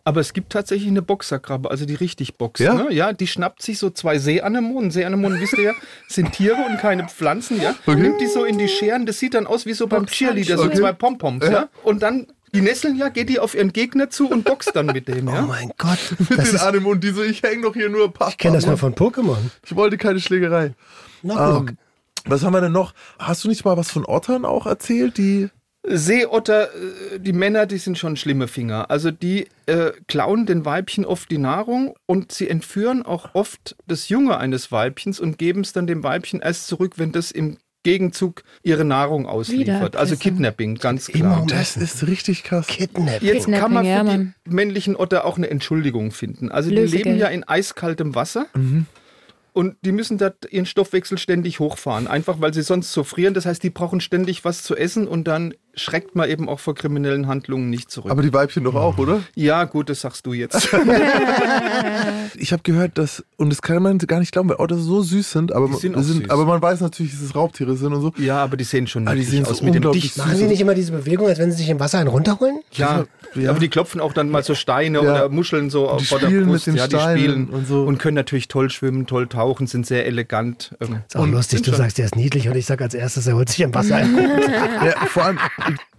Aber 0.06 0.20
es 0.20 0.34
gibt 0.34 0.52
tatsächlich 0.52 0.90
eine 0.90 1.02
Boxerkrabbe, 1.02 1.72
also 1.72 1.86
die 1.86 1.96
richtig 1.96 2.36
boxt. 2.38 2.60
Ja? 2.62 2.74
Ne? 2.74 2.88
ja, 2.94 3.14
die 3.14 3.26
schnappt 3.28 3.62
sich 3.62 3.80
so 3.80 3.90
zwei 3.90 4.20
Seeanemonen. 4.20 4.92
Seeanemonen, 4.92 5.40
wisst 5.40 5.58
ihr 5.58 5.64
ja, 5.64 5.74
sind 6.10 6.34
Tiere 6.34 6.58
und 6.70 6.78
keine 6.78 7.08
Pflanzen, 7.08 7.62
ja. 7.62 7.74
Okay. 7.86 8.00
Nimmt 8.02 8.20
die 8.20 8.28
so 8.28 8.44
in 8.44 8.58
die 8.58 8.68
Scheren, 8.68 9.06
das 9.06 9.20
sieht 9.20 9.34
dann 9.34 9.48
aus 9.48 9.66
wie 9.66 9.74
so 9.74 9.88
beim 9.88 10.06
Cheerleader, 10.06 10.58
so 10.58 10.66
Okay. 10.66 10.78
zwei 10.78 10.92
Pompoms, 10.92 11.46
ja. 11.46 11.52
Ja. 11.52 11.70
Und 11.84 12.04
dann, 12.04 12.28
die 12.54 12.60
nesseln 12.60 12.98
ja, 12.98 13.08
geht 13.08 13.30
die 13.30 13.40
auf 13.40 13.56
ihren 13.56 13.72
Gegner 13.72 14.10
zu 14.10 14.30
und 14.30 14.44
boxt 14.44 14.76
dann 14.76 14.88
mit 14.88 15.08
dem, 15.08 15.28
Oh 15.30 15.32
ja. 15.32 15.42
mein 15.44 15.72
Gott. 15.78 16.00
mit 16.30 16.38
Das 16.38 16.52
den 16.52 16.60
Anemonen, 16.60 17.00
die 17.00 17.12
so, 17.12 17.24
ich 17.24 17.42
hänge 17.42 17.62
doch 17.62 17.74
hier 17.74 17.90
nur 17.90 18.12
Papa. 18.12 18.32
ich 18.32 18.38
kenne 18.38 18.58
das 18.58 18.66
nur 18.66 18.78
von 18.78 18.94
Pokémon. 18.96 19.38
Ich 19.66 19.74
wollte 19.74 19.98
keine 19.98 20.20
Schlägerei. 20.20 20.74
Knock-Knock. 21.22 21.70
Ähm, 21.70 21.78
was 22.26 22.44
haben 22.44 22.54
wir 22.54 22.60
denn 22.62 22.72
noch? 22.74 22.94
Hast 23.20 23.44
du 23.46 23.48
nicht 23.48 23.64
mal 23.64 23.78
was 23.78 23.90
von 23.90 24.06
Ottern 24.06 24.44
auch 24.44 24.66
erzählt, 24.66 25.18
die 25.18 25.50
Seeotter, 25.86 26.70
äh, 26.74 27.20
die 27.20 27.34
Männer, 27.34 27.66
die 27.66 27.78
sind 27.78 27.98
schon 27.98 28.16
schlimme 28.16 28.48
Finger. 28.48 28.90
Also 28.90 29.12
die 29.12 29.48
äh, 29.66 29.92
klauen 30.08 30.46
den 30.46 30.66
Weibchen 30.66 31.06
oft 31.06 31.30
die 31.30 31.38
Nahrung 31.38 31.96
und 32.06 32.32
sie 32.32 32.50
entführen 32.50 33.04
auch 33.04 33.36
oft 33.36 33.76
das 33.86 34.10
Junge 34.10 34.38
eines 34.38 34.72
Weibchens 34.72 35.20
und 35.20 35.38
geben 35.38 35.62
es 35.62 35.74
dann 35.74 35.88
dem 35.88 36.04
Weibchen 36.04 36.40
erst 36.42 36.68
zurück, 36.68 36.94
wenn 36.98 37.12
das 37.12 37.32
im 37.32 37.58
Gegenzug 37.84 38.44
ihre 38.64 38.86
Nahrung 38.86 39.28
ausliefert. 39.28 39.98
Also. 39.98 40.16
Kidnapping, 40.16 40.76
ganz 40.76 41.10
Immer 41.10 41.32
klar. 41.32 41.42
um 41.42 41.48
Das 41.48 41.76
ist 41.76 42.08
richtig 42.08 42.44
krass. 42.44 42.68
Kidnap. 42.68 43.22
Jetzt 43.22 43.52
kann 43.52 43.74
man 43.74 43.84
Kidnapping, 43.84 43.88
ja, 43.88 44.06
für 44.06 44.50
die 44.50 44.56
männlichen 44.56 44.96
Otter 44.96 45.26
auch 45.26 45.36
eine 45.36 45.50
Entschuldigung 45.50 46.12
finden. 46.12 46.50
Also 46.50 46.70
die 46.70 46.78
Lösegeld. 46.78 47.06
leben 47.06 47.18
ja 47.18 47.28
in 47.28 47.44
eiskaltem 47.44 48.16
Wasser. 48.16 48.46
Und 49.52 49.76
die 49.84 49.92
müssen 49.92 50.18
da 50.18 50.32
ihren 50.50 50.66
Stoffwechsel 50.66 51.18
ständig 51.18 51.60
hochfahren, 51.60 52.08
einfach 52.08 52.42
weil 52.42 52.54
sie 52.54 52.64
sonst 52.64 52.92
so 52.92 53.04
frieren. 53.04 53.34
Das 53.34 53.46
heißt, 53.46 53.62
die 53.62 53.70
brauchen 53.70 54.02
ständig 54.02 54.46
was 54.46 54.64
zu 54.64 54.76
essen 54.76 55.08
und 55.08 55.26
dann 55.26 55.54
schreckt 55.76 56.16
man 56.16 56.30
eben 56.30 56.48
auch 56.50 56.60
vor 56.60 56.76
kriminellen 56.76 57.28
Handlungen 57.28 57.70
nicht 57.70 57.90
zurück. 57.90 58.12
Aber 58.12 58.22
die 58.22 58.32
Weibchen 58.34 58.64
doch 58.64 58.76
auch, 58.76 58.98
oder? 58.98 59.22
ja, 59.36 59.64
gut, 59.64 59.90
das 59.90 60.02
sagst 60.02 60.26
du 60.26 60.34
jetzt. 60.34 60.70
Ich 62.36 62.52
habe 62.52 62.64
gehört, 62.64 62.98
dass, 62.98 63.24
und 63.38 63.50
das 63.52 63.62
kann 63.62 63.82
man 63.84 63.98
gar 64.00 64.20
nicht 64.20 64.32
glauben, 64.32 64.50
weil 64.50 64.56
Otter 64.58 64.78
so 64.78 65.02
süß 65.04 65.32
sind, 65.32 65.52
aber, 65.54 65.68
Die 65.68 65.74
sind 65.76 65.92
man, 65.96 66.02
auch 66.04 66.08
süß. 66.08 66.30
aber 66.30 66.46
man 66.46 66.62
weiß 66.62 66.82
natürlich, 66.82 67.12
dass 67.12 67.22
es 67.22 67.36
Raubtiere 67.36 67.76
sind 67.78 67.94
und 67.94 68.02
so. 68.02 68.12
ja, 68.18 68.38
aber 68.44 68.58
die 68.58 68.64
sehen 68.64 68.88
schon 68.88 69.08
Ah, 69.08 69.12
die 69.12 69.20
niedlich 69.20 69.36
sehen 69.36 69.46
so 69.46 69.52
aus 69.52 69.62
mit 69.62 69.76
dem 69.76 69.92
dichten 69.92 70.20
Machen 70.20 70.36
Sie 70.38 70.46
nicht 70.46 70.60
immer 70.62 70.74
diese 70.74 70.92
Bewegung, 70.94 71.28
als 71.28 71.38
wenn 71.40 71.52
Sie 71.52 71.58
sich 71.58 71.70
im 71.70 71.80
Wasser 71.80 72.00
einen 72.00 72.08
runterholen? 72.08 72.60
Ja, 72.72 73.06
Ja. 73.36 73.52
aber 73.52 73.60
die 73.60 73.70
klopfen 73.70 74.02
auch 74.02 74.14
dann 74.14 74.30
mal 74.30 74.44
so 74.44 74.56
Steine 74.56 74.98
Ja. 74.98 75.04
oder 75.04 75.30
Muscheln 75.30 75.70
so 75.70 75.96
Die 76.00 76.06
vor 76.06 76.20
der 76.20 76.28
Brust. 76.30 76.66
den 76.68 76.76
ja, 76.76 76.88
die 76.88 76.96
Steinen 76.96 77.18
spielen 77.20 77.50
und 77.50 77.68
so. 77.68 77.84
und 77.84 78.00
können 78.00 78.16
natürlich 78.16 78.48
toll 78.48 78.70
schwimmen, 78.72 79.06
toll 79.06 79.28
tauchen, 79.28 79.68
sind 79.68 79.86
sehr 79.86 80.06
elegant. 80.08 80.76
Ähm, 80.82 80.98
Ist 81.08 81.16
auch 81.16 81.28
lustig, 81.28 81.60
sind 81.60 81.68
du 81.68 81.78
sagst, 81.78 81.98
der 82.00 82.06
ist 82.06 82.16
niedlich 82.16 82.48
und 82.50 82.56
ich 82.56 82.66
sag 82.66 82.82
als 82.82 82.94
erstes, 82.96 83.28
er 83.28 83.36
holt 83.36 83.50
sich 83.50 83.62
im 83.62 83.74
Wasser 83.76 83.98
einen. 83.98 84.18
Ja, 84.18 85.06
vor 85.08 85.26
allem, 85.26 85.38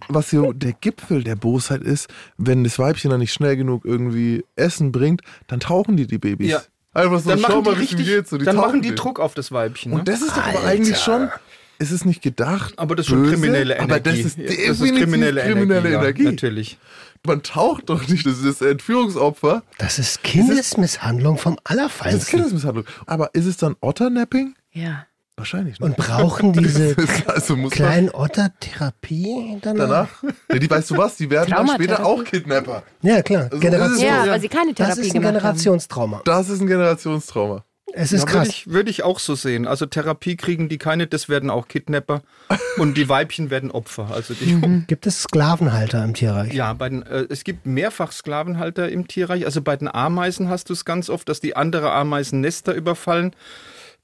was 0.07 0.29
so 0.29 0.53
der 0.53 0.73
Gipfel 0.73 1.23
der 1.23 1.35
Bosheit 1.35 1.81
ist, 1.81 2.07
wenn 2.37 2.63
das 2.63 2.77
Weibchen 2.79 3.11
dann 3.11 3.19
nicht 3.19 3.33
schnell 3.33 3.57
genug 3.57 3.85
irgendwie 3.85 4.43
Essen 4.55 4.91
bringt, 4.91 5.21
dann 5.47 5.59
tauchen 5.59 5.97
die 5.97 6.07
die 6.07 6.17
Babys. 6.17 6.49
Ja. 6.49 6.61
Einfach 6.93 7.19
so, 7.19 7.29
Dann 7.29 7.39
schau 7.39 7.61
mal, 7.61 7.71
wie 7.77 7.83
es 7.83 7.91
richtig, 7.91 8.05
geht. 8.05 8.27
So, 8.27 8.37
die 8.37 8.45
dann 8.45 8.55
tauchen 8.55 8.67
machen 8.67 8.81
die 8.81 8.89
den. 8.89 8.95
Druck 8.95 9.19
auf 9.19 9.33
das 9.33 9.51
Weibchen. 9.51 9.91
Ne? 9.91 9.99
Und 9.99 10.07
das 10.07 10.21
ist 10.21 10.31
doch 10.37 10.47
aber 10.47 10.63
eigentlich 10.63 10.97
schon, 10.97 11.29
ist 11.77 11.91
es 11.91 12.05
nicht 12.05 12.21
gedacht. 12.21 12.73
aber 12.77 12.95
das 12.95 13.05
ist 13.05 13.09
schon 13.09 13.23
böse, 13.23 13.33
kriminelle 13.33 13.75
Energie. 13.75 13.91
Aber 13.91 13.99
das 13.99 14.17
ist 14.17 14.37
definitiv 14.37 14.97
kriminelle, 14.97 15.41
kriminelle 15.41 15.89
Energie. 15.89 15.95
Energie. 15.97 16.23
Ja, 16.23 16.31
natürlich. 16.31 16.77
Man 17.25 17.43
taucht 17.43 17.89
doch 17.89 18.07
nicht, 18.07 18.25
das 18.25 18.37
ist 18.39 18.61
das 18.61 18.67
Entführungsopfer. 18.67 19.63
Das 19.77 19.99
ist 19.99 20.23
Kindesmisshandlung 20.23 21.37
vom 21.37 21.55
Das 21.55 21.63
ist 21.63 21.71
Allerfeinsten. 21.71 22.29
Kindesmisshandlung. 22.29 22.85
Aber 23.07 23.33
ist 23.33 23.45
es 23.45 23.57
dann 23.57 23.75
Otternapping? 23.81 24.55
Ja. 24.71 25.05
Wahrscheinlich. 25.37 25.79
Ne? 25.79 25.87
Und 25.87 25.97
brauchen 25.97 26.53
diese 26.53 26.95
also 27.27 27.57
kleinen 27.69 28.09
Otter 28.09 28.51
Therapie 28.59 29.57
danach? 29.61 30.07
danach. 30.21 30.23
Ja, 30.49 30.59
die 30.59 30.69
weißt 30.69 30.91
du 30.91 30.97
was, 30.97 31.17
die 31.17 31.29
werden 31.29 31.51
dann 31.51 31.67
später 31.67 32.05
auch 32.05 32.23
Kidnapper. 32.23 32.83
Ja, 33.01 33.21
klar. 33.21 33.43
Also 33.43 33.59
Generation. 33.59 34.05
Ja, 34.05 34.27
weil 34.27 34.39
sie 34.39 34.47
keine 34.47 34.73
Das 34.73 34.87
Therapie 34.87 35.07
ist 35.07 35.15
ein. 35.15 35.21
Generationstrauma. 35.21 36.21
Das 36.23 36.49
ist 36.49 36.61
ein 36.61 36.67
Generationstrauma. 36.67 37.65
Es 37.97 38.11
ist 38.11 38.21
Ja, 38.23 38.27
würde 38.27 38.37
krass. 38.39 38.47
ich, 38.49 38.67
würde 38.67 38.89
ich 38.89 39.03
auch 39.03 39.19
so 39.19 39.35
sehen. 39.35 39.67
Also 39.67 39.85
Therapie 39.85 40.35
kriegen 40.35 40.69
die 40.69 40.77
keine, 40.77 41.07
das 41.07 41.29
werden 41.29 41.49
auch 41.49 41.67
Kidnapper. 41.67 42.21
und 42.77 42.95
die 42.97 43.07
Weibchen 43.09 43.49
werden 43.49 43.71
Opfer. 43.71 44.09
Also 44.13 44.33
die, 44.33 44.83
Gibt 44.87 45.05
es 45.05 45.23
Sklavenhalter 45.23 46.03
im 46.03 46.13
Tierreich? 46.13 46.53
Ja, 46.53 46.71
bei 46.73 46.89
den, 46.89 47.03
äh, 47.03 47.25
es 47.29 47.43
gibt 47.43 47.65
mehrfach 47.65 48.11
Sklavenhalter 48.13 48.89
im 48.89 49.07
Tierreich. 49.07 49.45
Also 49.45 49.61
bei 49.61 49.75
den 49.75 49.87
Ameisen 49.87 50.49
hast 50.49 50.69
du 50.69 50.73
es 50.73 50.85
ganz 50.85 51.09
oft, 51.09 51.27
dass 51.27 51.41
die 51.41 51.55
andere 51.55 51.91
Ameisen 51.91 52.41
Nester 52.41 52.73
überfallen, 52.73 53.35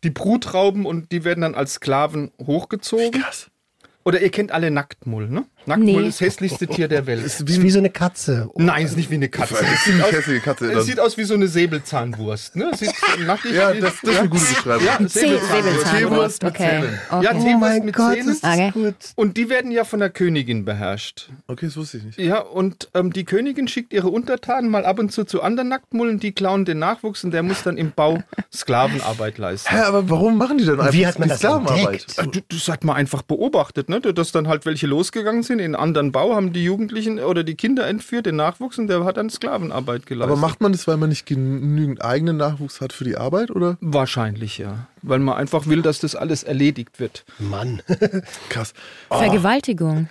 die 0.04 0.10
Brut 0.10 0.54
rauben 0.54 0.86
und 0.86 1.12
die 1.12 1.24
werden 1.24 1.42
dann 1.42 1.56
als 1.56 1.76
Sklaven 1.76 2.32
hochgezogen. 2.46 3.22
Krass. 3.22 3.52
Oder 4.04 4.22
ihr 4.22 4.32
kennt 4.32 4.52
alle 4.52 4.72
Nacktmull, 4.72 5.30
ne? 5.30 5.46
Nacktmull 5.66 6.02
Nee. 6.04 6.08
ist 6.10 6.20
das 6.22 6.28
hässlichste 6.28 6.68
Tier 6.68 6.88
der 6.88 7.06
Welt. 7.08 7.24
Das 7.26 7.40
ist 7.40 7.62
wie 7.62 7.70
so 7.70 7.80
eine 7.80 7.90
Katze. 7.90 8.50
Nein, 8.56 8.86
ist 8.86 8.98
nicht 8.98 9.10
wie 9.10 9.16
eine 9.16 9.30
Katze. 9.30 9.54
Das 9.54 9.62
ist 9.64 9.70
Es 9.72 9.84
ziemlich 9.84 10.04
sieht 10.06 10.06
aus, 10.06 10.12
hässliche 10.18 10.40
Katze. 10.42 10.72
es 10.74 10.86
sieht 10.86 11.00
aus 11.00 11.18
wie 11.18 11.24
so 11.24 11.34
eine 11.34 11.48
Säbelzahnwurst. 11.48 12.56
Ne? 12.56 12.72
Sieht 12.76 12.94
nackig 13.26 13.54
Ja, 13.54 13.74
wie- 13.74 13.80
das, 13.80 13.94
das 14.02 14.12
ist 14.14 14.20
eine 14.20 14.30
gute 14.30 14.46
Beschreibung. 14.46 14.86
Ja, 14.86 14.98
Säbelzahnwurst. 15.08 15.88
Säbelzahnwurst, 15.88 16.44
mit 16.44 16.52
okay. 16.54 16.70
Zähnen. 16.82 17.00
okay. 17.10 17.24
Ja, 17.26 17.32
Oh 17.32 17.40
Teewurst 17.44 17.60
mein 17.60 17.86
mit 17.86 17.96
Gott, 17.96 18.14
Zähnen. 18.14 18.30
ist 18.30 18.44
das 18.44 18.54
Okay. 18.54 18.72
gut. 18.74 18.96
Und 19.16 19.38
die 19.38 19.50
werden 19.50 19.72
ja 19.72 19.84
von 19.84 20.00
der 20.00 20.10
Königin 20.10 20.66
beherrscht. 20.66 21.30
Okay, 21.48 21.66
das 21.68 21.78
wusste 21.78 21.98
ich 21.98 22.04
nicht. 22.04 22.18
Ja, 22.20 22.40
und 22.40 22.90
ähm, 22.94 23.14
die 23.14 23.24
Königin 23.26 23.68
schickt 23.68 23.94
ihre 23.94 24.10
Untertanen 24.10 24.70
mal 24.70 24.86
ab 24.86 25.00
und 25.00 25.12
zu 25.12 25.24
zu 25.26 25.42
anderen 25.42 25.70
Nacktmullen, 25.70 26.20
die 26.20 26.32
klauen 26.32 26.66
den 26.66 26.80
Nachwuchs 26.80 27.24
und 27.24 27.32
der 27.32 27.44
muss 27.44 27.64
dann 27.64 27.78
im 27.78 27.92
Bau 27.92 28.22
Sklavenarbeit 28.54 29.38
leisten. 29.38 29.70
Hä, 29.70 29.82
aber 29.82 30.10
warum 30.10 30.38
machen 30.38 30.58
die 30.58 30.66
dann 30.66 30.80
einfach 30.80 30.94
wie 30.94 31.06
hat 31.06 31.20
man 31.20 31.28
die 31.28 31.30
das 31.34 31.40
Sklavenarbeit? 31.40 32.06
Du, 32.32 32.40
das 32.50 32.68
hat 32.68 32.84
man 32.84 32.96
einfach 32.96 33.22
beobachtet, 33.22 33.90
ne? 33.90 34.00
dass 34.02 34.32
dann 34.32 34.48
halt 34.48 34.66
welche 34.66 34.88
losgegangen 34.88 35.44
sind 35.44 35.51
in 35.60 35.66
einen 35.66 35.76
anderen 35.76 36.12
Bau, 36.12 36.36
haben 36.36 36.54
die 36.54 36.64
Jugendlichen 36.64 37.20
oder 37.20 37.44
die 37.44 37.56
Kinder 37.56 37.88
entführt, 37.88 38.26
den 38.26 38.36
Nachwuchs 38.36 38.78
und 38.78 38.88
der 38.88 39.04
hat 39.04 39.18
dann 39.18 39.30
Sklavenarbeit 39.30 40.06
geleistet. 40.06 40.32
Aber 40.32 40.40
macht 40.40 40.62
man 40.62 40.72
das, 40.72 40.88
weil 40.88 40.98
man 40.98 41.10
nicht 41.10 41.26
genügend 41.26 42.04
eigenen 42.04 42.38
Nachwuchs 42.38 42.82
hat 42.82 42.94
für 42.94 43.04
die 43.04 43.18
Arbeit, 43.18 43.52
oder? 43.52 43.78
Wahrscheinlich 43.82 44.58
ja, 44.58 44.88
weil 45.02 45.20
man 45.20 45.36
einfach 45.36 45.68
will, 45.68 45.82
dass 45.82 46.00
das 46.00 46.16
alles 46.16 46.44
erledigt 46.44 47.00
wird. 47.00 47.26
Mann. 47.40 47.82
Krass. 48.50 48.74
Vergewaltigung. 49.10 50.10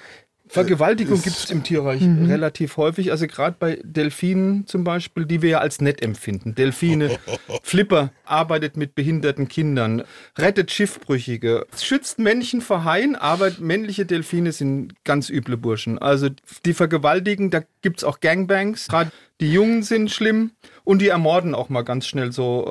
Vergewaltigung 0.50 1.22
gibt 1.22 1.36
es 1.36 1.50
im 1.50 1.62
Tierreich 1.62 2.02
relativ 2.02 2.76
häufig. 2.76 3.12
Also 3.12 3.26
gerade 3.28 3.56
bei 3.58 3.78
Delfinen 3.84 4.66
zum 4.66 4.82
Beispiel, 4.82 5.24
die 5.24 5.42
wir 5.42 5.50
ja 5.50 5.58
als 5.58 5.80
nett 5.80 6.02
empfinden. 6.02 6.56
Delfine, 6.56 7.18
Flipper 7.62 8.12
arbeitet 8.24 8.76
mit 8.76 8.96
behinderten 8.96 9.46
Kindern, 9.46 10.02
rettet 10.36 10.72
Schiffbrüchige, 10.72 11.66
schützt 11.80 12.18
Männchen 12.18 12.62
vor 12.62 12.84
Haien, 12.84 13.14
aber 13.14 13.52
männliche 13.60 14.06
Delfine 14.06 14.50
sind 14.50 14.94
ganz 15.04 15.30
üble 15.30 15.56
Burschen. 15.56 15.98
Also 15.98 16.28
die 16.64 16.74
vergewaltigen, 16.74 17.50
da 17.50 17.62
gibt 17.82 17.98
es 17.98 18.04
auch 18.04 18.18
Gangbangs. 18.18 18.88
Gerade 18.88 19.12
die 19.40 19.52
Jungen 19.52 19.82
sind 19.82 20.10
schlimm 20.10 20.52
und 20.84 21.00
die 21.00 21.08
ermorden 21.08 21.54
auch 21.54 21.68
mal 21.68 21.82
ganz 21.82 22.06
schnell 22.06 22.30
so 22.32 22.66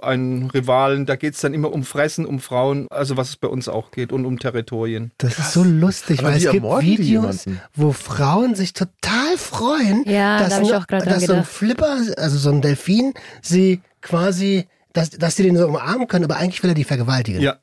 äh, 0.00 0.04
einen 0.04 0.50
Rivalen. 0.50 1.06
Da 1.06 1.16
geht 1.16 1.34
es 1.34 1.40
dann 1.40 1.52
immer 1.52 1.72
um 1.72 1.82
Fressen, 1.84 2.26
um 2.26 2.38
Frauen, 2.38 2.86
also 2.90 3.16
was 3.16 3.30
es 3.30 3.36
bei 3.36 3.48
uns 3.48 3.68
auch 3.68 3.90
geht 3.90 4.12
und 4.12 4.24
um 4.24 4.38
Territorien. 4.38 5.12
Das 5.18 5.38
ist 5.38 5.52
so 5.52 5.64
lustig, 5.64 6.20
Aber 6.20 6.28
weil 6.28 6.36
es 6.36 6.50
gibt 6.50 6.64
Videos, 6.64 7.44
wo 7.74 7.92
Frauen 7.92 8.54
sich 8.54 8.72
total 8.72 9.36
freuen, 9.36 10.04
Ja, 10.06 10.38
dass, 10.38 10.60
da 10.60 10.78
dran 10.80 11.04
dass 11.04 11.24
so 11.24 11.32
ein 11.32 11.38
gedacht. 11.38 11.46
Flipper, 11.46 11.98
also 12.16 12.38
so 12.38 12.50
ein 12.50 12.62
Delfin, 12.62 13.12
sie 13.42 13.80
quasi, 14.00 14.68
dass, 14.92 15.10
dass 15.10 15.36
sie 15.36 15.42
den 15.42 15.56
so 15.56 15.66
umarmen 15.66 16.06
können, 16.08 16.24
aber 16.24 16.36
eigentlich 16.36 16.62
will 16.62 16.70
er 16.70 16.74
die 16.74 16.84
vergewaltigen. 16.84 17.40
Ja. 17.40 17.56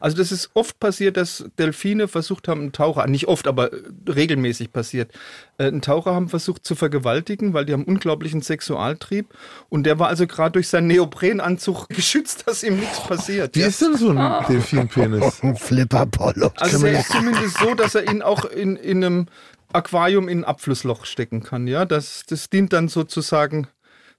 Also 0.00 0.16
das 0.16 0.32
ist 0.32 0.50
oft 0.54 0.78
passiert, 0.78 1.16
dass 1.16 1.44
Delfine 1.58 2.08
versucht 2.08 2.48
haben, 2.48 2.60
einen 2.60 2.72
Taucher, 2.72 3.06
nicht 3.06 3.28
oft, 3.28 3.46
aber 3.46 3.72
äh, 3.72 3.76
regelmäßig 4.08 4.72
passiert, 4.72 5.12
äh, 5.58 5.64
einen 5.64 5.82
Taucher 5.82 6.14
haben 6.14 6.28
versucht 6.28 6.64
zu 6.64 6.74
vergewaltigen, 6.74 7.54
weil 7.54 7.64
die 7.64 7.72
haben 7.72 7.84
unglaublichen 7.84 8.42
Sexualtrieb 8.42 9.34
und 9.68 9.84
der 9.84 9.98
war 9.98 10.08
also 10.08 10.26
gerade 10.26 10.52
durch 10.52 10.68
seinen 10.68 10.88
Neoprenanzug 10.88 11.88
geschützt, 11.90 12.44
dass 12.46 12.62
ihm 12.62 12.78
nichts 12.78 13.00
passiert. 13.00 13.56
Wie 13.56 13.60
ja. 13.60 13.66
ist 13.68 13.80
denn 13.80 13.96
so 13.96 14.10
ein 14.10 14.46
Delfinpenis? 14.48 15.38
Ein 15.42 15.56
Flipper-Polo. 15.56 16.52
Also 16.56 16.86
er 16.86 17.00
ist 17.00 17.10
zumindest 17.10 17.58
so, 17.58 17.74
dass 17.74 17.94
er 17.94 18.10
ihn 18.10 18.22
auch 18.22 18.44
in, 18.44 18.76
in 18.76 19.04
einem 19.04 19.26
Aquarium 19.72 20.28
in 20.28 20.40
ein 20.40 20.44
Abflussloch 20.44 21.04
stecken 21.04 21.42
kann. 21.42 21.66
Ja, 21.66 21.84
das, 21.84 22.24
das 22.26 22.50
dient 22.50 22.72
dann 22.72 22.88
sozusagen 22.88 23.68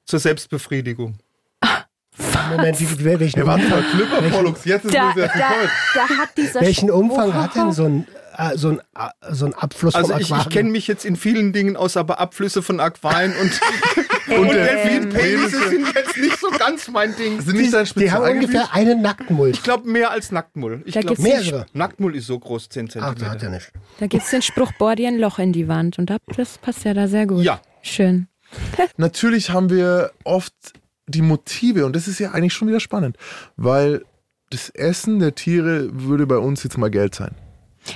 zur 0.05 0.19
Selbstbefriedigung. 0.19 1.17
Moment, 2.49 2.79
wie, 2.79 2.99
wie, 2.99 3.19
welchen, 3.19 3.39
Er 3.39 3.45
war 3.47 3.55
Umfang, 3.55 3.83
jetzt 4.65 4.85
ist 4.85 4.93
Da, 4.93 5.13
da, 5.15 5.27
da 5.95 6.01
hat 6.17 6.29
dieser 6.37 6.61
welchen 6.61 6.89
Umfang 6.91 7.33
hat 7.33 7.55
denn 7.55 7.71
so 7.71 7.85
ein, 7.85 8.07
äh, 8.37 8.57
so 8.57 8.69
ein, 8.69 8.79
äh, 8.79 9.33
so 9.33 9.45
ein 9.45 9.53
Abfluss 9.53 9.95
Also 9.95 10.11
vom 10.13 10.19
ich, 10.21 10.25
Aquarium? 10.27 10.47
ich 10.49 10.53
kenne 10.55 10.69
mich 10.71 10.87
jetzt 10.87 11.05
in 11.05 11.15
vielen 11.15 11.53
Dingen 11.53 11.75
aus, 11.77 11.97
aber 11.97 12.19
Abflüsse 12.19 12.61
von 12.61 12.79
Aquarien 12.79 13.33
und, 13.41 13.59
und 14.37 14.47
Ähm, 14.47 14.51
Delfinpenisse 14.51 15.69
sind 15.69 15.87
jetzt 15.95 16.17
nicht 16.17 16.39
so 16.39 16.49
ganz 16.51 16.87
mein 16.89 17.15
Ding. 17.15 17.39
Sind 17.41 17.57
nicht 17.57 17.73
dein 17.73 17.85
die 17.95 18.11
haben 18.11 18.29
ungefähr 18.29 18.73
einen 18.73 19.01
Nacktmulch. 19.01 19.57
Ich 19.57 19.63
glaube 19.63 19.89
mehr 19.89 20.11
als 20.11 20.31
Nacktmull. 20.31 20.81
Ich 20.85 20.93
Da 20.93 21.01
glaube, 21.01 21.21
gibt's- 21.21 21.45
Mehrere. 21.45 21.65
Nacktmull 21.73 22.15
ist 22.15 22.27
so 22.27 22.37
groß, 22.39 22.69
10 22.69 22.87
Ach, 22.87 22.93
da 22.93 23.01
hat 23.05 23.17
Zentimeter. 23.19 23.45
er 23.45 23.49
nicht. 23.51 23.71
Da 23.99 24.07
gibt 24.07 24.23
es 24.23 24.29
den 24.31 24.41
Spruch, 24.41 24.71
bohr 24.77 24.95
dir 24.95 25.07
ein 25.07 25.17
Loch 25.19 25.39
in 25.39 25.53
die 25.53 25.67
Wand. 25.67 25.97
Und 25.99 26.09
da- 26.09 26.17
das 26.35 26.57
passt 26.57 26.83
ja 26.85 26.93
da 26.93 27.07
sehr 27.07 27.27
gut. 27.27 27.43
Ja. 27.43 27.59
Schön. 27.81 28.27
Natürlich 28.97 29.51
haben 29.51 29.69
wir 29.69 30.11
oft 30.23 30.53
die 31.09 31.21
Motive 31.21 31.85
und 31.85 31.95
das 31.95 32.07
ist 32.07 32.19
ja 32.19 32.31
eigentlich 32.31 32.53
schon 32.53 32.67
wieder 32.67 32.79
spannend, 32.79 33.17
weil 33.57 34.03
das 34.49 34.69
Essen 34.69 35.19
der 35.19 35.35
Tiere 35.35 35.89
würde 35.91 36.25
bei 36.25 36.37
uns 36.37 36.63
jetzt 36.63 36.77
mal 36.77 36.89
Geld 36.89 37.13
sein. 37.15 37.35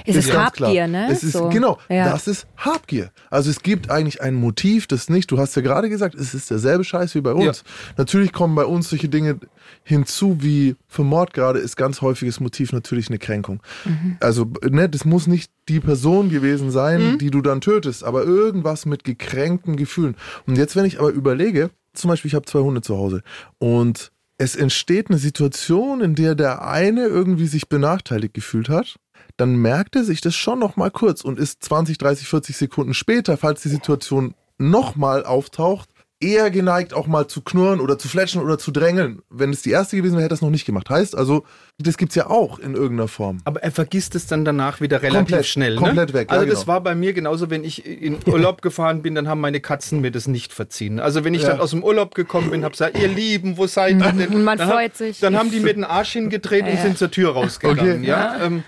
Es 0.06 0.16
ist 0.16 0.30
klar. 0.30 0.46
Habgier, 0.46 0.88
ne? 0.88 1.08
Es 1.12 1.24
ist, 1.24 1.34
So. 1.34 1.50
Genau, 1.50 1.78
Ja. 1.90 2.10
das 2.10 2.28
ist 2.28 2.48
Habgier. 2.58 3.12
Also 3.30 3.50
es 3.50 3.62
gibt 3.62 3.90
eigentlich 3.92 4.22
ein 4.22 4.34
Motiv, 4.34 4.88
das 4.88 5.10
nicht, 5.10 5.30
du 5.30 5.38
hast 5.38 5.56
ja 5.56 5.62
gerade 5.62 5.90
gesagt, 5.90 6.16
es 6.16 6.34
ist 6.34 6.50
derselbe 6.50 6.84
Scheiß 6.84 7.14
wie 7.16 7.22
bei 7.22 7.34
uns. 7.34 7.64
Natürlich 7.98 8.32
kommen 8.32 8.56
bei 8.56 8.66
uns 8.66 8.90
solche 8.90 9.10
Dinge 9.10 9.40
hinzu, 9.84 10.38
wie 10.40 10.76
für 10.88 11.04
Mord 11.04 11.34
gerade 11.34 11.60
ist 11.60 11.76
ganz 11.76 12.02
häufiges 12.02 12.40
Motiv 12.40 12.72
natürlich 12.72 13.10
eine 13.10 13.20
Kränkung. 13.20 13.62
Mhm. 13.84 14.18
Also 14.20 14.52
ne, 14.68 14.88
das 14.90 15.06
muss 15.06 15.28
nicht 15.28 15.52
die 15.68 15.80
Person 15.82 16.30
gewesen 16.30 16.72
sein, 16.72 17.18
die 17.20 17.30
du 17.30 17.42
dann 17.42 17.62
tötest, 17.62 18.04
aber 18.04 18.24
irgendwas 18.24 18.86
mit 18.86 19.04
gekränkten 19.04 19.76
Gefühlen. 19.76 20.16
Und 20.48 20.58
jetzt, 20.58 20.76
wenn 20.76 20.86
ich 20.86 21.00
aber 21.00 21.10
überlege, 21.10 21.70
zum 21.94 22.10
Beispiel, 22.10 22.30
ich 22.30 22.36
habe 22.36 22.46
zwei 22.46 22.60
Hunde 22.60 22.82
zu 22.82 22.98
Hause. 22.98 23.22
Und 23.60 24.12
es 24.38 24.56
entsteht 24.56 25.10
eine 25.10 25.20
Situation, 25.20 26.02
in 26.02 26.16
der 26.16 26.36
der 26.36 26.68
eine 26.68 27.06
irgendwie 27.06 27.48
sich 27.48 27.70
benachteiligt 27.70 28.34
gefühlt 28.34 28.70
hat, 28.70 29.00
dann 29.38 29.56
merkt 29.56 29.96
er 29.96 30.04
sich 30.04 30.22
das 30.22 30.36
schon 30.36 30.60
noch 30.60 30.76
mal 30.76 30.92
kurz 30.92 31.22
und 31.22 31.40
ist 31.40 31.64
20, 31.64 31.98
30, 31.98 32.28
40 32.28 32.58
Sekunden 32.58 32.94
später, 32.94 33.38
falls 33.38 33.62
die 33.62 33.70
Situation 33.70 34.36
noch 34.58 34.96
mal 34.96 35.26
auftaucht, 35.26 35.90
eher 36.24 36.50
geneigt 36.52 36.94
auch 36.94 37.08
mal 37.08 37.28
zu 37.28 37.42
knurren 37.42 37.80
oder 37.82 38.00
zu 38.00 38.08
fletschen 38.08 38.42
oder 38.42 38.58
zu 38.58 38.72
drängeln. 38.72 39.22
Wenn 39.30 39.50
es 39.52 39.62
die 39.62 39.72
erste 39.72 39.98
gewesen 39.98 40.14
wäre, 40.14 40.24
hätte 40.24 40.34
er 40.34 40.36
es 40.36 40.42
noch 40.42 40.50
nicht 40.50 40.66
gemacht. 40.66 40.90
Heißt 40.90 41.16
also, 41.18 41.44
das 41.80 41.98
gibt's 41.98 42.16
ja 42.16 42.30
auch 42.30 42.60
in 42.60 42.76
irgendeiner 42.76 43.08
Form. 43.08 43.40
Aber 43.46 43.62
er 43.64 43.72
vergisst 43.72 44.16
es 44.16 44.26
dann 44.28 44.46
danach 44.46 44.80
wieder 44.80 45.02
relativ 45.02 45.18
Komplett, 45.20 45.46
schnell. 45.46 45.76
Ne? 45.76 45.82
komplett 45.82 46.14
weg, 46.14 46.30
ja, 46.32 46.38
Also 46.38 46.50
das 46.50 46.60
genau. 46.62 46.68
war 46.74 46.82
bei 46.82 46.96
mir 46.96 47.14
genauso, 47.14 47.50
wenn 47.50 47.64
ich 47.64 47.86
in 47.86 48.18
Urlaub 48.26 48.62
gefahren 48.64 49.02
bin, 49.02 49.16
dann 49.16 49.28
haben 49.28 49.42
meine 49.42 49.60
Katzen 49.60 50.02
mir 50.02 50.12
das 50.12 50.28
nicht 50.28 50.54
verziehen. 50.54 51.00
Also 51.00 51.24
wenn 51.24 51.34
ich 51.34 51.42
Ja. 51.44 51.50
dann 51.50 51.60
aus 51.60 51.72
dem 51.72 51.84
Urlaub 51.84 52.16
gekommen 52.16 52.52
bin, 52.52 52.64
habe 52.64 52.72
gesagt, 52.72 52.98
ihr 52.98 53.08
Lieben, 53.10 53.58
wo 53.58 53.68
seid 53.68 54.00
ihr 54.00 54.12
denn? 54.14 54.30
Und 54.34 54.44
man 54.44 54.58
dann 54.58 54.70
freut 54.70 54.92
hab, 54.92 54.98
sich. 54.98 55.20
Dann 55.20 55.38
haben 55.38 55.52
die 55.52 55.60
mir 55.60 55.74
den 55.74 55.84
Arsch 55.84 56.14
hingedreht 56.14 56.66
und 56.66 56.80
sind 56.80 56.98
zur 56.98 57.12
Tür 57.12 57.32
rausgegangen. 57.34 58.00
Okay. 58.00 58.08
Ja? 58.08 58.38
Ähm, 58.44 58.64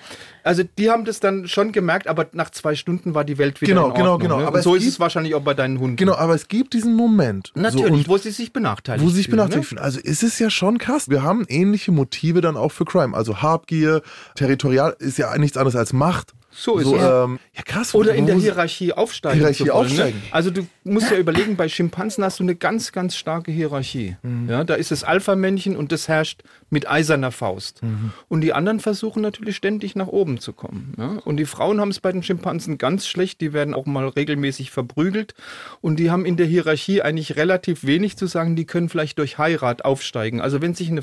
also 0.45 0.63
die 0.77 0.89
haben 0.91 1.05
das 1.05 1.19
dann 1.19 1.47
schon 1.47 1.71
gemerkt, 1.71 2.07
aber 2.07 2.27
nach 2.33 2.51
zwei 2.51 2.75
Stunden 2.75 3.15
war 3.15 3.23
die 3.25 3.37
Welt 3.37 3.59
wieder 3.61 3.73
Genau, 3.73 3.87
in 3.89 3.95
genau, 3.95 4.11
Ordnung. 4.13 4.29
genau. 4.29 4.39
Ne? 4.41 4.47
Aber 4.47 4.57
Und 4.57 4.63
so 4.63 4.75
es 4.75 4.83
ist 4.83 4.89
es 4.89 4.99
wahrscheinlich 4.99 5.33
auch 5.35 5.41
bei 5.41 5.55
deinen 5.55 5.79
Hunden. 5.79 5.95
Genau, 5.95 6.13
aber 6.15 6.35
es 6.35 6.47
gibt 6.47 6.73
diesen 6.73 6.95
Moment. 6.95 7.51
Natürlich, 7.55 8.05
So, 8.05 8.11
wo 8.13 8.17
sie 8.17 8.29
sich 8.31 8.53
benachteiligt 8.53 9.03
wo 9.03 9.09
sie 9.09 9.15
sich 9.17 9.25
fühlen, 9.25 9.37
benachteiligt 9.37 9.69
fühlen. 9.69 9.81
Also 9.81 9.99
ist 9.99 10.21
es 10.23 10.37
ja 10.39 10.49
schon 10.49 10.77
krass. 10.77 11.09
Wir 11.09 11.23
haben 11.23 11.45
ähnliche 11.49 11.91
Motive 11.91 12.41
dann 12.41 12.57
auch 12.57 12.71
für 12.71 12.85
Crime. 12.85 13.17
Also 13.17 13.41
Habgier, 13.41 14.01
territorial 14.35 14.95
ist 14.99 15.17
ja 15.17 15.35
nichts 15.37 15.57
anderes 15.57 15.75
als 15.75 15.93
Macht. 15.93 16.33
So 16.57 16.77
ist 16.77 16.85
so, 16.85 16.95
es. 16.95 17.03
Ähm, 17.03 17.39
ja, 17.53 17.63
krass. 17.63 17.93
Oder 17.93 18.15
in 18.15 18.25
der 18.27 18.35
Hierarchie 18.35 18.93
aufsteigen. 18.93 19.39
Hierarchie 19.39 19.65
zu 19.65 19.69
wollen, 19.73 19.85
aufsteigen. 19.85 20.19
Ne? 20.19 20.25
Also 20.31 20.51
du 20.51 20.65
musst 20.85 21.11
ja 21.11 21.17
überlegen, 21.17 21.57
bei 21.57 21.67
Schimpansen 21.67 22.23
hast 22.23 22.39
du 22.39 22.43
eine 22.43 22.55
ganz, 22.55 22.93
ganz 22.93 23.15
starke 23.17 23.51
Hierarchie. 23.51 24.15
Mhm. 24.23 24.49
Ja, 24.49 24.63
da 24.63 24.75
ist 24.75 24.91
das 24.91 25.03
Alpha-Männchen 25.03 25.75
und 25.75 25.91
das 25.91 26.07
herrscht 26.07 26.43
mit 26.69 26.89
eiserner 26.89 27.31
Faust. 27.31 27.83
Mhm. 27.83 28.13
Und 28.29 28.41
die 28.41 28.53
anderen 28.53 28.79
versuchen 28.79 29.21
natürlich 29.21 29.57
ständig 29.57 29.95
nach 29.95 30.07
oben 30.07 30.39
zu 30.39 30.53
kommen. 30.53 30.93
Ja? 30.97 31.17
Und 31.25 31.37
die 31.37 31.45
Frauen 31.45 31.81
haben 31.81 31.89
es 31.89 31.99
bei 31.99 32.11
den 32.11 32.23
Schimpansen 32.23 32.77
ganz 32.77 33.05
schlecht. 33.05 33.41
Die 33.41 33.51
werden 33.51 33.73
auch 33.73 33.85
mal 33.85 34.07
regelmäßig 34.07 34.71
verprügelt. 34.71 35.33
Und 35.81 35.97
die 35.97 36.09
haben 36.09 36.25
in 36.25 36.37
der 36.37 36.45
Hierarchie 36.45 37.01
eigentlich 37.01 37.35
relativ 37.35 37.83
wenig 37.85 38.15
zu 38.15 38.27
sagen. 38.27 38.55
Die 38.55 38.65
können 38.65 38.87
vielleicht 38.87 39.19
durch 39.19 39.37
Heirat 39.37 39.83
aufsteigen. 39.83 40.39
Also 40.39 40.61
wenn 40.61 40.73
sich 40.73 40.89
eine 40.89 41.01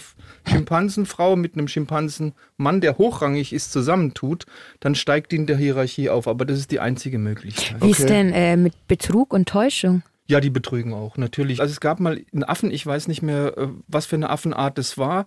Schimpansenfrau 0.48 1.36
mit 1.36 1.54
einem 1.54 1.68
Schimpansenmann, 2.62 2.81
der 2.81 2.98
hochrangig 2.98 3.53
ist, 3.53 3.72
zusammentut, 3.72 4.46
dann 4.81 4.94
steigt 4.94 5.33
die 5.33 5.37
in 5.37 5.46
der 5.46 5.57
Hierarchie 5.57 6.11
auf. 6.11 6.29
Aber 6.29 6.44
das 6.44 6.59
ist 6.59 6.70
die 6.70 6.81
einzige 6.81 7.18
Möglichkeit. 7.18 7.83
Wie 7.83 7.90
ist 7.90 8.09
denn 8.09 8.33
äh, 8.33 8.57
mit 8.57 8.75
Betrug 8.88 9.33
und 9.33 9.48
Täuschung? 9.48 10.03
Ja, 10.27 10.40
die 10.40 10.51
betrügen 10.51 10.94
auch, 10.94 11.16
natürlich. 11.16 11.61
Also 11.61 11.72
es 11.72 11.81
gab 11.81 12.01
mal 12.01 12.20
einen 12.33 12.44
Affen, 12.44 12.70
ich 12.70 12.87
weiß 12.87 13.09
nicht 13.09 13.22
mehr, 13.22 13.59
äh, 13.59 13.68
was 13.88 14.07
für 14.07 14.16
eine 14.16 14.31
Affenart 14.31 14.79
das 14.79 14.96
war. 14.96 15.27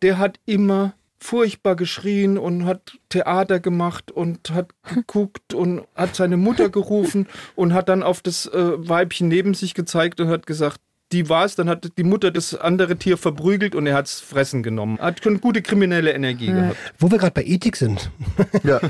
Der 0.00 0.18
hat 0.18 0.40
immer 0.46 0.94
furchtbar 1.20 1.76
geschrien 1.76 2.36
und 2.36 2.64
hat 2.64 2.98
Theater 3.08 3.60
gemacht 3.60 4.10
und 4.10 4.50
hat 4.50 4.70
geguckt 4.82 5.54
und 5.54 5.82
hat 5.94 6.16
seine 6.16 6.36
Mutter 6.36 6.68
gerufen 6.68 7.28
und 7.54 7.72
hat 7.72 7.88
dann 7.88 8.02
auf 8.02 8.22
das 8.22 8.46
äh, 8.46 8.88
Weibchen 8.88 9.28
neben 9.28 9.54
sich 9.54 9.74
gezeigt 9.74 10.20
und 10.20 10.28
hat 10.28 10.48
gesagt, 10.48 10.80
die 11.12 11.28
war 11.28 11.44
es, 11.44 11.54
dann 11.56 11.68
hat 11.68 11.92
die 11.96 12.04
Mutter 12.04 12.30
das 12.30 12.54
andere 12.54 12.96
Tier 12.96 13.16
verprügelt 13.16 13.74
und 13.74 13.86
er 13.86 13.94
hat 13.94 14.06
es 14.06 14.20
fressen 14.20 14.62
genommen. 14.62 14.98
Hat 14.98 15.22
schon 15.22 15.40
gute 15.40 15.62
kriminelle 15.62 16.12
Energie 16.12 16.46
gehabt. 16.46 16.76
Wo 16.98 17.10
wir 17.10 17.18
gerade 17.18 17.32
bei 17.32 17.44
Ethik 17.44 17.76
sind. 17.76 18.10
Ja. 18.64 18.80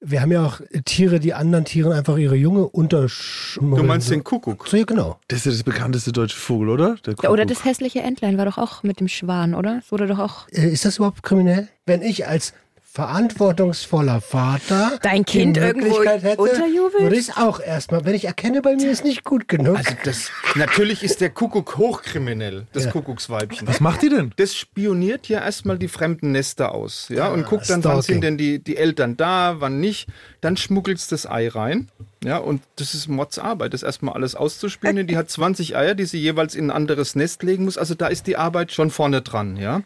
Wir 0.00 0.20
haben 0.20 0.32
ja 0.32 0.44
auch 0.44 0.60
Tiere, 0.84 1.20
die 1.20 1.32
anderen 1.32 1.64
Tieren 1.64 1.92
einfach 1.92 2.16
ihre 2.18 2.34
Junge 2.34 2.66
unterschmuggeln. 2.68 3.82
Du 3.82 3.86
meinst 3.86 4.10
den 4.10 4.24
Kuckuck? 4.24 4.66
So, 4.66 4.76
ja, 4.76 4.84
genau. 4.84 5.18
Das 5.28 5.40
ist 5.40 5.44
ja 5.46 5.52
das 5.52 5.62
bekannteste 5.62 6.10
deutsche 6.12 6.36
Vogel, 6.36 6.68
oder? 6.70 6.96
Der 7.06 7.14
Ja, 7.22 7.30
oder 7.30 7.46
das 7.46 7.64
hässliche 7.64 8.00
Entlein 8.00 8.36
war 8.36 8.44
doch 8.44 8.58
auch 8.58 8.82
mit 8.82 9.00
dem 9.00 9.08
Schwan, 9.08 9.54
oder? 9.54 9.76
Das 9.76 9.92
wurde 9.92 10.06
doch 10.08 10.18
auch. 10.18 10.48
Äh, 10.50 10.68
Ist 10.70 10.84
das 10.84 10.96
überhaupt 10.96 11.22
kriminell? 11.22 11.68
Wenn 11.86 12.02
ich 12.02 12.26
als 12.26 12.52
verantwortungsvoller 12.92 14.20
Vater 14.20 14.98
Dein 15.00 15.24
die 15.24 15.32
Kind 15.32 15.56
irgendwo 15.56 16.02
hätte, 16.04 16.36
unterjubelt? 16.36 17.02
würde 17.02 17.16
ich 17.16 17.28
es 17.30 17.36
auch 17.38 17.58
erstmal, 17.58 18.04
wenn 18.04 18.14
ich 18.14 18.26
erkenne, 18.26 18.60
bei 18.60 18.76
mir 18.76 18.90
ist 18.90 19.02
nicht 19.02 19.24
gut 19.24 19.48
genug. 19.48 19.78
Also 19.78 19.94
das, 20.04 20.30
natürlich 20.56 21.02
ist 21.02 21.22
der 21.22 21.30
Kuckuck 21.30 21.78
hochkriminell, 21.78 22.66
das 22.74 22.84
Ja. 22.84 22.90
Kuckucksweibchen. 22.90 23.66
Was 23.66 23.80
macht 23.80 24.02
die 24.02 24.10
denn? 24.10 24.32
das 24.36 24.54
spioniert 24.54 25.26
ja 25.28 25.40
erstmal 25.40 25.78
die 25.78 25.88
fremden 25.88 26.32
Nester 26.32 26.74
aus, 26.74 27.08
ja, 27.08 27.28
und 27.28 27.46
guckt 27.46 27.70
dann, 27.70 27.82
wann 27.82 28.02
Stalking. 28.02 28.02
sind 28.02 28.20
denn 28.24 28.36
die, 28.36 28.58
die 28.62 28.76
Eltern 28.76 29.16
da, 29.16 29.56
wann 29.60 29.80
nicht. 29.80 30.08
Dann 30.42 30.58
schmuggelt 30.58 30.98
es 30.98 31.08
das 31.08 31.26
Ei 31.26 31.48
rein, 31.48 31.88
ja, 32.22 32.36
und 32.36 32.62
das 32.76 32.92
ist 32.94 33.08
Mordsarbeit, 33.08 33.72
das 33.72 33.82
erstmal 33.82 34.14
alles 34.14 34.34
auszuspionieren. 34.34 35.06
Die 35.06 35.16
hat 35.16 35.30
20 35.30 35.76
Eier, 35.76 35.94
die 35.94 36.04
sie 36.04 36.18
jeweils 36.18 36.54
in 36.54 36.66
ein 36.66 36.70
anderes 36.70 37.14
Nest 37.14 37.42
legen 37.42 37.64
muss, 37.64 37.78
also 37.78 37.94
da 37.94 38.08
ist 38.08 38.26
die 38.26 38.36
Arbeit 38.36 38.70
schon 38.70 38.90
vorne 38.90 39.22
dran, 39.22 39.56
ja. 39.56 39.80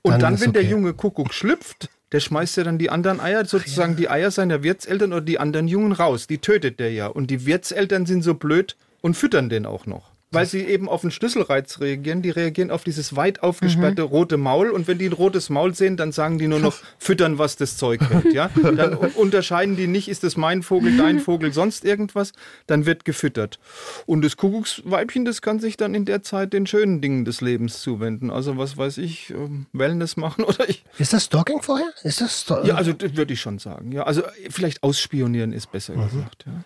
Und 0.00 0.12
Dann 0.12 0.20
dann, 0.20 0.40
wenn 0.40 0.52
der 0.54 0.62
okay. 0.62 0.70
junge 0.70 0.94
Kuckuck 0.94 1.34
schlüpft, 1.34 1.90
der 2.12 2.20
schmeißt 2.20 2.58
ja 2.58 2.64
dann 2.64 2.78
die 2.78 2.90
anderen 2.90 3.20
Eier, 3.20 3.44
sozusagen 3.44 3.96
die 3.96 4.08
Eier 4.08 4.30
seiner 4.30 4.62
Wirtseltern 4.62 5.12
oder 5.12 5.22
die 5.22 5.40
anderen 5.40 5.66
Jungen 5.66 5.92
raus. 5.92 6.26
Die 6.26 6.38
tötet 6.38 6.78
der 6.78 6.92
ja. 6.92 7.06
Und 7.06 7.30
die 7.30 7.46
Wirtseltern 7.46 8.06
sind 8.06 8.22
so 8.22 8.34
blöd 8.34 8.76
und 9.00 9.16
füttern 9.16 9.48
den 9.48 9.66
auch 9.66 9.86
noch. 9.86 10.11
Weil 10.32 10.46
sie 10.46 10.60
eben 10.62 10.88
auf 10.88 11.02
den 11.02 11.10
Schlüsselreiz 11.10 11.80
reagieren. 11.80 12.22
Die 12.22 12.30
reagieren 12.30 12.70
auf 12.70 12.84
dieses 12.84 13.14
weit 13.14 13.42
aufgesperrte 13.42 14.02
rote 14.02 14.36
Maul. 14.36 14.70
Und 14.70 14.88
wenn 14.88 14.98
die 14.98 15.06
ein 15.06 15.12
rotes 15.12 15.50
Maul 15.50 15.74
sehen, 15.74 15.96
dann 15.96 16.10
sagen 16.10 16.38
die 16.38 16.48
nur 16.48 16.58
noch 16.58 16.74
füttern, 16.98 17.38
was 17.38 17.56
das 17.56 17.76
Zeug 17.76 18.00
hält. 18.00 18.32
Ja? 18.32 18.50
Dann 18.62 18.94
unterscheiden 18.94 19.76
die 19.76 19.86
nicht, 19.86 20.08
ist 20.08 20.24
das 20.24 20.36
mein 20.36 20.62
Vogel, 20.62 20.96
dein 20.96 21.20
Vogel, 21.20 21.52
sonst 21.52 21.84
irgendwas. 21.84 22.32
Dann 22.66 22.86
wird 22.86 23.04
gefüttert. 23.04 23.58
Und 24.06 24.24
das 24.24 24.36
Kuckucksweibchen, 24.36 25.24
das 25.24 25.42
kann 25.42 25.60
sich 25.60 25.76
dann 25.76 25.94
in 25.94 26.04
der 26.04 26.22
Zeit 26.22 26.52
den 26.52 26.66
schönen 26.66 27.00
Dingen 27.00 27.24
des 27.24 27.40
Lebens 27.40 27.80
zuwenden. 27.80 28.30
Also 28.30 28.56
was 28.56 28.76
weiß 28.76 28.98
ich, 28.98 29.30
ähm, 29.30 29.66
Wellness 29.72 30.16
machen 30.16 30.44
oder 30.44 30.68
ich. 30.68 30.84
ist 30.98 31.12
das 31.12 31.24
Stalking 31.24 31.62
vorher? 31.62 31.92
Ist 32.02 32.20
das 32.20 32.40
Stalking? 32.42 32.68
Ja, 32.68 32.74
also 32.76 32.92
das 32.92 33.16
würde 33.16 33.34
ich 33.34 33.40
schon 33.40 33.58
sagen. 33.58 33.92
Ja, 33.92 34.04
also 34.04 34.22
äh, 34.22 34.30
vielleicht 34.50 34.82
ausspionieren 34.82 35.52
ist 35.52 35.70
besser 35.70 35.94
gesagt. 35.94 36.44
Ja. 36.46 36.64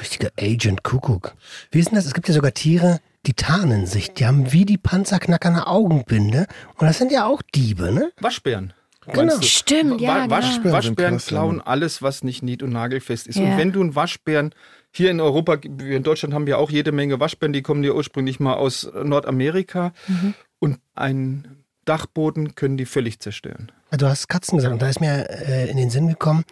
Richtiger 0.00 0.30
Agent 0.40 0.82
Kuckuck. 0.82 1.34
Wie 1.70 1.78
ist 1.78 1.88
denn 1.88 1.96
das? 1.96 2.06
Es 2.06 2.14
gibt 2.14 2.26
ja 2.28 2.34
sogar 2.34 2.54
Tiere, 2.54 3.00
die 3.26 3.34
tarnen 3.34 3.86
sich. 3.86 4.12
Die 4.14 4.26
haben 4.26 4.52
wie 4.52 4.64
die 4.64 4.78
Panzerknacker 4.78 5.48
eine 5.48 5.66
Augenbinde. 5.66 6.46
Und 6.78 6.86
das 6.86 6.98
sind 6.98 7.10
ja 7.12 7.26
auch 7.26 7.42
Diebe, 7.54 7.92
ne? 7.92 8.10
Waschbären. 8.20 8.72
Genau. 9.12 9.38
Stimmt, 9.42 10.00
ja, 10.00 10.28
Wa- 10.28 10.30
Wasch, 10.30 10.62
genau. 10.62 10.74
Waschbären 10.74 11.18
klauen 11.18 11.56
Mann. 11.58 11.66
alles, 11.66 12.00
was 12.00 12.24
nicht 12.24 12.42
nied- 12.42 12.62
und 12.62 12.70
nagelfest 12.72 13.26
ist. 13.26 13.36
Ja. 13.36 13.44
Und 13.52 13.58
wenn 13.58 13.72
du 13.72 13.80
einen 13.82 13.94
Waschbären, 13.94 14.54
hier 14.92 15.10
in 15.10 15.20
Europa, 15.20 15.58
wir 15.62 15.96
in 15.96 16.02
Deutschland 16.04 16.32
haben 16.32 16.46
ja 16.46 16.56
auch 16.56 16.70
jede 16.70 16.90
Menge 16.92 17.20
Waschbären, 17.20 17.52
die 17.52 17.60
kommen 17.62 17.84
ja 17.84 17.92
ursprünglich 17.92 18.40
mal 18.40 18.54
aus 18.54 18.88
Nordamerika. 19.02 19.92
Mhm. 20.08 20.34
Und 20.58 20.78
einen 20.94 21.64
Dachboden 21.84 22.54
können 22.54 22.78
die 22.78 22.86
völlig 22.86 23.20
zerstören. 23.20 23.70
Du 23.90 24.06
hast 24.06 24.28
Katzen 24.28 24.56
gesagt 24.56 24.72
und 24.72 24.80
da 24.80 24.88
ist 24.88 25.00
mir 25.00 25.28
äh, 25.28 25.68
in 25.70 25.76
den 25.76 25.90
Sinn 25.90 26.08
gekommen, 26.08 26.44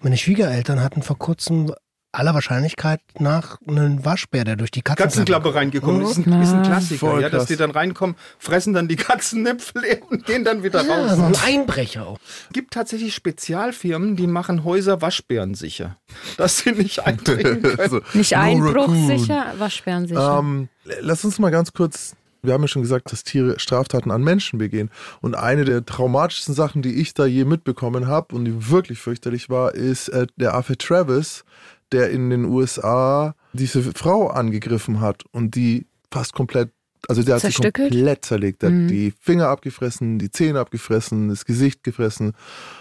meine 0.00 0.16
Schwiegereltern 0.16 0.82
hatten 0.82 1.02
vor 1.02 1.18
kurzem 1.18 1.74
aller 2.12 2.34
Wahrscheinlichkeit 2.34 3.00
nach 3.18 3.58
einen 3.66 4.04
Waschbär, 4.04 4.44
der 4.44 4.56
durch 4.56 4.70
die 4.70 4.82
Katzenklappe 4.82 5.54
reingekommen 5.54 6.02
ist. 6.02 6.16
Ein, 6.26 6.40
ist 6.42 6.52
ein 6.52 6.62
Klassiker, 6.62 6.98
Voll 6.98 7.22
ja, 7.22 7.28
dass 7.28 7.46
die 7.46 7.56
dann 7.56 7.70
reinkommen, 7.70 8.16
fressen 8.38 8.72
dann 8.72 8.88
die 8.88 8.96
Katzennäpfel 8.96 9.82
und 10.08 10.24
gehen 10.24 10.44
dann 10.44 10.62
wieder 10.62 10.82
Ja, 10.84 11.06
raus. 11.06 11.16
so 11.16 11.22
ein 11.22 11.36
Einbrecher 11.44 12.06
auch. 12.06 12.18
Es 12.48 12.52
gibt 12.54 12.72
tatsächlich 12.72 13.14
Spezialfirmen, 13.14 14.16
die 14.16 14.26
machen 14.26 14.64
Häuser 14.64 15.02
Waschbären 15.02 15.54
sicher, 15.54 15.96
dass 16.36 16.58
sie 16.58 16.72
nicht 16.72 17.00
eindringen 17.06 17.62
können. 17.62 17.90
so, 17.90 18.00
Nicht 18.14 18.32
no 18.32 18.38
einbruchsicher, 18.38 19.54
Waschbärensicher. 19.58 20.38
Ähm, 20.38 20.68
lass 21.00 21.24
uns 21.24 21.38
mal 21.38 21.50
ganz 21.50 21.72
kurz, 21.72 22.14
wir 22.42 22.54
haben 22.54 22.62
ja 22.62 22.68
schon 22.68 22.82
gesagt, 22.82 23.12
dass 23.12 23.24
Tiere 23.24 23.58
Straftaten 23.58 24.10
an 24.10 24.22
Menschen 24.22 24.58
begehen. 24.58 24.90
Und 25.20 25.34
eine 25.34 25.64
der 25.64 25.84
traumatischsten 25.84 26.54
Sachen, 26.54 26.82
die 26.82 26.94
ich 27.00 27.12
da 27.12 27.26
je 27.26 27.44
mitbekommen 27.44 28.06
habe 28.06 28.34
und 28.34 28.44
die 28.44 28.70
wirklich 28.70 28.98
fürchterlich 29.00 29.50
war, 29.50 29.74
ist 29.74 30.08
äh, 30.08 30.26
der 30.36 30.54
Affe 30.54 30.78
Travis, 30.78 31.44
der 31.92 32.10
in 32.10 32.30
den 32.30 32.44
USA 32.44 33.34
diese 33.52 33.82
Frau 33.82 34.28
angegriffen 34.28 35.00
hat 35.00 35.24
und 35.32 35.54
die 35.54 35.86
fast 36.12 36.32
komplett, 36.34 36.70
also 37.08 37.22
der 37.22 37.36
hat 37.36 37.42
sie 37.42 37.52
komplett 37.52 38.24
zerlegt. 38.24 38.62
Der 38.62 38.70
hat 38.70 38.90
die 38.90 39.12
Finger 39.20 39.48
abgefressen, 39.48 40.18
die 40.18 40.30
Zähne 40.30 40.60
abgefressen, 40.60 41.28
das 41.28 41.44
Gesicht 41.44 41.82
gefressen 41.84 42.32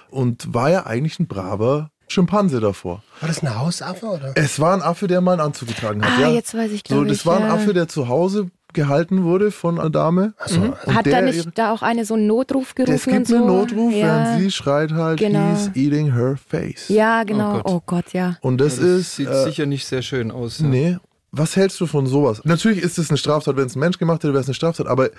und 0.09 0.53
war 0.53 0.69
ja 0.69 0.85
eigentlich 0.85 1.19
ein 1.19 1.27
braver 1.27 1.91
Schimpanse 2.09 2.59
davor. 2.61 3.03
War 3.19 3.27
das 3.27 3.43
ein 3.43 3.59
Hausaffe 3.59 4.05
oder? 4.05 4.31
Es 4.35 4.59
war 4.61 4.73
ein 4.73 4.81
Affe, 4.81 5.07
der 5.07 5.19
mal 5.19 5.33
einen 5.33 5.41
Anzug 5.41 5.67
getragen 5.67 6.01
hat. 6.05 6.11
ah, 6.17 6.21
ja. 6.21 6.29
jetzt 6.29 6.53
weiß 6.53 6.71
ich, 6.71 6.83
So, 6.87 6.95
glaube 6.95 7.07
das 7.07 7.17
ich. 7.19 7.25
war 7.25 7.37
ein 7.37 7.43
ja. 7.47 7.53
Affe, 7.53 7.73
der 7.73 7.87
zu 7.89 8.07
Hause 8.07 8.49
gehalten 8.77 9.23
wurde 9.25 9.51
von 9.51 9.77
einer 9.79 9.89
Dame. 9.89 10.33
Mhm. 10.49 10.73
Und 10.85 10.95
Hat 10.95 11.05
da 11.05 11.09
ihre- 11.19 11.23
nicht 11.25 11.49
da 11.57 11.73
auch 11.73 11.81
eine 11.81 12.05
so 12.05 12.13
einen 12.13 12.27
Notruf 12.27 12.73
gerufen 12.75 12.93
es 12.95 13.03
gibt 13.03 13.17
und 13.17 13.27
so? 13.27 13.35
einen 13.35 13.45
Notruf, 13.47 13.91
ja. 13.93 14.05
während 14.07 14.39
sie 14.41 14.51
schreit 14.51 14.93
halt, 14.93 15.19
Genau. 15.19 15.51
he's 15.51 15.69
eating 15.75 16.13
her 16.13 16.37
face. 16.49 16.87
Ja, 16.87 17.23
genau. 17.25 17.57
Oh 17.57 17.61
Oh 17.65 17.81
Gott. 17.85 18.05
Gott, 18.05 18.13
ja. 18.13 18.37
Und 18.41 18.59
das, 18.61 18.77
Ja, 18.77 18.83
das 18.83 18.91
ist, 18.91 19.15
sieht 19.17 19.27
äh, 19.27 19.43
sicher 19.43 19.65
nicht 19.65 19.85
sehr 19.85 20.01
schön 20.01 20.31
aus. 20.31 20.59
ja. 20.59 20.67
nee. 20.67 20.97
Was 21.31 21.57
hältst 21.57 21.79
du 21.81 21.87
von 21.87 22.07
sowas? 22.07 22.41
Natürlich 22.45 22.81
ist 22.81 22.97
es 22.97 23.09
eine 23.09 23.17
Straftat, 23.17 23.57
wenn 23.57 23.65
es 23.67 23.75
ein 23.75 23.79
Mensch 23.79 23.97
gemacht 23.99 24.23
hätte, 24.23 24.31
wäre 24.33 24.39
es 24.41 24.47
eine 24.47 24.53
Straftat, 24.53 24.87
aber 24.87 25.09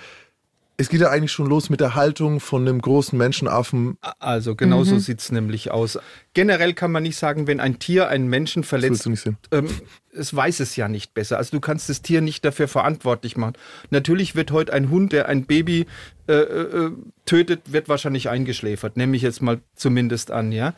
es 0.75 0.89
geht 0.89 1.01
ja 1.01 1.09
eigentlich 1.09 1.31
schon 1.31 1.45
los 1.47 1.69
mit 1.69 1.81
der 1.81 1.93
Haltung 1.93 2.39
von 2.39 2.67
einem 2.67 2.81
großen 2.81 3.17
Menschenaffen. 3.17 3.97
Also 4.17 4.55
genau 4.55 4.79
Mhm. 4.79 4.83
so 4.85 4.97
sieht 4.97 5.19
es 5.19 5.31
nämlich 5.31 5.71
aus. 5.71 5.99
Generell 6.33 6.73
kann 6.73 6.91
man 6.91 7.03
nicht 7.03 7.17
sagen, 7.17 7.47
wenn 7.47 7.59
ein 7.59 7.79
Tier 7.79 8.07
einen 8.07 8.27
Menschen 8.27 8.63
Das 8.63 8.71
willst 8.71 8.83
verletzt, 9.03 9.05
du 9.05 9.09
nicht 9.11 9.21
sehen. 9.23 9.37
ähm, 9.51 9.67
es 10.13 10.35
weiß 10.35 10.59
es 10.59 10.75
ja 10.75 10.87
nicht 10.87 11.13
besser. 11.13 11.37
Also 11.37 11.51
du 11.51 11.59
kannst 11.59 11.89
das 11.89 12.01
Tier 12.01 12.21
nicht 12.21 12.43
dafür 12.43 12.67
verantwortlich 12.67 13.37
machen. 13.37 13.53
Natürlich 13.89 14.35
wird 14.35 14.51
heute 14.51 14.73
ein 14.73 14.89
Hund, 14.89 15.13
der 15.13 15.27
ein 15.27 15.45
Baby 15.45 15.85
äh, 16.27 16.33
äh, 16.33 16.91
tötet, 17.25 17.71
wird 17.71 17.89
wahrscheinlich 17.89 18.29
eingeschläfert. 18.29 18.97
Nehme 18.97 19.15
ich 19.15 19.21
jetzt 19.21 19.41
mal 19.41 19.59
zumindest 19.75 20.31
an, 20.31 20.51
ja. 20.51 20.73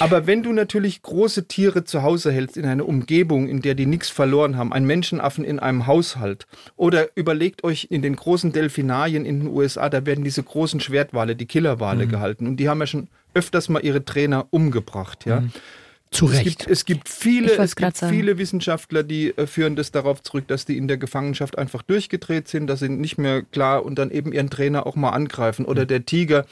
Aber 0.00 0.26
wenn 0.26 0.42
du 0.42 0.52
natürlich 0.52 1.02
große 1.02 1.46
Tiere 1.46 1.84
zu 1.84 2.02
Hause 2.02 2.32
hältst, 2.32 2.56
in 2.56 2.66
einer 2.66 2.86
Umgebung, 2.86 3.48
in 3.48 3.62
der 3.62 3.74
die 3.74 3.86
nichts 3.86 4.08
verloren 4.08 4.56
haben, 4.56 4.72
ein 4.72 4.84
Menschenaffen 4.84 5.44
in 5.44 5.60
einem 5.60 5.86
Haushalt, 5.86 6.46
oder 6.76 7.08
überlegt 7.14 7.62
euch 7.62 7.88
in 7.90 8.02
den 8.02 8.16
großen 8.16 8.52
Delfinarien 8.52 9.24
in 9.24 9.40
den 9.40 9.48
USA, 9.48 9.88
da 9.88 10.04
werden 10.04 10.24
diese 10.24 10.42
großen 10.42 10.80
Schwertwale, 10.80 11.36
die 11.36 11.46
Killerwale 11.46 12.06
gehalten. 12.08 12.48
Und 12.48 12.56
die 12.56 12.68
haben 12.68 12.80
ja 12.80 12.86
schon 12.88 13.08
öfters 13.34 13.68
mal 13.68 13.84
ihre 13.84 14.04
Trainer 14.04 14.46
umgebracht, 14.50 15.26
ja. 15.26 15.44
Zu 16.14 16.26
Es 16.26 16.32
Recht. 16.32 16.44
gibt, 16.44 16.70
es 16.70 16.84
gibt 16.84 17.08
viele, 17.08 17.52
es 17.56 17.74
gibt 17.74 17.98
viele 17.98 18.38
Wissenschaftler, 18.38 19.02
die 19.02 19.36
äh, 19.36 19.48
führen 19.48 19.74
das 19.74 19.90
darauf 19.90 20.22
zurück, 20.22 20.46
dass 20.46 20.64
die 20.64 20.76
in 20.76 20.86
der 20.86 20.96
Gefangenschaft 20.96 21.58
einfach 21.58 21.82
durchgedreht 21.82 22.46
sind, 22.46 22.68
dass 22.68 22.80
sie 22.80 22.88
nicht 22.88 23.18
mehr 23.18 23.42
klar 23.42 23.84
und 23.84 23.98
dann 23.98 24.12
eben 24.12 24.32
ihren 24.32 24.48
Trainer 24.48 24.86
auch 24.86 24.94
mal 24.94 25.10
angreifen. 25.10 25.64
Oder 25.64 25.86
der 25.86 26.06
Tiger, 26.06 26.46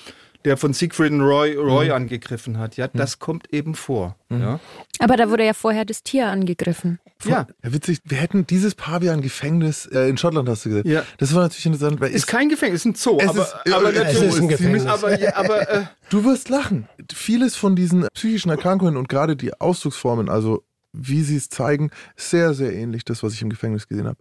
der 0.44 0.56
von 0.56 0.72
Siegfried 0.72 1.12
und 1.12 1.20
Roy, 1.20 1.54
Roy 1.56 1.90
angegriffen 1.90 2.58
hat. 2.58 2.76
Ja, 2.76 2.88
das 2.88 3.18
kommt 3.18 3.52
eben 3.52 3.74
vor. 3.74 4.16
Ja. 4.30 4.60
Aber 4.98 5.16
da 5.16 5.30
wurde 5.30 5.44
ja 5.44 5.52
vorher 5.54 5.84
das 5.84 6.02
Tier 6.02 6.26
angegriffen. 6.28 6.98
ja, 7.24 7.46
Ja, 7.64 7.72
witzig, 7.72 8.00
wir 8.04 8.18
hätten 8.18 8.46
dieses 8.46 8.74
Pavian-Gefängnis 8.74 9.86
äh, 9.86 10.08
in 10.08 10.16
Schottland, 10.18 10.48
hast 10.48 10.64
du 10.64 10.70
gesagt. 10.70 10.86
Ja. 10.88 11.04
Das 11.18 11.34
war 11.34 11.42
natürlich 11.42 11.66
interessant, 11.66 12.00
weil 12.00 12.10
ist 12.12 12.26
kein 12.26 12.48
Gefängnis, 12.48 12.80
ist 12.80 12.84
ein 12.86 12.94
Zoo. 12.94 13.18
Es 13.20 13.28
aber, 13.28 13.42
ist- 13.42 13.72
aber 13.74 13.90
es 13.90 13.96
natürlich, 13.98 14.22
ist 14.28 14.40
ein 14.40 14.48
Gefängnis. 14.48 14.86
Aber, 14.86 15.20
ja, 15.20 15.36
aber 15.36 15.68
äh, 15.70 15.82
Du 16.10 16.24
wirst 16.24 16.48
lachen. 16.48 16.88
Vieles 17.12 17.56
von 17.56 17.76
diesen 17.76 18.06
psychischen 18.14 18.50
Erkrankungen 18.50 18.96
und 18.96 19.08
gerade 19.08 19.36
die 19.36 19.52
Ausdrucksformen, 19.60 20.28
also 20.28 20.64
wie 20.92 21.22
sie 21.22 21.36
es 21.36 21.48
zeigen, 21.48 21.90
ist 22.16 22.30
sehr, 22.30 22.52
sehr 22.54 22.72
ähnlich 22.74 23.04
das, 23.04 23.22
was 23.22 23.32
ich 23.32 23.40
im 23.42 23.48
Gefängnis 23.50 23.88
gesehen 23.88 24.06
habe. 24.06 24.18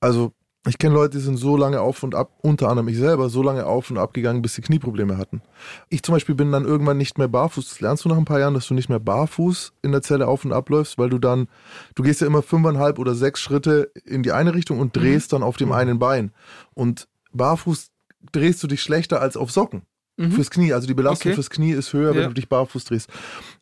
Also 0.00 0.32
ich 0.66 0.78
kenne 0.78 0.94
Leute, 0.94 1.18
die 1.18 1.22
sind 1.24 1.36
so 1.36 1.56
lange 1.56 1.80
auf 1.80 2.02
und 2.02 2.14
ab, 2.14 2.30
unter 2.40 2.70
anderem 2.70 2.88
ich 2.88 2.96
selber, 2.96 3.28
so 3.28 3.42
lange 3.42 3.66
auf 3.66 3.90
und 3.90 3.98
ab 3.98 4.14
gegangen, 4.14 4.40
bis 4.40 4.54
sie 4.54 4.62
Knieprobleme 4.62 5.18
hatten. 5.18 5.42
Ich 5.90 6.02
zum 6.02 6.14
Beispiel 6.14 6.34
bin 6.34 6.52
dann 6.52 6.64
irgendwann 6.64 6.96
nicht 6.96 7.18
mehr 7.18 7.28
barfuß. 7.28 7.68
Das 7.68 7.80
lernst 7.80 8.04
du 8.04 8.08
nach 8.08 8.16
ein 8.16 8.24
paar 8.24 8.40
Jahren, 8.40 8.54
dass 8.54 8.66
du 8.68 8.74
nicht 8.74 8.88
mehr 8.88 8.98
barfuß 8.98 9.74
in 9.82 9.92
der 9.92 10.00
Zelle 10.00 10.26
auf 10.26 10.44
und 10.44 10.52
abläufst, 10.52 10.96
weil 10.96 11.10
du 11.10 11.18
dann, 11.18 11.48
du 11.94 12.02
gehst 12.02 12.22
ja 12.22 12.26
immer 12.26 12.42
fünfeinhalb 12.42 12.98
oder 12.98 13.14
sechs 13.14 13.40
Schritte 13.40 13.90
in 14.04 14.22
die 14.22 14.32
eine 14.32 14.54
Richtung 14.54 14.80
und 14.80 14.96
drehst 14.96 15.34
dann 15.34 15.42
auf 15.42 15.58
dem 15.58 15.70
einen 15.70 15.98
Bein. 15.98 16.32
Und 16.72 17.08
barfuß 17.32 17.90
drehst 18.32 18.62
du 18.62 18.66
dich 18.66 18.80
schlechter 18.80 19.20
als 19.20 19.36
auf 19.36 19.50
Socken. 19.50 19.82
Fürs 20.16 20.50
Knie, 20.50 20.72
also 20.72 20.86
die 20.86 20.94
Belastung 20.94 21.30
Okay. 21.30 21.34
fürs 21.34 21.50
Knie 21.50 21.72
ist 21.72 21.92
höher, 21.92 22.14
wenn 22.14 22.22
Ja. 22.22 22.28
du 22.28 22.34
dich 22.34 22.48
barfuß 22.48 22.84
drehst. 22.84 23.08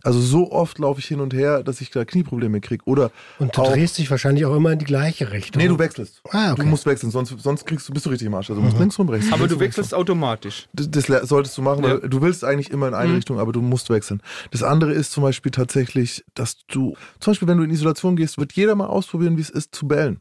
Also 0.03 0.21
so 0.21 0.53
oft 0.53 0.79
laufe 0.79 1.01
ich 1.01 1.07
hin 1.07 1.21
und 1.21 1.33
her, 1.33 1.63
dass 1.63 1.81
ich 1.81 1.91
da 1.91 2.05
Knieprobleme 2.05 2.61
kriege. 2.61 2.85
Oder 2.85 3.11
Und 3.39 3.57
du 3.57 3.63
auch, 3.63 3.73
drehst 3.73 3.97
dich 3.97 4.11
wahrscheinlich 4.11 4.45
auch 4.45 4.55
immer 4.55 4.71
in 4.73 4.79
die 4.79 4.85
gleiche 4.85 5.33
Richtung. 5.33 5.63
Nee, 5.63 5.69
du 5.69 5.79
wechselst. 5.79 6.21
Ah, 6.31 6.53
okay. 6.53 6.61
Du 6.63 6.69
musst 6.69 6.85
wechseln, 6.85 7.11
sonst, 7.11 7.35
sonst 7.39 7.65
kriegst 7.65 7.89
du, 7.89 7.95
bist 7.95 8.05
du 8.05 8.11
richtig 8.11 8.27
im 8.27 8.35
Arsch. 8.35 8.51
Also 8.51 8.61
du 8.61 8.67
musst 8.67 8.79
links 8.79 8.99
rum, 8.99 9.09
rechts. 9.09 9.33
aber 9.33 9.49
du 9.49 9.59
wechselst 9.61 9.95
automatisch. 9.95 10.69
das, 10.75 10.91
das 10.91 11.29
solltest 11.29 11.57
du 11.57 11.63
machen, 11.63 11.83
weil 11.85 12.01
Ja. 12.03 12.09
du 12.09 12.21
willst 12.21 12.45
eigentlich 12.45 12.71
immer 12.71 12.87
in 12.89 12.95
eine 12.95 13.09
Mhm. 13.09 13.15
Richtung, 13.17 13.39
aber 13.39 13.53
du 13.53 13.63
musst 13.63 13.89
wechseln. 13.89 14.21
Das 14.51 14.63
andere 14.63 14.93
ist 14.93 15.13
zum 15.13 15.23
Beispiel 15.23 15.53
tatsächlich, 15.53 16.23
dass 16.35 16.59
du, 16.67 16.95
zum 17.21 17.31
Beispiel, 17.31 17.49
wenn 17.49 17.57
du 17.57 17.65
in 17.65 17.71
Isolation 17.71 18.15
gehst, 18.17 18.37
wird 18.37 18.53
jeder 18.53 18.75
mal 18.75 18.87
ausprobieren, 18.89 19.39
wie 19.39 19.43
es 19.43 19.51
ist, 19.51 19.75
zu 19.75 19.89
bellen 19.89 20.21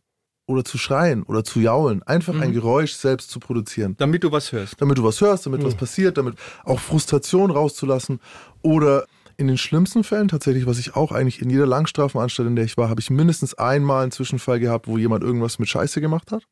oder 0.52 0.64
zu 0.66 0.78
schreien 0.78 1.24
oder 1.24 1.43
zu 1.43 1.60
jaulen. 1.60 2.04
Einfach 2.04 2.34
Mhm. 2.34 2.41
ein 2.41 2.52
Geräusch 2.54 2.93
selbst 2.93 3.32
zu 3.32 3.39
produzieren. 3.39 3.95
Damit 3.97 4.24
du 4.24 4.32
was 4.32 4.52
hörst. 4.52 4.76
Damit 4.80 4.97
du 4.97 5.04
was 5.04 5.20
hörst, 5.22 5.45
damit 5.45 5.64
was 5.64 5.76
passiert, 5.76 6.18
damit 6.18 6.36
auch 6.64 6.80
Frustration 6.80 7.49
rauszulassen 7.52 8.20
oder 8.62 9.06
in 9.38 9.47
den 9.47 9.58
schlimmsten 9.58 10.04
Fällen 10.04 10.28
tatsächlich, 10.28 10.68
was 10.68 10.78
ich 10.78 10.95
auch 10.95 11.12
eigentlich 11.12 11.41
in 11.41 11.49
jeder 11.49 11.66
Langstrafenanstalt, 11.66 12.47
in 12.47 12.56
der 12.56 12.66
ich 12.66 12.78
war, 12.78 12.89
habe 12.89 13.02
ich 13.02 13.10
mindestens 13.10 13.56
einmal 13.56 14.04
einen 14.04 14.12
Zwischenfall 14.12 14.60
gehabt, 14.60 14.88
wo 14.88 14.97
jemand 14.99 15.24
irgendwas 15.24 15.58
mit 15.58 15.68
Scheiße 15.68 15.99
gemacht 16.02 16.32
hat. 16.32 16.43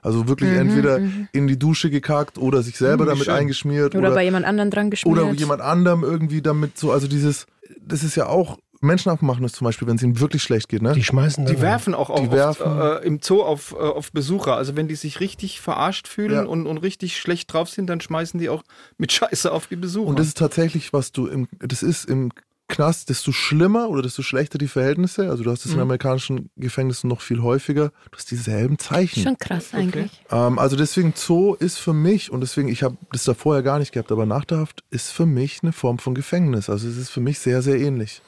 Also 0.00 0.28
wirklich 0.28 0.52
entweder 0.52 1.00
in 1.32 1.46
die 1.48 1.58
Dusche 1.58 1.90
gekackt 1.90 2.38
oder 2.38 2.62
sich 2.62 2.78
selber 2.78 3.04
Mhm, 3.04 3.08
damit 3.08 3.24
schön. 3.24 3.34
eingeschmiert 3.34 3.94
Oder, 3.94 4.08
oder, 4.08 4.14
bei 4.14 4.24
jemand 4.24 4.46
anderen 4.46 4.70
dran 4.70 4.90
geschmiert. 4.90 5.18
oder 5.18 5.32
jemand 5.32 5.60
anderem 5.60 6.04
irgendwie 6.04 6.40
damit 6.40 6.78
so, 6.78 6.92
also 6.92 7.08
dieses, 7.08 7.46
das 7.80 8.02
ist 8.04 8.14
ja 8.14 8.26
auch, 8.28 8.58
Menschen 8.80 9.10
abmachen 9.10 9.42
das 9.42 9.52
zum 9.52 9.64
Beispiel, 9.64 9.88
wenn 9.88 9.96
es 9.96 10.02
ihnen 10.02 10.20
wirklich 10.20 10.42
schlecht 10.42 10.68
geht, 10.68 10.82
ne? 10.82 10.92
Die 10.92 11.02
schmeißen. 11.04 11.46
Die 11.46 11.60
werfen 11.60 11.94
auch, 11.94 12.10
auch 12.10 12.20
Die 12.20 12.26
oft, 12.28 12.60
werfen. 12.60 12.80
äh, 12.80 13.06
im 13.06 13.20
Zoo 13.22 13.42
auf, 13.42 13.72
äh, 13.72 13.76
auf 13.76 14.12
Besucher. 14.12 14.56
Also 14.56 14.76
wenn 14.76 14.88
die 14.88 14.94
sich 14.94 15.20
richtig 15.20 15.60
verarscht 15.60 16.06
fühlen 16.08 16.32
Ja. 16.32 16.42
und, 16.44 16.66
und 16.66 16.78
richtig 16.78 17.16
schlecht 17.18 17.52
drauf 17.52 17.68
sind, 17.68 17.86
dann 17.88 18.00
schmeißen 18.00 18.38
die 18.38 18.48
auch 18.48 18.62
mit 18.96 19.12
Scheiße 19.18 19.50
auf 19.50 19.66
die 19.66 19.76
Besucher. 19.76 20.08
Und 20.08 20.18
das 20.18 20.28
ist 20.28 20.38
tatsächlich, 20.38 20.92
was 20.92 21.12
du 21.12 21.26
im, 21.26 21.48
das 21.58 21.82
ist 21.82 22.04
im 22.04 22.30
Knast, 22.70 23.08
desto 23.08 23.32
schlimmer 23.32 23.88
oder 23.88 24.02
desto 24.02 24.20
schlechter 24.20 24.58
die 24.58 24.68
Verhältnisse. 24.68 25.30
Also 25.30 25.42
du 25.42 25.50
hast 25.50 25.64
es 25.64 25.72
in 25.72 25.80
amerikanischen 25.80 26.50
Gefängnissen 26.56 27.08
noch 27.08 27.22
viel 27.22 27.40
häufiger. 27.42 27.88
Du 28.10 28.18
hast 28.18 28.30
dieselben 28.30 28.78
Zeichen. 28.78 29.22
Schon 29.22 29.38
krass 29.38 29.72
eigentlich. 29.72 30.10
Ähm, 30.30 30.58
also 30.58 30.76
deswegen 30.76 31.14
Zoo 31.16 31.54
ist 31.54 31.78
für 31.78 31.94
mich, 31.94 32.30
und 32.30 32.42
deswegen, 32.42 32.68
ich 32.68 32.82
habe 32.82 32.98
das 33.10 33.24
da 33.24 33.32
vorher 33.32 33.62
gar 33.62 33.78
nicht 33.78 33.92
gehabt, 33.92 34.12
aber 34.12 34.26
nach 34.26 34.44
der 34.44 34.58
Haft 34.58 34.84
ist 34.90 35.12
für 35.12 35.24
mich 35.24 35.60
eine 35.62 35.72
Form 35.72 35.98
von 35.98 36.14
Gefängnis. 36.14 36.68
Also 36.68 36.86
es 36.88 36.98
ist 36.98 37.08
für 37.08 37.22
mich 37.22 37.38
sehr, 37.38 37.62
sehr 37.62 37.78
ähnlich. 37.80 38.20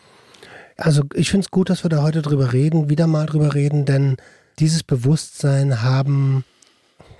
Also 0.80 1.02
ich 1.14 1.30
finde 1.30 1.44
es 1.44 1.50
gut, 1.50 1.68
dass 1.70 1.84
wir 1.84 1.88
da 1.90 2.02
heute 2.02 2.22
drüber 2.22 2.52
reden, 2.52 2.88
wieder 2.88 3.06
mal 3.06 3.26
drüber 3.26 3.54
reden, 3.54 3.84
denn 3.84 4.16
dieses 4.58 4.82
Bewusstsein 4.82 5.82
haben 5.82 6.44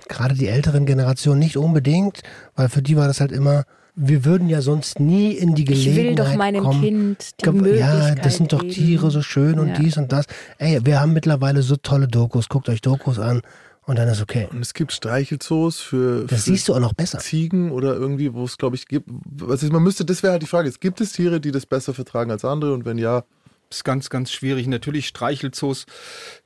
gerade 0.07 0.35
die 0.35 0.47
älteren 0.47 0.85
Generationen 0.85 1.39
nicht 1.39 1.57
unbedingt, 1.57 2.21
weil 2.55 2.69
für 2.69 2.81
die 2.81 2.97
war 2.97 3.07
das 3.07 3.21
halt 3.21 3.31
immer, 3.31 3.63
wir 3.95 4.25
würden 4.25 4.49
ja 4.49 4.61
sonst 4.61 4.99
nie 4.99 5.31
in 5.33 5.53
die 5.55 5.61
Ich 5.63 5.67
Gelegenheit 5.85 6.05
will 6.05 6.15
doch 6.15 6.35
meinem 6.35 6.63
kommen. 6.63 6.81
Kind 6.81 7.29
die 7.39 7.43
Ge- 7.43 7.53
Möglichkeit 7.53 8.17
Ja, 8.17 8.23
das 8.23 8.37
sind 8.37 8.51
doch 8.51 8.61
geben. 8.61 8.73
Tiere 8.73 9.11
so 9.11 9.21
schön 9.21 9.59
und 9.59 9.69
Ja. 9.69 9.73
dies 9.75 9.97
und 9.97 10.11
das. 10.11 10.25
Ey, 10.57 10.79
wir 10.85 10.99
haben 10.99 11.13
mittlerweile 11.13 11.61
so 11.61 11.75
tolle 11.75 12.07
Dokus. 12.07 12.49
Guckt 12.49 12.67
euch 12.69 12.81
Dokus 12.81 13.19
an 13.19 13.41
und 13.85 13.99
dann 13.99 14.07
ist 14.07 14.21
okay. 14.21 14.47
Und 14.51 14.61
es 14.61 14.73
gibt 14.73 14.91
Streichelzoos 14.93 15.79
für, 15.81 16.21
Das 16.25 16.45
für 16.45 16.51
siehst 16.51 16.67
du 16.67 16.73
auch 16.75 16.79
noch 16.79 16.93
besser. 16.93 17.19
Ziegen 17.19 17.71
oder 17.71 17.93
irgendwie, 17.93 18.33
wo 18.33 18.43
es, 18.45 18.57
glaube 18.57 18.75
ich, 18.75 18.87
gibt. 18.87 19.07
Also 19.47 19.67
man 19.67 19.83
müsste, 19.83 20.03
das 20.05 20.23
wäre 20.23 20.31
halt 20.33 20.41
die 20.41 20.47
Frage, 20.47 20.67
es 20.69 20.79
gibt 20.79 20.99
es 21.01 21.11
Tiere, 21.13 21.39
die 21.41 21.51
das 21.51 21.65
besser 21.65 21.93
vertragen 21.93 22.31
als 22.31 22.43
andere 22.45 22.73
und 22.73 22.85
wenn 22.85 22.97
ja, 22.97 23.23
ist 23.71 23.83
ganz, 23.83 24.09
ganz 24.09 24.31
schwierig. 24.31 24.67
Natürlich 24.67 25.07
Streichelzoos 25.07 25.85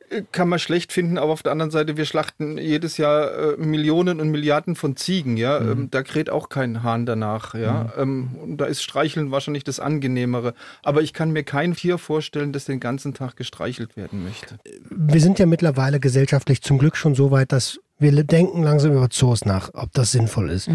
äh, 0.10 0.24
kann 0.32 0.50
man 0.50 0.60
schlecht 0.60 0.94
finden, 0.94 1.18
aber 1.18 1.32
auf 1.32 1.44
der 1.44 1.52
anderen 1.52 1.72
Seite, 1.72 1.98
wir 1.98 2.06
schlachten 2.06 2.58
jedes 2.58 2.98
Jahr 2.98 3.54
äh, 3.54 3.58
Millionen 3.58 4.20
und 4.20 4.30
Milliarden 4.30 4.76
von 4.76 4.96
Ziegen, 4.96 5.38
ja. 5.38 5.60
Mhm. 5.60 5.72
Ähm, 5.72 5.92
da 5.92 6.04
kräht 6.04 6.30
auch 6.30 6.50
kein 6.50 6.84
Hahn 6.84 7.06
danach, 7.06 7.54
ja. 7.56 7.94
Ähm, 7.98 8.36
und 8.42 8.58
da 8.58 8.66
ist 8.66 8.84
Streicheln 8.84 9.32
wahrscheinlich 9.32 9.64
das 9.64 9.80
Angenehmere. 9.80 10.54
Aber 10.84 11.02
ich 11.02 11.14
kann 11.14 11.32
mir 11.32 11.44
kein 11.44 11.74
Tier 11.74 11.98
vorstellen, 11.98 12.54
das 12.54 12.66
den 12.66 12.80
ganzen 12.80 13.14
Tag 13.14 13.36
gestreichelt 13.36 13.98
werden 13.98 14.24
möchte. 14.24 14.58
Wir 14.90 15.22
sind 15.22 15.40
ja 15.40 15.46
mittlerweile 15.46 16.00
gesellschaftlich 16.00 16.62
zum 16.62 16.78
Glück 16.78 16.98
schon 16.98 17.16
so 17.16 17.32
weit, 17.32 17.52
dass 17.52 17.80
wir 17.98 18.12
denken 18.24 18.64
langsam 18.64 18.92
über 18.92 19.10
Zoos 19.10 19.46
nach, 19.46 19.72
ob 19.74 19.92
das 19.94 20.12
sinnvoll 20.12 20.50
ist. 20.50 20.70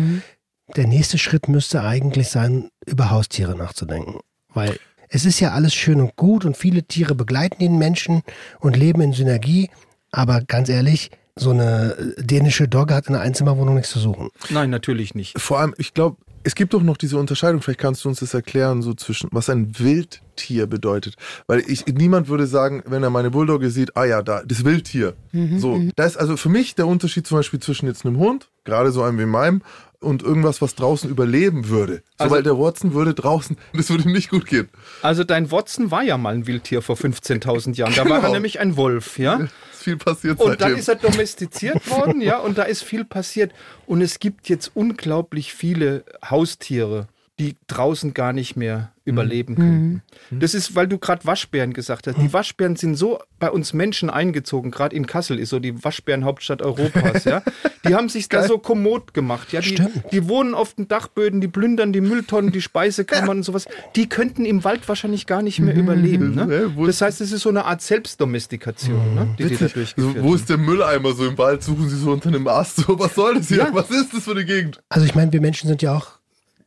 der 0.76 0.86
nächste 0.86 1.18
Schritt 1.18 1.48
müsste 1.48 1.82
eigentlich 1.82 2.28
sein, 2.28 2.70
über 2.86 3.10
Haustiere 3.10 3.56
nachzudenken. 3.56 4.20
Weil 4.52 4.78
es 5.10 5.24
ist 5.24 5.40
ja 5.40 5.50
alles 5.50 5.74
schön 5.74 6.00
und 6.00 6.16
gut 6.16 6.44
und 6.44 6.56
viele 6.56 6.84
Tiere 6.84 7.14
begleiten 7.14 7.58
den 7.58 7.78
Menschen 7.78 8.22
und 8.60 8.76
leben 8.76 9.02
in 9.02 9.12
Synergie. 9.12 9.68
Aber 10.12 10.40
ganz 10.40 10.68
ehrlich, 10.68 11.10
so 11.36 11.50
eine 11.50 12.14
dänische 12.18 12.68
Dogge 12.68 12.94
hat 12.94 13.08
in 13.08 13.14
einer 13.14 13.24
Einzimmerwohnung 13.24 13.74
nichts 13.74 13.90
zu 13.90 13.98
suchen. 13.98 14.30
Nein, 14.50 14.70
natürlich 14.70 15.14
nicht. 15.14 15.38
Vor 15.38 15.58
allem, 15.58 15.74
ich 15.78 15.94
glaube, 15.94 16.16
es 16.42 16.54
gibt 16.54 16.72
doch 16.72 16.82
noch 16.82 16.96
diese 16.96 17.18
Unterscheidung, 17.18 17.60
vielleicht 17.60 17.80
kannst 17.80 18.04
du 18.04 18.08
uns 18.08 18.20
das 18.20 18.32
erklären, 18.32 18.82
so 18.82 18.94
zwischen, 18.94 19.28
was 19.32 19.50
ein 19.50 19.78
Wildtier 19.78 20.66
bedeutet. 20.66 21.16
Weil 21.46 21.60
ich, 21.66 21.86
niemand 21.86 22.28
würde 22.28 22.46
sagen, 22.46 22.82
wenn 22.86 23.02
er 23.02 23.10
meine 23.10 23.30
Bulldogge 23.30 23.70
sieht, 23.70 23.96
ah 23.96 24.04
ja, 24.04 24.22
da, 24.22 24.42
das 24.44 24.64
Wildtier. 24.64 25.14
so, 25.58 25.82
da 25.96 26.04
ist 26.04 26.16
also 26.16 26.36
für 26.36 26.48
mich 26.48 26.74
der 26.74 26.86
Unterschied 26.86 27.26
zum 27.26 27.38
Beispiel 27.38 27.60
zwischen 27.60 27.86
jetzt 27.86 28.06
einem 28.06 28.18
Hund, 28.18 28.48
gerade 28.64 28.90
so 28.90 29.02
einem 29.02 29.18
wie 29.18 29.26
meinem, 29.26 29.62
und 30.00 30.22
irgendwas, 30.22 30.62
was 30.62 30.74
draußen 30.74 31.08
überleben 31.10 31.68
würde. 31.68 32.02
Also- 32.18 32.30
Sobald 32.30 32.46
der 32.46 32.58
Watson 32.58 32.94
würde 32.94 33.14
draußen, 33.14 33.56
das 33.74 33.90
würde 33.90 34.04
ihm 34.04 34.12
nicht 34.12 34.30
gut 34.30 34.46
gehen. 34.46 34.68
Also 35.02 35.24
dein 35.24 35.50
Watson 35.50 35.90
war 35.90 36.02
ja 36.02 36.16
mal 36.18 36.34
ein 36.34 36.46
Wildtier 36.46 36.82
vor 36.82 36.96
15.000 36.96 37.76
Jahren. 37.76 37.94
Da 37.94 38.04
war 38.06 38.12
er 38.16 38.20
Genau. 38.22 38.32
nämlich 38.34 38.60
ein 38.60 38.76
Wolf, 38.76 39.18
ja. 39.18 39.36
Ist 39.72 39.82
viel 39.84 39.96
passiert 39.96 40.38
Und 40.40 40.48
dann 40.60 40.70
seitdem. 40.70 40.78
ist 40.78 40.88
er 40.88 40.94
domestiziert 40.96 41.90
worden, 41.90 42.20
ja, 42.20 42.38
und 42.38 42.58
da 42.58 42.64
ist 42.64 42.82
viel 42.84 43.04
passiert. 43.04 43.52
Und 43.86 44.02
es 44.02 44.18
gibt 44.18 44.48
jetzt 44.50 44.70
unglaublich 44.74 45.54
viele 45.54 46.04
Haustiere, 46.28 47.08
die 47.40 47.56
draußen 47.68 48.12
gar 48.12 48.34
nicht 48.34 48.54
mehr 48.56 48.92
überleben 49.06 49.56
können. 49.56 50.02
Das 50.30 50.52
ist, 50.52 50.76
weil 50.76 50.86
du 50.86 50.98
gerade 50.98 51.24
Waschbären 51.24 51.72
gesagt 51.72 52.06
hast. 52.06 52.16
Die 52.18 52.32
Waschbären 52.34 52.76
sind 52.76 52.96
so 52.96 53.18
bei 53.38 53.50
uns 53.50 53.72
Menschen 53.72 54.10
eingezogen, 54.10 54.70
gerade 54.70 54.94
in 54.94 55.06
Kassel 55.06 55.38
ist 55.38 55.48
so 55.48 55.58
die 55.58 55.82
Waschbärenhauptstadt 55.82 56.60
Europas, 56.60 57.24
ja. 57.24 57.42
Die 57.88 57.94
haben 57.94 58.10
sich 58.10 58.28
da 58.28 58.42
so 58.46 58.58
kommod 58.58 59.14
gemacht, 59.14 59.52
ja. 59.52 59.62
Die, 59.62 59.82
die 60.12 60.28
wohnen 60.28 60.54
auf 60.54 60.74
den 60.74 60.86
Dachböden, 60.86 61.40
die 61.40 61.48
plündern 61.48 61.94
die 61.94 62.02
Mülltonnen, 62.02 62.52
die 62.52 62.60
Speisekammern 62.60 63.38
und 63.38 63.42
sowas. 63.42 63.66
Die 63.96 64.06
könnten 64.06 64.44
im 64.44 64.64
Wald 64.64 64.86
wahrscheinlich 64.86 65.26
gar 65.26 65.40
nicht 65.40 65.60
mehr 65.60 65.74
überleben. 65.74 66.36
Ja, 66.36 66.44
Ne? 66.44 66.72
Das 66.86 67.00
heißt, 67.00 67.22
es 67.22 67.32
ist 67.32 67.40
so 67.42 67.48
eine 67.48 67.64
Art 67.64 67.80
Selbstdomestikation, 67.80 69.14
ne? 69.14 69.34
die, 69.38 69.44
die 69.44 69.54
da 69.54 69.60
Witzig. 69.60 69.72
durchgeführt 69.72 70.16
So, 70.16 70.22
wo 70.22 70.34
ist 70.34 70.50
der 70.50 70.58
Mülleimer 70.58 71.14
so 71.14 71.26
im 71.26 71.38
Wald? 71.38 71.62
Suchen 71.62 71.88
sie 71.88 71.96
so 71.96 72.12
unter 72.12 72.28
einem 72.28 72.46
Ast. 72.46 72.84
So, 72.90 72.98
was 72.98 73.14
soll 73.14 73.34
das 73.34 73.48
hier? 73.48 73.58
Ja. 73.58 73.68
Was 73.72 73.90
ist 73.90 74.14
das 74.14 74.24
für 74.24 74.32
eine 74.32 74.44
Gegend? 74.44 74.82
Also 74.88 75.06
ich 75.06 75.14
meine, 75.14 75.32
wir 75.32 75.40
Menschen 75.40 75.68
sind 75.68 75.82
ja 75.82 75.96
auch 75.96 76.19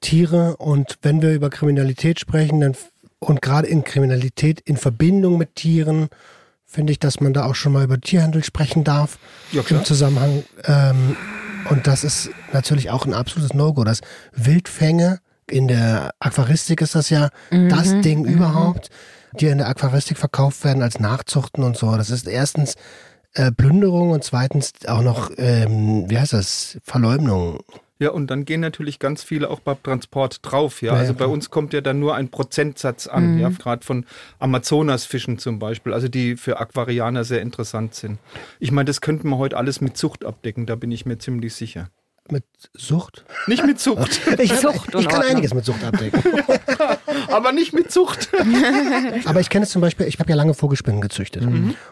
Tiere 0.04 0.58
und 0.58 0.98
wenn 1.02 1.22
wir 1.22 1.34
über 1.34 1.50
Kriminalität 1.50 2.20
sprechen, 2.20 2.60
dann 2.60 2.76
und 3.20 3.42
gerade 3.42 3.68
in 3.68 3.84
Kriminalität 3.84 4.60
in 4.60 4.78
Verbindung 4.78 5.38
mit 5.38 5.56
Tieren, 5.56 6.10
finde 6.66 6.92
ich, 6.92 7.00
dass 7.00 7.22
man 7.22 7.34
da 7.34 7.46
auch 7.46 7.56
schon 7.56 7.72
mal 7.72 7.84
über 7.84 8.00
Tierhandel 8.00 8.44
sprechen 8.44 8.84
darf 8.84 9.18
Ja, 9.52 9.62
klar. 9.64 9.80
im 9.80 9.86
Zusammenhang. 9.86 10.44
Ähm, 10.66 11.16
und 11.70 11.88
das 11.88 12.04
ist 12.04 12.30
natürlich 12.52 12.90
auch 12.90 13.06
ein 13.06 13.14
absolutes 13.14 13.54
No-Go. 13.54 13.86
Das 13.86 14.02
Wildfänge 14.34 15.20
in 15.50 15.68
der 15.68 16.12
Aquaristik 16.20 16.82
ist 16.82 16.96
das 16.96 17.10
ja 17.10 17.30
das 17.52 18.02
Ding 18.02 18.26
überhaupt, 18.26 18.90
die 19.40 19.48
in 19.48 19.60
der 19.60 19.68
Aquaristik 19.68 20.18
verkauft 20.18 20.64
werden 20.66 20.84
als 20.84 21.00
Nachzuchten 21.00 21.64
und 21.64 21.78
so. 21.78 21.96
Das 21.96 22.10
ist 22.10 22.28
erstens 22.28 22.76
äh, 23.34 23.52
Plünderung 23.52 24.12
und 24.12 24.24
zweitens 24.24 24.74
auch 24.88 25.02
noch, 25.02 25.32
ähm, 25.38 26.10
wie 26.10 26.18
heißt 26.20 26.34
das, 26.34 26.78
Verleumdung. 26.84 27.60
Ja, 28.04 28.12
und 28.12 28.28
dann 28.30 28.44
gehen 28.44 28.60
natürlich 28.60 29.00
ganz 29.00 29.24
viele 29.24 29.50
auch 29.50 29.62
beim 29.62 29.82
Transport 29.82 30.40
drauf. 30.42 30.82
Ja, 30.82 30.94
Ja, 30.94 31.00
also 31.00 31.14
ja, 31.14 31.20
bei 31.20 31.26
uns 31.26 31.50
kommt 31.50 31.72
ja 31.72 31.80
dann 31.80 32.00
nur 32.00 32.16
ein 32.16 32.28
Prozentsatz 32.30 33.08
an, 33.08 33.40
ja, 33.40 33.48
gerade 33.48 33.86
von 33.86 34.06
Amazonasfischen 34.40 35.38
zum 35.38 35.58
Beispiel, 35.58 35.94
also 35.94 36.10
die 36.10 36.36
für 36.36 36.60
Aquarianer 36.60 37.24
sehr 37.24 37.42
interessant 37.42 37.96
sind. 37.96 38.20
Ich 38.60 38.72
meine, 38.72 38.86
das 38.86 39.00
könnten 39.00 39.30
wir 39.30 39.38
heute 39.38 39.56
alles 39.56 39.80
mit 39.80 39.96
Zucht 39.96 40.26
abdecken, 40.26 40.66
da 40.66 40.76
bin 40.76 40.92
ich 40.92 41.06
mir 41.06 41.18
ziemlich 41.18 41.54
sicher. 41.56 41.88
Mit 42.30 42.44
Sucht? 42.74 43.24
Nicht 43.48 43.66
mit 43.66 43.80
Zucht, 43.80 44.20
Ich, 44.40 44.54
Zucht 44.56 44.88
ich 44.88 45.08
kann 45.08 45.20
Ordnung. 45.22 45.22
einiges 45.24 45.54
mit 45.54 45.64
Sucht 45.64 45.84
abdecken. 45.84 46.22
aber 47.30 47.54
nicht 47.54 47.72
mit 47.74 47.90
Zucht. 47.90 48.30
Aber 49.26 49.40
ich 49.40 49.50
kenne 49.50 49.64
es 49.64 49.72
zum 49.72 49.82
Beispiel, 49.82 50.08
ich 50.08 50.20
habe 50.20 50.30
ja 50.30 50.36
lange 50.36 50.54
Vogelspinnen 50.54 51.00
gezüchtet. 51.02 51.44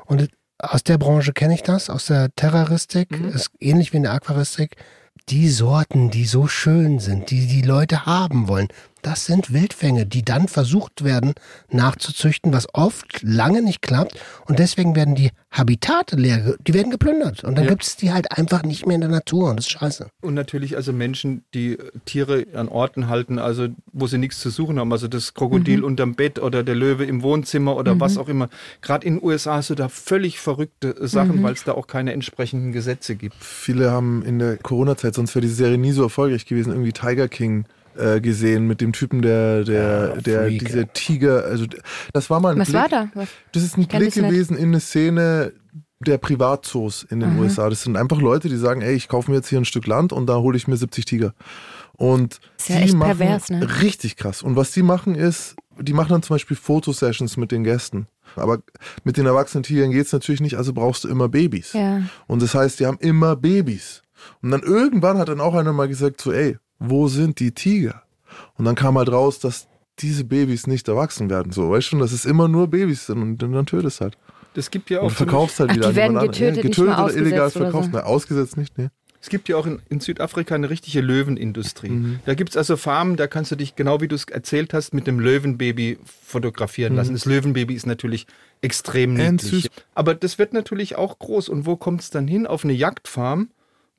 Und 0.06 0.30
aus 0.58 0.84
der 0.84 0.98
Branche 0.98 1.34
kenne 1.34 1.54
ich 1.54 1.64
das, 1.64 1.90
aus 1.90 2.06
der 2.06 2.34
Terroristik, 2.36 3.10
ist 3.34 3.50
ähnlich 3.60 3.94
wie 3.94 3.98
in 3.98 4.04
der 4.04 4.14
Aquaristik. 4.14 4.76
Die 5.30 5.50
Sorten, 5.50 6.10
die 6.10 6.26
so 6.26 6.48
schön 6.48 7.00
sind, 7.00 7.32
die 7.32 7.48
die 7.48 7.62
Leute 7.62 8.06
haben 8.06 8.48
wollen, 8.48 8.68
das 9.02 9.26
sind 9.26 9.54
Wildfänge, 9.54 10.06
die 10.06 10.24
dann 10.24 10.48
versucht 10.48 11.04
werden 11.04 11.34
nachzuzüchten, 11.70 12.54
was 12.54 12.68
oft 12.74 13.22
lange 13.24 13.62
nicht 13.62 13.82
klappt. 13.82 14.20
Und 14.46 14.60
deswegen 14.60 14.96
werden 14.96 15.16
die 15.16 15.32
Habitate 15.52 16.16
leer, 16.16 16.56
die 16.66 16.74
werden 16.74 16.92
geplündert. 16.92 17.44
Und 17.44 17.56
dann 17.56 17.66
Ja. 17.66 17.72
gibt 17.72 17.84
es 17.84 17.98
die 17.98 18.12
halt 18.14 18.32
einfach 18.38 18.64
nicht 18.64 18.86
mehr 18.86 18.96
in 18.96 19.02
der 19.02 19.10
Natur. 19.10 19.50
Und 19.50 19.58
das 19.58 19.66
ist 19.66 19.72
scheiße. 19.72 20.08
Und 20.22 20.34
natürlich 20.34 20.76
also 20.78 20.94
Menschen, 20.94 21.44
die 21.54 21.78
Tiere 22.06 22.46
an 22.54 22.70
Orten 22.70 23.10
halten, 23.10 23.38
also 23.40 23.68
wo 23.92 24.08
sie 24.08 24.18
nichts 24.18 24.40
zu 24.40 24.50
suchen 24.50 24.80
haben. 24.80 24.92
Also 24.92 25.08
das 25.08 25.34
Krokodil 25.34 25.84
unterm 25.84 26.16
Bett 26.16 26.40
oder 26.40 26.64
der 26.64 26.76
Löwe 26.76 27.06
im 27.06 27.22
Wohnzimmer 27.22 27.76
oder 27.76 28.00
was 28.00 28.18
auch 28.18 28.30
immer. 28.30 28.50
Gerade 28.82 29.06
in 29.06 29.16
den 29.18 29.24
USA 29.24 29.56
hast 29.56 29.70
du 29.70 29.76
da 29.76 29.90
völlig 29.90 30.40
verrückte 30.40 30.96
Sachen, 31.08 31.44
weil 31.44 31.54
es 31.54 31.64
da 31.64 31.74
auch 31.74 31.88
keine 31.88 32.14
entsprechenden 32.14 32.72
Gesetze 32.72 33.16
gibt. 33.16 33.36
Viele 33.44 33.92
haben 33.92 34.24
in 34.24 34.40
der 34.40 34.58
Corona-Zeit, 34.58 35.16
sonst 35.16 35.36
wäre 35.36 35.42
die 35.46 35.52
Serie 35.52 35.78
nie 35.78 35.92
so 35.92 36.04
erfolgreich 36.04 36.46
gewesen, 36.46 36.72
irgendwie 36.72 36.94
Tiger 36.94 37.28
King 37.28 37.66
äh, 37.98 38.22
gesehen 38.22 38.68
mit 38.68 38.82
dem 38.82 38.94
Typen, 38.94 39.22
der, 39.22 39.64
der, 39.64 40.14
Ja, 40.16 40.22
der, 40.22 40.42
Freak, 40.44 40.66
diese 40.66 40.88
Tiger, 40.88 41.46
also 41.46 41.66
das 42.14 42.30
war 42.30 42.40
mal 42.40 42.54
ein 42.54 42.60
Was 42.60 42.70
Blick, 42.70 42.82
war 42.82 42.90
da? 42.90 43.10
Was? 43.14 43.30
Das 43.52 43.64
ist 43.64 43.78
ein 43.78 43.88
Blick 43.88 44.14
gewesen 44.14 44.58
in 44.58 44.70
eine 44.70 44.80
Szene 44.80 45.54
der 46.00 46.18
Privatzoos 46.18 47.04
in 47.04 47.20
den 47.20 47.38
USA. 47.38 47.70
Das 47.70 47.84
sind 47.84 47.96
einfach 47.96 48.20
Leute, 48.20 48.50
die 48.50 48.58
sagen, 48.58 48.82
ey, 48.82 48.96
ich 48.96 49.08
kaufe 49.08 49.30
mir 49.30 49.38
jetzt 49.38 49.50
hier 49.50 49.60
ein 49.60 49.66
Stück 49.66 49.86
Land 49.86 50.12
und 50.14 50.26
da 50.28 50.38
hole 50.38 50.58
ich 50.58 50.68
mir 50.68 50.78
70 50.78 51.06
Tiger. 51.06 51.34
Und 51.94 52.40
Ist 52.58 52.70
ja 52.70 52.78
die 52.78 52.84
echt 52.84 52.96
machen 52.96 53.18
pervers, 53.18 53.50
ne? 53.50 53.82
richtig 53.82 54.16
krass. 54.16 54.42
Und 54.42 54.56
was 54.56 54.72
die 54.72 54.82
machen 54.82 55.14
ist, 55.14 55.56
die 55.80 55.94
machen 55.94 56.10
dann 56.10 56.24
zum 56.24 56.36
Beispiel 56.36 56.58
Fotosessions 56.58 57.38
mit 57.38 57.52
den 57.52 57.64
Gästen. 57.64 58.08
Aber 58.36 58.60
mit 59.04 59.18
den 59.18 59.26
erwachsenen 59.26 59.64
Tigern 59.64 59.92
geht's 59.92 60.14
natürlich 60.14 60.42
nicht, 60.42 60.58
also 60.58 60.74
brauchst 60.74 61.04
du 61.04 61.10
immer 61.10 61.30
Babys. 61.30 61.74
Ja. 61.74 62.02
Und 62.28 62.42
das 62.42 62.56
heißt, 62.56 62.80
die 62.80 62.86
haben 62.86 62.98
immer 63.00 63.36
Babys. 63.36 64.02
Und 64.42 64.52
dann 64.52 64.62
irgendwann 64.62 65.18
hat 65.18 65.30
dann 65.30 65.42
auch 65.42 65.54
einer 65.54 65.74
mal 65.74 65.88
gesagt, 65.88 66.22
so, 66.22 66.32
ey, 66.32 66.58
wo 66.84 67.08
sind 67.08 67.40
die 67.40 67.52
Tiger? 67.52 68.02
Und 68.58 68.66
dann 68.66 68.76
kam 68.76 68.98
halt 68.98 69.12
raus, 69.12 69.40
dass 69.40 69.68
diese 70.00 70.24
Babys 70.24 70.66
nicht 70.68 70.88
erwachsen 70.88 71.30
werden. 71.30 71.52
So, 71.52 71.70
weißt 71.70 71.88
du 71.88 71.90
schon, 71.92 72.00
dass 72.00 72.12
es 72.12 72.26
immer 72.26 72.48
nur 72.48 72.68
Babys 72.68 73.06
sind 73.06 73.22
und 73.22 73.38
dann 73.42 73.66
tötest 73.66 74.02
halt. 74.02 74.18
Das 74.56 74.72
gibt 74.72 74.90
ja 74.90 75.00
Und 75.00 75.06
auch 75.06 75.10
du 75.10 75.16
verkaufst 75.16 75.60
halt 75.60 75.70
Ach, 75.72 75.76
wieder 75.76 75.92
die 75.94 76.02
an 76.02 76.16
werden 76.16 76.20
getötet, 76.20 76.64
nicht 76.64 76.76
getötet 76.76 76.98
oder 77.00 77.14
illegal 77.16 77.50
verkauft. 77.52 77.86
so. 77.92 77.98
Na, 77.98 78.04
ausgesetzt 78.04 78.58
nicht, 78.58 78.78
ne? 78.78 78.90
Es 79.24 79.30
gibt 79.30 79.48
ja 79.50 79.56
auch 79.56 79.68
in, 79.68 79.80
in 79.90 80.00
Südafrika 80.00 80.56
eine 80.56 80.72
richtige 80.72 81.00
Löwenindustrie. 81.02 81.90
Mhm. 81.92 82.20
Da 82.26 82.34
gibt 82.34 82.50
es 82.50 82.58
also 82.58 82.76
Farmen, 82.76 83.18
da 83.18 83.28
kannst 83.28 83.52
du 83.52 83.56
dich, 83.56 83.76
genau 83.76 84.02
wie 84.02 84.08
du 84.08 84.16
es 84.16 84.24
erzählt 84.26 84.74
hast, 84.74 84.96
mit 84.96 85.06
dem 85.06 85.20
Löwenbaby 85.20 86.00
fotografieren 86.26 86.96
lassen. 86.96 87.14
Das 87.14 87.26
Löwenbaby 87.26 87.76
ist 87.76 87.86
natürlich 87.86 88.26
extrem 88.62 89.14
Mhm. 89.14 89.18
Niedlich. 89.34 89.52
süß. 89.64 89.70
Aber 89.94 90.16
das 90.16 90.40
wird 90.40 90.54
natürlich 90.54 90.96
auch 90.96 91.20
groß. 91.20 91.50
Und 91.50 91.68
wo 91.68 91.76
kommt 91.76 92.02
es 92.02 92.10
dann 92.10 92.28
hin? 92.28 92.48
Auf 92.48 92.64
eine 92.64 92.74
Jagdfarm, 92.74 93.50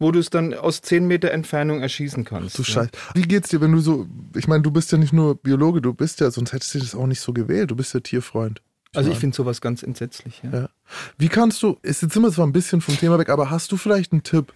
wo 0.03 0.11
du 0.11 0.19
es 0.19 0.29
dann 0.31 0.53
aus 0.53 0.83
10 0.83 1.07
Meter 1.07 1.31
Entfernung 1.31 1.81
erschießen 1.81 2.25
kannst. 2.25 2.59
Du. 2.59 2.65
Scheiße. 2.65 2.91
Wie 3.15 3.23
geht's 3.23 3.49
dir, 3.49 3.61
wenn 3.61 3.73
du 3.73 3.79
so, 3.79 4.07
ich 4.37 4.49
meine, 4.49 4.63
du 4.63 4.71
bist 4.71 4.93
ja 4.93 4.99
nicht 4.99 5.13
nur 5.13 5.37
Biologe, 5.37 5.81
du 5.81 5.95
bist 5.95 6.21
ja, 6.21 6.31
sonst 6.31 6.53
hättest 6.53 6.75
du 6.75 6.79
das 6.81 6.95
auch 6.95 7.07
nicht 7.07 7.21
so 7.21 7.33
gewählt. 7.33 7.71
Du 7.71 7.77
bist 7.77 7.95
ja 7.95 8.01
Tierfreund. 8.01 8.61
Also 8.95 9.11
ich 9.11 9.19
finde 9.19 9.35
sowas 9.35 9.63
ganz 9.63 9.83
entsetzlich. 9.83 10.43
Ja. 10.43 10.61
Ja. 10.61 10.69
Wie 11.17 11.29
kannst 11.29 11.63
du, 11.63 11.79
ist 11.83 12.03
jetzt 12.03 12.15
immer 12.15 12.31
zwar 12.31 12.47
ein 12.47 12.53
bisschen 12.53 12.83
vom 12.83 12.99
Thema 12.99 13.19
weg, 13.19 13.31
aber 13.31 13.49
hast 13.49 13.73
du 13.73 13.79
vielleicht 13.79 14.13
einen 14.13 14.23
Tipp? 14.23 14.53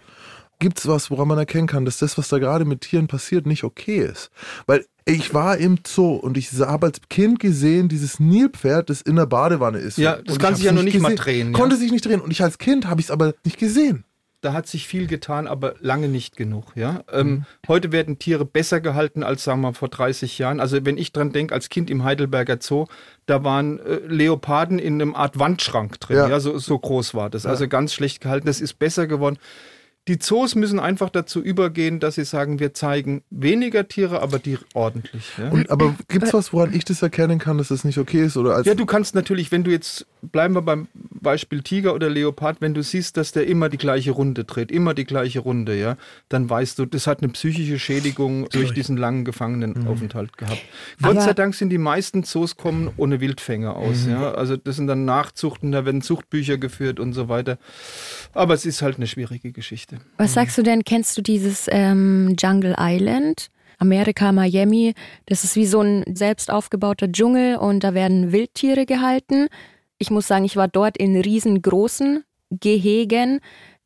Gibt 0.59 0.79
es 0.79 0.87
was, 0.87 1.09
woran 1.11 1.27
man 1.27 1.37
erkennen 1.37 1.67
kann, 1.67 1.85
dass 1.85 1.97
das, 1.97 2.17
was 2.17 2.29
da 2.29 2.39
gerade 2.39 2.65
mit 2.65 2.81
Tieren 2.81 3.07
passiert, 3.07 3.45
nicht 3.45 3.63
okay 3.63 3.99
ist? 3.99 4.31
Weil 4.65 4.85
ich 5.05 5.33
war 5.33 5.57
im 5.57 5.79
Zoo 5.85 6.15
und 6.15 6.35
ich 6.35 6.51
habe 6.59 6.87
als 6.87 6.99
Kind 7.09 7.39
gesehen, 7.39 7.89
dieses 7.89 8.19
Nilpferd, 8.19 8.89
das 8.89 9.01
in 9.01 9.15
der 9.15 9.27
Badewanne 9.27 9.77
ist. 9.77 9.97
Ja, 9.97 10.15
Und 10.15 10.27
das 10.27 10.35
ich 10.35 10.41
kann 10.41 10.55
sich 10.55 10.65
ja 10.65 10.71
noch 10.71 10.83
nicht 10.83 10.99
mal 10.99 11.09
gesehen. 11.09 11.23
drehen, 11.23 11.47
ja. 11.53 11.57
Konnte 11.59 11.77
sich 11.77 11.91
nicht 11.91 12.05
drehen. 12.05 12.21
Und 12.21 12.31
ich 12.31 12.41
als 12.43 12.57
Kind 12.57 12.87
habe 12.87 12.99
ich 12.99 13.07
es 13.07 13.11
aber 13.11 13.33
nicht 13.45 13.57
gesehen. 13.57 14.03
Da 14.41 14.53
hat 14.53 14.67
sich 14.67 14.87
viel 14.87 15.07
getan, 15.07 15.47
aber 15.47 15.73
lange 15.79 16.07
nicht 16.07 16.35
genug. 16.37 16.65
Ja? 16.75 17.01
Ähm, 17.11 17.27
Mhm. 17.27 17.45
Heute 17.67 17.91
werden 17.91 18.19
Tiere 18.19 18.45
besser 18.45 18.79
gehalten 18.81 19.23
als, 19.23 19.43
sagen 19.43 19.61
wir, 19.61 19.73
vor 19.73 19.89
30 19.89 20.37
Jahren. 20.37 20.59
Also 20.59 20.85
wenn 20.85 20.97
ich 20.97 21.11
dran 21.11 21.31
denke, 21.31 21.55
als 21.55 21.69
Kind 21.69 21.89
im 21.89 22.03
Heidelberger 22.03 22.57
Zoo, 22.61 22.85
da 23.25 23.43
waren 23.43 23.79
äh, 23.79 23.95
Leoparden 24.07 24.77
in 24.77 25.01
einem 25.01 25.15
Art 25.15 25.39
Wandschrank 25.39 25.99
drin. 25.99 26.17
Ja. 26.17 26.29
Ja. 26.29 26.39
so, 26.39 26.57
so 26.59 26.77
groß 26.77 27.15
war 27.15 27.31
das. 27.31 27.47
Also 27.47 27.67
ganz 27.67 27.93
schlecht 27.93 28.21
gehalten. 28.21 28.45
Das 28.45 28.61
ist 28.61 28.75
besser 28.75 29.07
geworden. 29.07 29.37
Die 30.07 30.19
Zoos 30.19 30.55
müssen 30.55 30.79
einfach 30.79 31.09
dazu 31.09 31.41
übergehen, 31.41 31.99
dass 31.99 32.15
sie 32.15 32.23
sagen, 32.23 32.59
wir 32.59 32.73
zeigen 32.73 33.23
weniger 33.29 33.87
Tiere, 33.87 34.21
aber 34.21 34.39
die 34.39 34.57
ordentlich. 34.73 35.23
Ja? 35.37 35.49
Und, 35.49 35.69
aber 35.69 35.95
gibt 36.07 36.25
es 36.25 36.33
was, 36.33 36.53
woran 36.53 36.73
ich 36.73 36.85
das 36.85 37.01
erkennen 37.01 37.39
kann, 37.39 37.57
dass 37.57 37.67
das 37.69 37.83
nicht 37.83 37.97
okay 37.97 38.23
ist? 38.23 38.37
Oder 38.37 38.55
als 38.55 38.65
Ja, 38.65 38.75
du 38.75 38.85
kannst 38.85 39.15
natürlich, 39.15 39.51
wenn 39.51 39.63
du 39.63 39.71
jetzt, 39.71 40.05
bleiben 40.21 40.53
wir 40.55 40.61
beim, 40.61 40.87
Beispiel 40.93 41.61
Tiger 41.61 41.93
oder 41.93 42.09
Leopard, 42.09 42.61
wenn 42.61 42.73
du 42.73 42.81
siehst, 42.83 43.17
dass 43.17 43.31
der 43.31 43.47
immer 43.47 43.69
die 43.69 43.77
gleiche 43.77 44.11
Runde 44.11 44.43
dreht, 44.45 44.71
immer 44.71 44.93
die 44.93 45.03
gleiche 45.03 45.39
Runde, 45.39 45.77
ja, 45.77 45.97
dann 46.29 46.49
weißt 46.49 46.79
du, 46.79 46.85
das 46.85 47.07
hat 47.07 47.21
eine 47.21 47.31
psychische 47.31 47.79
Schädigung 47.79 48.47
durch 48.49 48.73
diesen 48.73 48.97
langen 48.97 49.25
Gefangenenaufenthalt 49.25 50.37
gehabt. 50.37 50.61
Gott 51.01 51.21
sei 51.21 51.33
Dank 51.33 51.55
sind 51.55 51.69
die 51.69 51.77
meisten 51.77 52.23
Zoos 52.23 52.55
kommen 52.55 52.91
ohne 52.97 53.19
Wildfänger 53.19 53.75
aus, 53.75 54.05
ja. 54.07 54.31
Also 54.31 54.55
das 54.57 54.77
sind 54.77 54.87
dann 54.87 55.05
Nachzuchten, 55.05 55.71
da 55.71 55.85
werden 55.85 56.01
Zuchtbücher 56.01 56.57
geführt 56.57 56.99
und 56.99 57.13
so 57.13 57.27
weiter. 57.27 57.57
Aber 58.33 58.53
es 58.53 58.65
ist 58.65 58.81
halt 58.81 58.97
eine 58.97 59.07
schwierige 59.07 59.51
Geschichte. 59.51 59.96
Was 60.17 60.33
sagst 60.33 60.57
du 60.57 60.63
denn? 60.63 60.83
Kennst 60.83 61.17
du 61.17 61.21
dieses 61.21 61.67
ähm, 61.71 62.35
Jungle 62.39 62.75
Island? 62.79 63.49
Amerika, 63.79 64.31
Miami, 64.31 64.95
das 65.27 65.43
ist 65.43 65.55
wie 65.55 65.67
so 65.67 65.81
ein 65.81 66.03
selbst 66.11 66.49
aufgebauter 66.49 67.11
Dschungel 67.11 67.57
und 67.57 67.83
da 67.83 67.93
werden 67.93 68.31
Wildtiere 68.31 68.85
gehalten. 68.85 69.47
Ich 69.99 70.09
muss 70.09 70.27
sagen, 70.27 70.45
ich 70.45 70.55
war 70.55 70.67
dort 70.67 70.97
in 70.97 71.15
riesengroßen 71.19 72.23
Gehegen. 72.49 73.39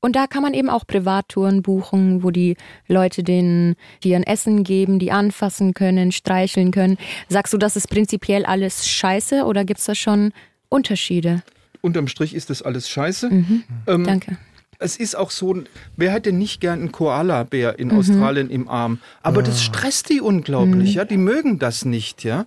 Und 0.04 0.16
da 0.16 0.26
kann 0.26 0.42
man 0.42 0.56
eben 0.56 0.70
auch 0.70 0.88
Privattouren 0.88 1.62
buchen, 1.62 2.24
wo 2.24 2.32
die 2.32 2.58
Leute 2.88 3.22
den 3.22 3.76
Tieren 4.00 4.24
Essen 4.24 4.64
geben, 4.64 4.98
die 4.98 5.12
anfassen 5.12 5.76
können, 5.76 6.12
streicheln 6.12 6.72
können. 6.72 6.98
Sagst 7.30 7.54
du, 7.54 7.58
das 7.58 7.76
ist 7.76 7.88
prinzipiell 7.88 8.46
alles 8.46 8.88
scheiße 8.88 9.44
oder 9.46 9.64
gibt 9.64 9.80
es 9.80 9.86
da 9.86 9.94
schon 9.94 10.34
Unterschiede? 10.70 11.44
Unterm 11.82 12.08
Strich 12.08 12.34
ist 12.34 12.50
das 12.50 12.64
alles 12.64 12.90
scheiße. 12.90 13.30
Mhm. 13.30 13.64
Ähm, 13.88 14.04
Danke. 14.04 14.38
Es 14.82 14.98
ist 14.98 15.16
auch 15.16 15.32
so, 15.32 15.56
wer 15.96 16.12
hätte 16.12 16.32
nicht 16.32 16.60
gern 16.60 16.80
einen 16.80 16.92
Koala-Bär 16.92 17.78
in 17.78 17.92
Australien 17.92 18.50
im 18.50 18.68
Arm? 18.68 19.00
Aber 19.22 19.44
das 19.44 19.64
stresst 19.64 20.10
die 20.10 20.22
unglaublich, 20.22 20.96
ja. 20.96 21.06
Die 21.06 21.18
mögen 21.18 21.60
das 21.60 21.86
nicht, 21.86 22.24
ja. 22.24 22.46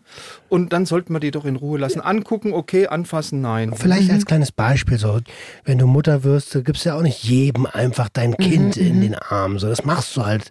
Und 0.48 0.72
dann 0.72 0.84
sollte 0.84 1.12
man 1.12 1.20
die 1.20 1.30
doch 1.30 1.44
in 1.44 1.56
Ruhe 1.56 1.78
lassen. 1.78 2.00
Angucken, 2.00 2.52
okay, 2.52 2.88
anfassen, 2.88 3.40
nein. 3.40 3.72
Vielleicht 3.74 4.10
als 4.10 4.26
kleines 4.26 4.52
Beispiel, 4.52 4.98
so, 4.98 5.20
wenn 5.64 5.78
du 5.78 5.86
Mutter 5.86 6.24
wirst, 6.24 6.64
gibst 6.64 6.84
du 6.84 6.90
ja 6.90 6.96
auch 6.96 7.02
nicht 7.02 7.22
jedem 7.22 7.66
einfach 7.66 8.08
dein 8.08 8.36
Kind 8.36 8.76
in 8.76 9.00
den 9.00 9.14
Arm. 9.14 9.58
So, 9.58 9.68
das 9.68 9.84
machst 9.84 10.16
du 10.16 10.26
halt 10.26 10.50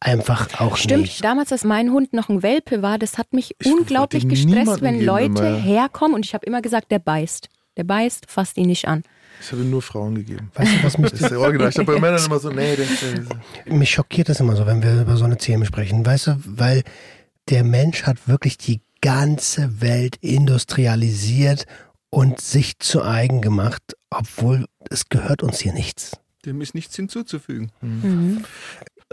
einfach 0.00 0.60
auch 0.60 0.76
Stimmt, 0.76 1.02
nicht. 1.02 1.24
damals, 1.24 1.50
als 1.50 1.64
mein 1.64 1.92
Hund 1.92 2.12
noch 2.12 2.28
ein 2.28 2.42
Welpe 2.42 2.82
war, 2.82 2.98
das 2.98 3.16
hat 3.16 3.32
mich 3.32 3.56
Ich 3.58 3.66
unglaublich 3.66 4.28
gestresst, 4.28 4.82
wenn 4.82 5.02
Leute 5.02 5.56
herkommen 5.56 6.14
und 6.14 6.26
ich 6.26 6.34
habe 6.34 6.44
immer 6.44 6.60
gesagt, 6.60 6.90
der 6.90 6.98
beißt. 6.98 7.48
Der 7.78 7.84
beißt, 7.84 8.30
fasst 8.30 8.58
ihn 8.58 8.66
nicht 8.66 8.86
an. 8.86 9.02
Ich 9.42 9.50
habe 9.52 9.62
nur 9.62 9.82
Frauen 9.82 10.14
gegeben. 10.14 10.50
Weißt 10.54 10.72
du, 10.72 10.84
was 10.84 10.98
mich, 10.98 11.10
Das 11.10 11.20
ist 11.20 11.30
der 11.30 11.40
Original. 11.40 11.68
Ich 11.68 11.76
habe 11.78 11.92
bei 11.94 12.00
Männern 12.00 12.24
immer 12.24 12.38
so, 12.38 12.48
nee, 12.50 12.76
der 12.76 12.84
ist 12.84 13.02
der- 13.02 13.74
mich 13.74 13.90
schockiert 13.90 14.28
das 14.28 14.40
immer 14.40 14.54
so, 14.56 14.66
wenn 14.66 14.82
wir 14.82 15.02
über 15.02 15.16
so 15.16 15.24
eine 15.24 15.36
Themen 15.36 15.64
sprechen. 15.64 16.04
Weißt 16.06 16.28
du, 16.28 16.36
weil 16.46 16.82
der 17.48 17.64
Mensch 17.64 18.04
hat 18.04 18.28
wirklich 18.28 18.56
die 18.56 18.80
ganze 19.00 19.80
Welt 19.80 20.16
industrialisiert 20.20 21.66
und 22.10 22.40
sich 22.40 22.78
zu 22.78 23.02
eigen 23.02 23.40
gemacht, 23.40 23.82
obwohl 24.10 24.66
es 24.90 25.08
gehört 25.08 25.42
uns 25.42 25.58
hier 25.60 25.72
nichts. 25.72 26.12
Dem 26.44 26.60
ist 26.60 26.74
nichts 26.74 26.94
hinzuzufügen. 26.96 27.70
Äh, 27.82 28.42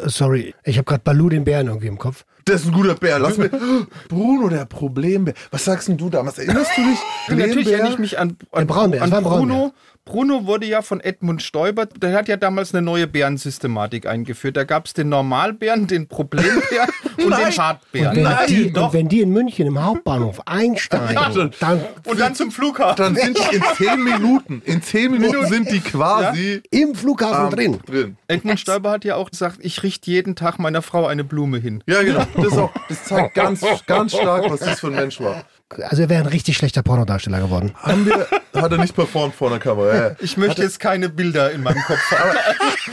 Sorry, 0.09 0.55
ich 0.63 0.77
habe 0.77 0.85
gerade 0.85 1.01
Balu 1.03 1.29
den 1.29 1.43
Bären 1.43 1.67
irgendwie 1.67 1.87
im 1.87 1.97
Kopf. 1.97 2.23
Das 2.45 2.61
ist 2.61 2.67
ein 2.67 2.73
guter 2.73 2.95
Bär. 2.95 3.19
Lass 3.19 3.37
mir. 3.37 3.49
Bruno, 4.07 4.47
der 4.49 4.65
Problembär. 4.65 5.33
Was 5.51 5.65
sagst 5.65 5.87
denn 5.89 5.97
du 5.97 6.09
damals? 6.09 6.37
Erinnerst 6.39 6.71
du 6.77 6.81
dich? 6.83 6.99
Natürlich 7.37 7.67
erinnere 7.71 7.91
ich 7.93 7.99
mich 7.99 8.17
an, 8.17 8.37
an, 8.51 8.65
Braunbär, 8.65 9.01
an 9.01 9.07
es 9.09 9.11
war 9.11 9.19
ein 9.19 9.23
Bruno. 9.25 9.73
Bruno 10.09 10.47
wurde 10.47 10.65
ja 10.65 10.81
von 10.81 11.01
Edmund 11.01 11.43
Stoiber, 11.43 11.85
der 11.85 12.13
hat 12.13 12.27
ja 12.27 12.35
damals 12.35 12.73
eine 12.73 12.81
neue 12.81 13.05
Bärensystematik 13.05 14.07
eingeführt. 14.07 14.57
Da 14.57 14.63
gab 14.63 14.87
es 14.87 14.93
den 14.93 15.07
Normalbären, 15.09 15.85
den 15.85 16.07
Problembär 16.07 16.87
und 17.23 17.37
den 17.37 17.51
Schadbären. 17.51 18.15
Wenn, 18.15 18.23
Nein, 18.23 18.47
die, 18.47 18.73
doch. 18.73 18.87
und 18.87 18.93
wenn 18.93 19.07
die 19.07 19.21
in 19.21 19.29
München 19.29 19.67
im 19.67 19.83
Hauptbahnhof 19.83 20.41
einsteigen, 20.47 21.51
dann 21.59 21.85
Und 22.05 22.19
dann 22.19 22.33
zum 22.33 22.51
Flughafen. 22.51 22.95
Dann 22.97 23.15
sind 23.15 23.37
die 23.37 23.57
in 23.57 23.63
zehn 23.77 24.03
Minuten, 24.03 24.63
in 24.65 24.81
zehn 24.81 25.11
Minuten 25.11 25.45
sind 25.45 25.71
die 25.71 25.79
quasi 25.79 26.63
im 26.71 26.95
Flughafen 26.95 27.59
ähm, 27.59 27.75
drin. 27.75 27.79
drin. 27.85 28.17
Edmund 28.27 28.59
Stoiber 28.59 28.89
hat 28.89 29.05
ja 29.05 29.15
auch 29.15 29.29
gesagt, 29.29 29.59
ich 29.61 29.83
richte 29.83 30.09
jeden 30.09 30.35
Tag 30.35 30.57
meiner 30.57 30.81
Frau 30.81 31.05
eine 31.05 31.23
Blume 31.23 31.59
hin. 31.59 31.83
Ja, 31.85 32.01
genau. 32.01 32.25
Das, 32.35 32.57
auch, 32.57 32.71
das 32.89 33.03
zeigt 33.03 33.35
ganz, 33.35 33.63
ganz 33.85 34.13
stark, 34.13 34.49
was 34.49 34.61
das 34.61 34.79
für 34.79 34.87
ein 34.87 34.95
Mensch 34.95 35.21
war. 35.21 35.45
Also 35.69 36.01
er 36.03 36.09
wäre 36.09 36.23
ein 36.23 36.27
richtig 36.29 36.57
schlechter 36.57 36.81
Pornodarsteller 36.81 37.39
geworden. 37.41 37.73
Haben 37.75 38.05
wir, 38.05 38.27
hat 38.61 38.71
er 38.71 38.77
nicht 38.79 38.95
performt 38.95 39.35
vor 39.35 39.49
der 39.49 39.59
Kamera. 39.59 40.15
Ich 40.19 40.35
möchte 40.37 40.61
jetzt 40.63 40.79
keine 40.79 41.09
Bilder 41.09 41.51
in 41.51 41.61
meinem 41.61 41.81
Kopf 41.83 42.11
haben. 42.11 42.37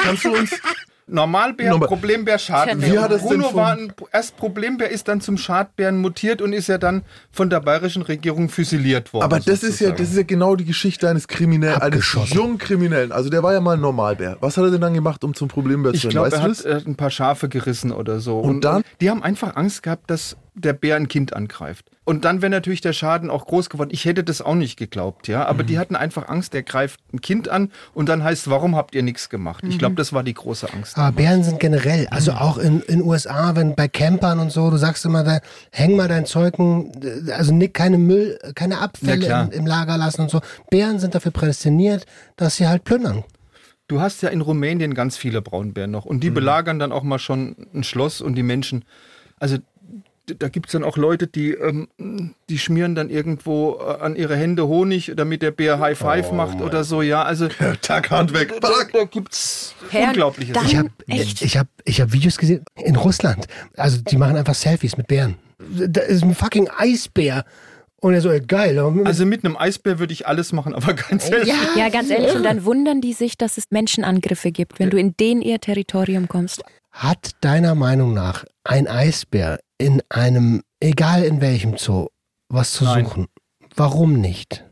Kannst 0.03 0.25
du 0.25 0.35
uns 0.37 0.51
Normalbär, 1.09 1.71
Nochmal. 1.71 1.89
Problembär, 1.89 2.37
Schadbär. 2.37 2.93
Wie 2.93 2.99
hat 2.99 3.13
denn 3.13 3.21
Bruno 3.21 3.55
war 3.55 3.73
ein, 3.77 3.93
erst 4.13 4.37
Problembär, 4.37 4.91
ist 4.91 5.07
dann 5.07 5.21
zum 5.21 5.39
Schadbären 5.39 5.99
mutiert 5.99 6.43
und 6.43 6.53
ist 6.53 6.67
ja 6.67 6.79
dann 6.79 7.03
von 7.31 7.49
der 7.49 7.61
bayerischen 7.61 8.03
Regierung 8.03 8.49
füsiliert 8.49 9.13
worden. 9.13 9.23
Aber 9.23 9.39
das 9.39 9.63
ist 9.63 9.79
ja, 9.79 9.93
das 9.93 10.11
ist 10.11 10.17
ja 10.17 10.25
genau 10.25 10.57
die 10.57 10.65
Geschichte 10.65 11.09
eines 11.09 11.29
Kriminellen, 11.29 11.81
eines 11.81 12.13
jungen 12.31 12.59
Kriminellen. 12.59 13.13
Also 13.13 13.31
der 13.31 13.45
war 13.45 13.53
ja 13.53 13.61
mal 13.61 13.75
ein 13.75 13.81
Normalbär. 13.81 14.37
Was 14.41 14.57
hat 14.57 14.65
er 14.65 14.73
denn 14.73 14.81
dann 14.81 14.95
gemacht, 14.95 15.23
um 15.23 15.33
zum 15.33 15.47
Problembär 15.47 15.93
zu 15.93 15.97
Ich 15.97 16.03
werden? 16.05 16.13
glaube, 16.13 16.33
Weißt 16.33 16.65
er 16.65 16.75
hat 16.75 16.81
das? 16.81 16.87
ein 16.87 16.97
paar 16.97 17.11
Schafe 17.11 17.49
gerissen 17.49 17.93
oder 17.93 18.19
so. 18.19 18.41
Und 18.41 18.63
dann? 18.65 18.83
Die 19.01 19.09
haben 19.09 19.23
einfach 19.23 19.55
Angst 19.55 19.85
gehabt, 19.85 20.11
dass 20.11 20.37
der 20.59 20.73
Bär 20.73 20.97
ein 20.97 21.07
Kind 21.09 21.35
angreift. 21.35 21.85
Und 22.05 22.25
dann 22.25 22.41
wäre 22.41 22.49
natürlich 22.51 22.81
der 22.81 22.93
Schaden 22.95 23.29
auch 23.31 23.47
groß 23.47 23.69
geworden. 23.69 23.91
Ich 23.93 24.07
hätte 24.07 24.25
das 24.25 24.41
auch 24.41 24.55
nicht 24.55 24.79
geglaubt, 24.79 25.29
ja. 25.29 25.45
Aber 25.45 25.63
Mhm. 25.63 25.67
die 25.67 25.79
hatten 25.79 25.97
einfach 25.97 26.29
Angst, 26.29 26.55
der 26.55 26.63
greift 26.63 26.99
ein 27.13 27.21
Kind 27.21 27.49
an 27.49 27.71
und 27.93 28.09
dann 28.09 28.25
heißt, 28.25 28.49
warum 28.49 28.75
habt 28.75 28.95
ihr 28.95 29.03
nichts 29.03 29.29
gemacht? 29.29 29.63
Ich 29.69 29.75
Mhm. 29.75 29.79
glaube, 29.79 29.95
das 29.97 30.13
war 30.15 30.23
die 30.23 30.33
große 30.33 30.73
Angst. 30.73 30.97
Aber 30.97 31.13
Bären 31.13 31.45
sind 31.45 31.61
generell, 31.61 32.07
also 32.11 32.33
Mhm. 32.33 32.39
auch 32.39 32.59
in 32.59 32.81
in 32.83 33.03
USA, 33.03 33.55
wenn 33.55 33.75
bei 33.75 33.87
Campern 33.89 34.39
und 34.39 34.51
so, 34.51 34.71
du 34.71 34.79
sagst 34.79 35.05
immer, 35.05 35.25
da, 35.25 35.41
häng 35.73 35.95
mal 35.97 36.09
dein 36.09 36.25
Zeugen, 36.25 36.91
also 37.37 37.53
nicht 37.53 37.75
keine 37.75 37.99
Müll, 37.99 38.39
keine 38.55 38.79
Abfälle 38.79 39.27
klar. 39.27 39.45
im, 39.53 39.61
im 39.61 39.67
Lager 39.67 39.99
lassen 39.99 40.23
und 40.23 40.31
so. 40.31 40.41
Bären 40.71 40.99
sind 40.99 41.15
dafür 41.15 41.33
prädestiniert, 41.33 42.07
dass 42.37 42.57
sie 42.57 42.67
halt 42.67 42.85
plündern. 42.85 43.25
Du 43.89 44.01
hast 44.01 44.23
ja 44.23 44.31
in 44.31 44.41
Rumänien 44.41 44.95
ganz 44.95 45.17
viele 45.19 45.43
Braunbären 45.43 45.91
noch 45.91 46.07
Mhm. 46.07 46.11
und 46.13 46.21
die 46.21 46.31
belagern 46.31 46.79
dann 46.79 46.93
auch 46.93 47.03
mal 47.03 47.19
schon 47.19 47.57
ein 47.75 47.85
Schloss 47.85 48.21
und 48.23 48.35
die 48.37 48.43
Menschen, 48.43 48.85
also 49.39 49.59
da 50.27 50.49
gibt 50.49 50.67
es 50.67 50.73
dann 50.73 50.85
auch 50.85 50.97
Leute, 50.97 51.27
die, 51.27 51.53
ähm, 51.53 51.89
die 52.49 52.59
schmieren 52.59 52.95
dann 52.95 53.11
irgendwo 53.11 53.79
äh, 53.81 54.03
an 54.03 54.17
ihre 54.17 54.37
Hände 54.37 54.67
Honig, 54.67 55.13
damit 55.17 55.43
der 55.43 55.53
Bär 55.53 55.79
High 55.79 55.99
Five 55.99 56.31
Oh 56.31 56.35
macht 56.35 56.61
oder 56.61 56.85
so, 56.85 57.03
ja, 57.03 57.23
also 57.23 57.49
Tag, 57.83 58.11
Hand 58.11 58.35
weg. 58.35 58.53
da, 58.61 58.71
da 58.93 59.05
gibt's 59.05 59.75
Herr, 59.91 60.09
unglaubliches. 60.09 60.57
Ich 60.67 60.77
habe 60.77 60.91
ich 61.07 61.57
hab, 61.57 61.69
ich 61.85 62.01
hab 62.01 62.13
Videos 62.13 62.39
gesehen 62.39 62.65
in 62.77 62.97
Russland. 62.97 63.47
Also 63.77 63.99
die 64.03 64.17
machen 64.17 64.37
einfach 64.37 64.55
Selfies 64.55 64.97
mit 64.97 65.07
Bären. 65.07 65.37
Da 65.59 66.03
ist 66.03 66.23
ein 66.23 66.35
fucking 66.35 66.69
Eisbär. 66.77 67.45
Und 67.99 68.13
er 68.13 68.21
so, 68.21 68.31
ey, 68.31 68.41
geil. 68.41 68.79
Also 69.05 69.25
mit 69.25 69.45
einem 69.45 69.57
Eisbär 69.57 69.99
würde 69.99 70.13
ich 70.13 70.27
alles 70.27 70.53
machen, 70.53 70.75
aber 70.75 70.93
ganz 70.95 71.31
ehrlich. 71.31 71.53
Ja, 71.77 71.89
ganz 71.89 72.11
ehrlich, 72.11 72.35
und 72.35 72.43
dann 72.43 72.65
wundern 72.65 73.01
die 73.01 73.15
sich, 73.15 73.39
dass 73.39 73.57
es 73.57 73.65
Menschenangriffe 73.71 74.53
gibt, 74.53 74.79
wenn 74.79 74.91
du 74.91 74.99
in 74.99 75.17
den 75.17 75.41
ihr 75.41 75.61
Territorium 75.61 76.29
kommst. 76.29 76.63
Hat 76.97 77.33
deiner 77.43 77.75
Meinung 77.75 78.15
nach 78.15 78.47
ein 78.65 78.89
Eisbär 78.89 79.61
in 79.77 80.03
einem, 80.09 80.63
egal 80.81 81.25
in 81.25 81.43
welchem 81.43 81.77
Zoo, 81.77 82.07
was 82.49 82.73
zu 82.73 82.85
Nein. 82.85 83.05
suchen? 83.05 83.27
Warum 83.77 84.15
nicht? 84.15 84.65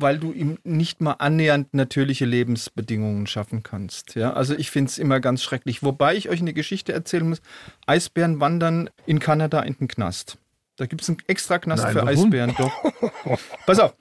weil 0.00 0.18
du 0.18 0.32
ihm 0.32 0.58
nicht 0.64 1.00
mal 1.00 1.14
annähernd 1.14 1.74
natürliche 1.74 2.24
Lebensbedingungen 2.24 3.26
schaffen 3.26 3.62
kannst. 3.62 4.14
Ja? 4.14 4.32
Also 4.32 4.54
ich 4.54 4.70
finde 4.70 4.88
es 4.88 4.98
immer 4.98 5.20
ganz 5.20 5.42
schrecklich. 5.42 5.82
Wobei 5.82 6.14
ich 6.14 6.28
euch 6.28 6.40
eine 6.40 6.54
Geschichte 6.54 6.92
erzählen 6.92 7.28
muss. 7.28 7.42
Eisbären 7.86 8.40
wandern 8.40 8.88
in 9.04 9.18
Kanada 9.18 9.60
in 9.60 9.74
den 9.74 9.88
Knast. 9.88 10.38
Da 10.76 10.86
gibt 10.86 11.02
es 11.02 11.08
einen 11.08 11.18
extra 11.26 11.58
Knast 11.58 11.82
Nein, 11.82 11.92
für 11.92 12.06
warum? 12.06 12.08
Eisbären. 12.08 12.54
Doch. 12.56 12.72
Pass 13.66 13.78
auf. 13.78 13.94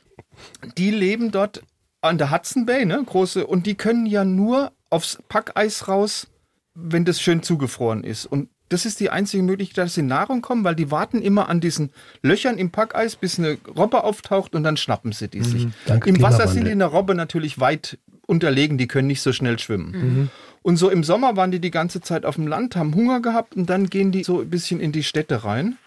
Die 0.78 0.92
leben 0.92 1.32
dort 1.32 1.64
an 2.02 2.18
der 2.18 2.32
Hudson 2.32 2.66
Bay, 2.66 2.86
ne? 2.86 3.04
Große, 3.06 3.46
und 3.46 3.66
die 3.66 3.76
können 3.76 4.06
ja 4.06 4.24
nur 4.24 4.72
aufs 4.90 5.22
Packeis 5.28 5.88
raus, 5.90 6.28
wenn 6.76 7.06
das 7.06 7.22
schön 7.22 7.44
zugefroren 7.44 8.04
ist. 8.04 8.26
Und 8.26 8.50
das 8.70 8.86
ist 8.86 9.00
die 9.00 9.10
einzige 9.10 9.42
Möglichkeit, 9.44 9.86
dass 9.86 9.96
sie 9.96 10.04
Nahrung 10.04 10.42
kommen, 10.42 10.64
weil 10.64 10.76
die 10.76 10.92
warten 10.92 11.22
immer 11.22 11.50
an 11.50 11.60
diesen 11.60 11.92
Löchern 12.22 12.58
im 12.58 12.70
Packeis, 12.70 13.16
bis 13.16 13.40
eine 13.40 13.58
Robbe 13.76 14.04
auftaucht 14.04 14.54
und 14.54 14.64
dann 14.64 14.78
schnappen 14.78 15.12
sie 15.12 15.28
die 15.28 15.44
sich. 15.44 15.68
Danke, 15.86 16.08
Im 16.10 16.22
Wasser 16.22 16.48
sind 16.48 16.66
die 16.66 16.72
einer 16.72 16.86
Robbe 16.86 17.16
natürlich 17.16 17.60
weit 17.60 17.98
unterlegen, 18.28 18.78
die 18.78 18.88
können 18.88 19.08
nicht 19.08 19.22
so 19.22 19.34
schnell 19.34 19.58
schwimmen. 19.58 20.30
Und 20.62 20.78
so 20.78 20.90
im 20.90 21.04
Sommer 21.04 21.36
waren 21.36 21.50
die 21.52 21.60
die 21.60 21.72
ganze 21.72 22.02
Zeit 22.02 22.26
auf 22.26 22.36
dem 22.36 22.46
Land, 22.46 22.76
haben 22.76 22.94
Hunger 22.94 23.22
gehabt 23.22 23.56
und 23.56 23.70
dann 23.70 23.90
gehen 23.90 24.12
die 24.12 24.24
so 24.24 24.42
ein 24.42 24.50
bisschen 24.50 24.80
in 24.80 24.92
die 24.92 25.04
Städte 25.04 25.44
rein. 25.44 25.78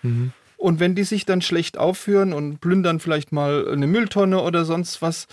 Und 0.63 0.79
wenn 0.79 0.95
die 0.95 1.03
sich 1.03 1.27
dann 1.27 1.43
schlecht 1.43 1.77
aufführen 1.77 2.33
und 2.33 2.61
plündern 2.61 3.01
vielleicht 3.01 3.33
mal 3.33 3.69
eine 3.69 3.89
Mülltonne 3.89 4.41
oder 4.41 4.65
sonst 4.65 5.03
was, 5.03 5.27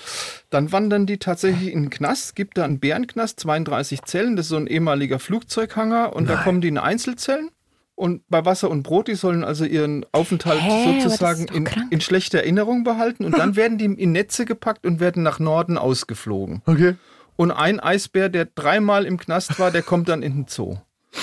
dann 0.50 0.72
wandern 0.72 1.06
die 1.06 1.20
tatsächlich 1.20 1.72
in 1.72 1.84
den 1.84 1.90
Knast. 1.92 2.36
Gibt 2.36 2.58
da 2.58 2.66
einen 2.66 2.80
Bärenknast, 2.80 3.40
32 3.42 4.02
Zellen, 4.06 4.36
das 4.36 4.48
ist 4.48 4.50
so 4.50 4.58
ein 4.58 4.66
ehemaliger 4.66 5.20
Flugzeughanger 5.20 6.16
und 6.16 6.28
da 6.28 6.38
kommen 6.38 6.62
die 6.62 6.70
in 6.70 6.80
Einzelzellen. 6.80 7.52
Und 7.94 8.24
bei 8.28 8.44
Wasser 8.44 8.72
und 8.72 8.82
Brot, 8.82 9.08
die 9.08 9.14
sollen 9.14 9.44
also 9.44 9.66
ihren 9.66 10.04
Aufenthalt 10.14 10.62
Hä, 10.62 10.96
das 10.96 11.04
sozusagen 11.04 11.46
in, 11.54 11.70
in 11.92 12.02
schlechter 12.02 12.40
Erinnerung 12.40 12.84
behalten. 12.84 13.24
Und 13.24 13.38
dann 13.38 13.56
werden 13.58 13.78
die 13.78 13.86
in 13.86 14.14
Netze 14.14 14.46
gepackt 14.46 14.86
und 14.88 15.00
werden 15.00 15.22
nach 15.22 15.38
Norden 15.38 15.78
ausgeflogen. 15.78 16.64
Okay. 16.66 16.96
Und 17.36 17.52
ein 17.52 17.80
Eisbär, 17.80 18.30
der 18.30 18.46
dreimal 18.46 19.06
im 19.06 19.20
Knast 19.20 19.60
war, 19.60 19.70
der 19.70 19.84
kommt 19.84 20.10
dann 20.10 20.24
in 20.24 20.34
den 20.34 20.46
Zoo. 20.48 20.78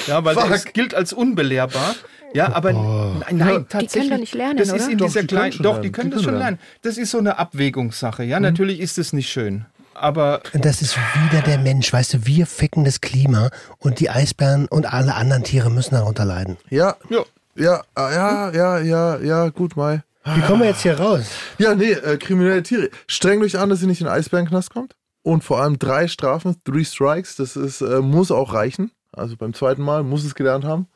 Ja, 0.06 0.24
weil 0.24 0.34
Fuck. 0.34 0.50
ist, 0.50 0.74
gilt 0.74 0.94
als 0.94 1.12
unbelehrbar. 1.12 1.94
Ja, 2.34 2.52
aber 2.52 2.72
nein, 2.72 3.36
nein, 3.36 3.66
tatsächlich. 3.68 4.10
doch 4.10 4.18
nicht 4.18 4.34
lernen, 4.34 4.58
das 4.58 4.68
ist 4.68 4.82
oder? 4.82 4.92
in 4.92 4.98
Doch, 4.98 5.06
dieser 5.06 5.20
die 5.22 5.26
können 5.26 5.50
kleinen, 5.50 5.62
doch, 5.62 5.80
die 5.80 5.92
können 5.92 6.10
Die 6.10 6.14
das 6.14 6.22
schon 6.22 6.32
können 6.32 6.42
lernen. 6.42 6.58
Das 6.82 6.98
ist 6.98 7.10
so 7.10 7.18
eine 7.18 7.38
Abwägungssache. 7.38 8.24
Ja, 8.24 8.40
natürlich 8.40 8.80
ist 8.80 8.98
es 8.98 9.12
nicht 9.12 9.28
schön. 9.30 9.66
aber 9.94 10.40
Und 10.52 10.64
das 10.64 10.82
ist 10.82 10.96
wieder 10.96 11.42
der 11.42 11.58
Mensch, 11.58 11.92
weißt 11.92 12.14
du, 12.14 12.26
wir 12.26 12.46
ficken 12.46 12.84
das 12.84 13.00
Klima 13.00 13.50
und 13.78 14.00
die 14.00 14.10
Eisbären 14.10 14.66
und 14.68 14.92
alle 14.92 15.14
anderen 15.14 15.44
Tiere 15.44 15.70
müssen 15.70 15.94
darunter 15.94 16.24
leiden. 16.24 16.56
Ja, 16.68 16.96
ja, 17.08 17.22
ja, 17.54 17.82
ah, 17.94 18.10
ja, 18.12 18.50
ja, 18.50 18.78
ja, 18.80 19.18
ja, 19.18 19.48
gut, 19.48 19.76
Mai. 19.76 20.02
Wie 20.34 20.40
kommen 20.40 20.62
wir 20.62 20.68
jetzt 20.68 20.82
hier 20.82 20.98
raus? 20.98 21.26
Ja, 21.58 21.74
nee, 21.74 21.92
äh, 21.92 22.16
kriminelle 22.16 22.62
Tiere. 22.62 22.90
Strengt 23.06 23.44
euch 23.44 23.58
an, 23.58 23.70
dass 23.70 23.80
ihr 23.80 23.86
nicht 23.86 24.00
in 24.00 24.06
den 24.06 24.12
Eisbärenknast 24.12 24.70
kommt. 24.70 24.96
Und 25.22 25.44
vor 25.44 25.60
allem 25.60 25.78
drei 25.78 26.08
Strafen, 26.08 26.56
three 26.64 26.84
strikes, 26.84 27.36
das 27.36 27.56
ist, 27.56 27.80
äh, 27.80 28.00
muss 28.00 28.30
auch 28.30 28.52
reichen. 28.52 28.90
Also 29.12 29.36
beim 29.36 29.54
zweiten 29.54 29.82
Mal 29.82 30.02
muss 30.02 30.24
es 30.24 30.34
gelernt 30.34 30.64
haben. 30.64 30.88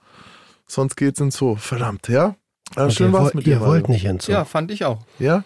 Sonst 0.70 0.94
geht's 0.96 1.18
ins 1.20 1.36
Zoo. 1.36 1.56
Verdammt, 1.56 2.06
ja? 2.08 2.36
Äh, 2.76 2.88
schön 2.90 3.08
ihr 3.08 3.12
war's 3.14 3.34
mit 3.34 3.44
dir. 3.46 3.54
Ihr 3.54 3.60
wollt 3.60 3.82
Mario. 3.82 3.92
nicht 3.94 4.02
hinzu. 4.06 4.30
ja, 4.30 4.44
fand 4.44 4.70
ich 4.70 4.84
auch. 4.84 4.98
Ja? 5.18 5.42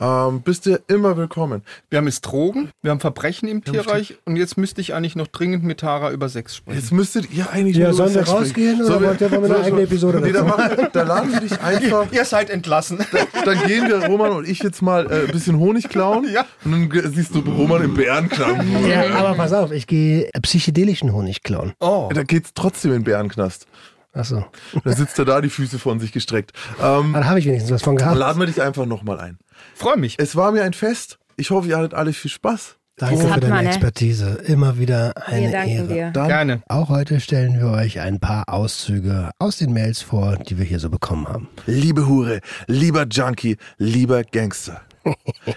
Ähm, 0.00 0.40
bist 0.40 0.64
du 0.64 0.80
immer 0.88 1.18
willkommen. 1.18 1.60
Wir 1.90 1.98
haben 1.98 2.06
jetzt 2.06 2.22
Drogen, 2.22 2.70
wir 2.80 2.90
haben 2.92 3.00
Verbrechen 3.00 3.46
im 3.50 3.62
Tierreich 3.62 4.16
und 4.24 4.36
jetzt 4.36 4.56
müsste 4.56 4.80
ich 4.80 4.94
eigentlich 4.94 5.14
noch 5.14 5.26
dringend 5.26 5.64
mit 5.64 5.80
Tara 5.80 6.10
über 6.12 6.30
Sex 6.30 6.56
sprechen. 6.56 6.78
Jetzt 6.80 6.90
müsstet 6.90 7.30
ihr 7.30 7.50
eigentlich 7.50 7.76
Ja, 7.76 7.88
nur 7.88 7.92
sollen 7.96 8.12
über 8.12 8.20
wir 8.20 8.24
Sex 8.26 8.34
rausgehen 8.40 8.76
sprechen. 8.76 8.80
oder 8.86 8.86
Sollen 8.94 9.04
wollt 9.10 9.20
ihr- 9.20 9.30
wollen 9.30 9.42
wir 9.50 9.54
eine 9.56 9.64
eigene 9.66 9.82
Episode 9.82 10.20
Nee, 10.22 10.32
dann, 10.32 10.46
dazu 10.46 10.56
machen, 10.58 10.76
wir- 10.78 10.88
dann 10.88 11.06
laden 11.08 11.32
wir 11.32 11.40
dich 11.40 11.60
einfach. 11.60 12.06
Ihr 12.12 12.24
seid 12.24 12.48
entlassen. 12.48 12.98
Dann 13.44 13.66
gehen 13.66 13.88
wir, 13.88 14.06
Roman 14.06 14.30
und 14.32 14.48
ich, 14.48 14.62
jetzt 14.62 14.80
mal 14.80 15.12
äh, 15.12 15.26
ein 15.26 15.30
bisschen 15.32 15.58
Honig 15.58 15.90
klauen. 15.90 16.26
Ja. 16.32 16.46
Und 16.64 16.72
dann 16.72 17.12
siehst 17.12 17.34
du 17.34 17.40
Roman 17.40 17.82
im 17.84 17.92
Bärenknaben. 17.92 18.88
Ja, 18.88 19.10
aber 19.16 19.34
pass 19.34 19.52
auf, 19.52 19.72
ich 19.72 19.86
gehe 19.86 20.30
psychedelischen 20.40 21.12
Honig 21.12 21.42
klauen. 21.42 21.74
Oh. 21.80 22.08
Da 22.14 22.22
geht's 22.22 22.52
trotzdem 22.54 22.92
in 22.92 23.00
den 23.00 23.04
Bärenknast. 23.04 23.66
Achso. 24.12 24.44
Da 24.84 24.92
sitzt 24.92 25.18
er 25.18 25.24
da, 25.24 25.40
die 25.40 25.48
Füße 25.50 25.78
von 25.78 25.98
sich 26.00 26.12
gestreckt. 26.12 26.52
Ähm, 26.82 27.12
Dann 27.14 27.26
habe 27.26 27.38
ich 27.38 27.46
wenigstens 27.46 27.72
was 27.72 27.82
von 27.82 27.96
dann 27.96 28.04
gehabt. 28.04 28.18
laden 28.18 28.38
wir 28.40 28.46
dich 28.46 28.60
einfach 28.60 28.84
nochmal 28.86 29.18
ein. 29.20 29.38
Freue 29.74 29.96
mich. 29.96 30.16
Es 30.18 30.36
war 30.36 30.52
mir 30.52 30.64
ein 30.64 30.74
Fest. 30.74 31.18
Ich 31.36 31.50
hoffe, 31.50 31.68
ihr 31.68 31.78
hattet 31.78 31.94
alle 31.94 32.12
viel 32.12 32.30
Spaß. 32.30 32.76
Danke 32.98 33.22
Das 33.22 33.32
für 33.32 33.40
deine 33.40 33.54
man, 33.54 33.64
ne? 33.64 33.70
Expertise. 33.70 34.38
Immer 34.46 34.78
wieder 34.78 35.14
eine 35.26 35.66
Ehre. 35.66 35.86
dir. 35.88 36.10
Dann 36.10 36.28
Gerne. 36.28 36.62
Auch 36.68 36.90
heute 36.90 37.20
stellen 37.20 37.58
wir 37.58 37.70
euch 37.70 38.00
ein 38.00 38.20
paar 38.20 38.50
Auszüge 38.50 39.30
aus 39.38 39.56
den 39.56 39.72
Mails 39.72 40.02
vor, 40.02 40.36
die 40.36 40.58
wir 40.58 40.66
hier 40.66 40.78
so 40.78 40.90
bekommen 40.90 41.26
haben. 41.26 41.48
Liebe 41.66 42.06
Hure, 42.06 42.40
lieber 42.66 43.06
Junkie, 43.10 43.56
lieber 43.78 44.24
Gangster. 44.24 44.82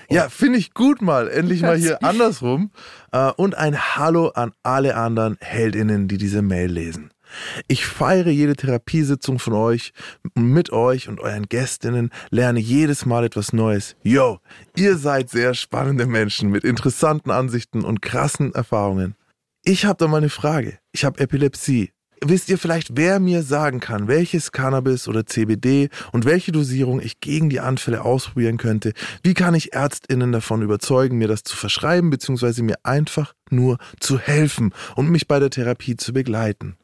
Ja, 0.09 0.27
finde 0.29 0.57
ich 0.57 0.73
gut 0.73 1.03
mal. 1.03 1.27
Endlich 1.29 1.61
mal 1.61 1.77
hier 1.77 2.03
andersrum. 2.03 2.71
Äh, 3.11 3.31
Und 3.35 3.55
ein 3.55 3.77
Hallo 3.77 4.29
an 4.29 4.53
alle 4.63 4.95
anderen 4.95 5.37
Heldinnen, 5.39 6.07
die 6.07 6.17
diese 6.17 6.41
Mail 6.41 6.71
lesen. 6.71 7.11
Ich 7.67 7.85
feiere 7.85 8.29
jede 8.29 8.55
Therapiesitzung 8.55 9.39
von 9.39 9.53
euch, 9.53 9.93
mit 10.35 10.71
euch 10.71 11.07
und 11.07 11.19
euren 11.19 11.47
Gästinnen, 11.47 12.11
lerne 12.29 12.59
jedes 12.59 13.05
Mal 13.05 13.25
etwas 13.25 13.53
Neues. 13.53 13.95
Yo, 14.03 14.39
ihr 14.75 14.97
seid 14.97 15.29
sehr 15.29 15.53
spannende 15.53 16.05
Menschen 16.05 16.49
mit 16.49 16.63
interessanten 16.63 17.31
Ansichten 17.31 17.83
und 17.83 18.01
krassen 18.01 18.53
Erfahrungen. 18.53 19.15
Ich 19.63 19.85
habe 19.85 19.97
da 19.97 20.07
mal 20.07 20.17
eine 20.17 20.29
Frage. 20.29 20.77
Ich 20.91 21.05
habe 21.05 21.19
Epilepsie. 21.19 21.91
Wisst 22.23 22.49
ihr 22.49 22.57
vielleicht, 22.57 22.95
wer 22.95 23.19
mir 23.19 23.43
sagen 23.43 23.79
kann, 23.79 24.07
welches 24.07 24.51
Cannabis 24.51 25.07
oder 25.07 25.25
CBD 25.25 25.89
und 26.11 26.25
welche 26.25 26.51
Dosierung 26.51 27.01
ich 27.01 27.19
gegen 27.19 27.49
die 27.49 27.59
Anfälle 27.59 28.03
ausprobieren 28.03 28.57
könnte? 28.57 28.93
Wie 29.21 29.33
kann 29.33 29.53
ich 29.53 29.73
Ärztinnen 29.73 30.31
davon 30.31 30.61
überzeugen, 30.61 31.17
mir 31.17 31.27
das 31.27 31.43
zu 31.43 31.55
verschreiben, 31.57 32.09
beziehungsweise 32.09 32.63
mir 32.63 32.77
einfach 32.83 33.33
nur 33.49 33.77
zu 33.99 34.17
helfen 34.17 34.73
und 34.95 35.09
mich 35.09 35.27
bei 35.27 35.39
der 35.39 35.49
Therapie 35.49 35.97
zu 35.97 36.13
begleiten? 36.13 36.77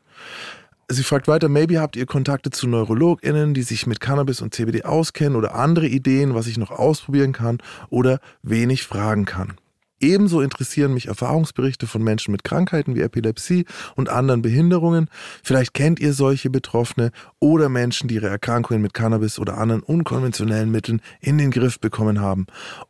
Sie 0.90 1.04
fragt 1.04 1.30
weiter, 1.30 1.48
maybe 1.48 1.80
habt 1.80 1.96
ihr 1.96 2.06
Kontakte 2.06 2.50
zu 2.50 2.68
NeurologInnen, 2.68 3.54
die 3.54 3.62
sich 3.62 3.88
mit 3.88 4.02
Cannabis 4.02 4.42
und 4.42 4.54
CBD 4.54 4.84
auskennen 4.84 5.38
oder 5.38 5.56
andere 5.56 5.88
Ideen, 5.88 6.36
was 6.36 6.48
ich 6.48 6.58
noch 6.58 6.72
ausprobieren 6.72 7.32
kann 7.32 7.60
oder 7.90 8.20
wen 8.44 8.70
ich 8.70 8.84
fragen 8.84 9.24
kann. 9.24 9.54
Ebenso 10.02 10.42
interessieren 10.42 10.94
mich 10.94 11.08
Erfahrungsberichte 11.08 11.86
von 11.86 12.04
Menschen 12.04 12.32
mit 12.32 12.44
Krankheiten 12.44 12.96
wie 12.96 13.02
Epilepsie 13.02 13.66
und 13.96 14.10
anderen 14.10 14.42
Behinderungen. 14.42 15.08
Vielleicht 15.44 15.74
kennt 15.76 16.00
ihr 16.00 16.14
solche 16.14 16.50
Betroffene 16.50 17.12
oder 17.40 17.70
Menschen, 17.70 18.08
die 18.08 18.16
ihre 18.16 18.28
Erkrankungen 18.28 18.82
mit 18.82 18.96
Cannabis 18.96 19.38
oder 19.38 19.58
anderen 19.58 19.84
unkonventionellen 19.84 20.72
Mitteln 20.72 21.02
in 21.20 21.38
den 21.38 21.52
Griff 21.52 21.80
bekommen 21.80 22.20
haben. 22.20 22.48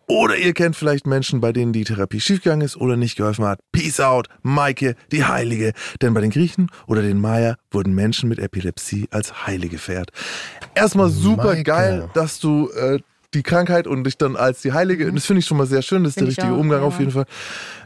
Oder 0.08 0.38
ihr 0.38 0.54
kennt 0.54 0.76
vielleicht 0.76 1.06
Menschen, 1.06 1.42
bei 1.42 1.52
denen 1.52 1.74
die 1.74 1.84
Therapie 1.84 2.20
schiefgegangen 2.20 2.66
ist 2.66 2.78
oder 2.78 2.96
nicht 2.96 3.18
geholfen 3.18 3.46
hat. 3.46 3.60
Peace 3.72 4.00
out, 4.00 4.28
Maike, 4.42 4.96
die 5.12 5.26
Heilige. 5.26 5.74
Denn 6.02 6.14
bei 6.14 6.22
den 6.22 6.32
Griechen 6.32 6.70
oder 6.88 7.02
den 7.02 7.20
Maya 7.20 7.56
wurden 7.72 7.94
Menschen 7.94 8.30
mit 8.30 8.40
Epilepsie 8.40 9.08
als 9.12 9.46
Heilige 9.48 9.78
verehrt. 9.78 10.12
Erstmal 10.76 11.10
super 11.10 11.46
Maike. 11.46 11.64
geil, 11.64 12.10
dass 12.14 12.40
du 12.40 12.70
äh, 12.72 13.00
die 13.34 13.44
Krankheit 13.44 13.88
und 13.88 14.04
dich 14.04 14.18
dann 14.18 14.36
als 14.36 14.62
die 14.62 14.74
Heilige, 14.74 15.12
das 15.12 15.26
finde 15.26 15.40
ich 15.40 15.46
schon 15.46 15.58
mal 15.58 15.68
sehr 15.68 15.82
schön, 15.82 16.04
das 16.04 16.12
ist 16.12 16.16
der 16.18 16.22
Finde 16.22 16.32
ich 16.32 16.38
richtige 16.38 16.54
auch, 16.54 16.60
Umgang 16.60 16.82
ja. 16.82 16.88
auf 16.88 17.00
jeden 17.00 17.12
Fall. 17.12 17.26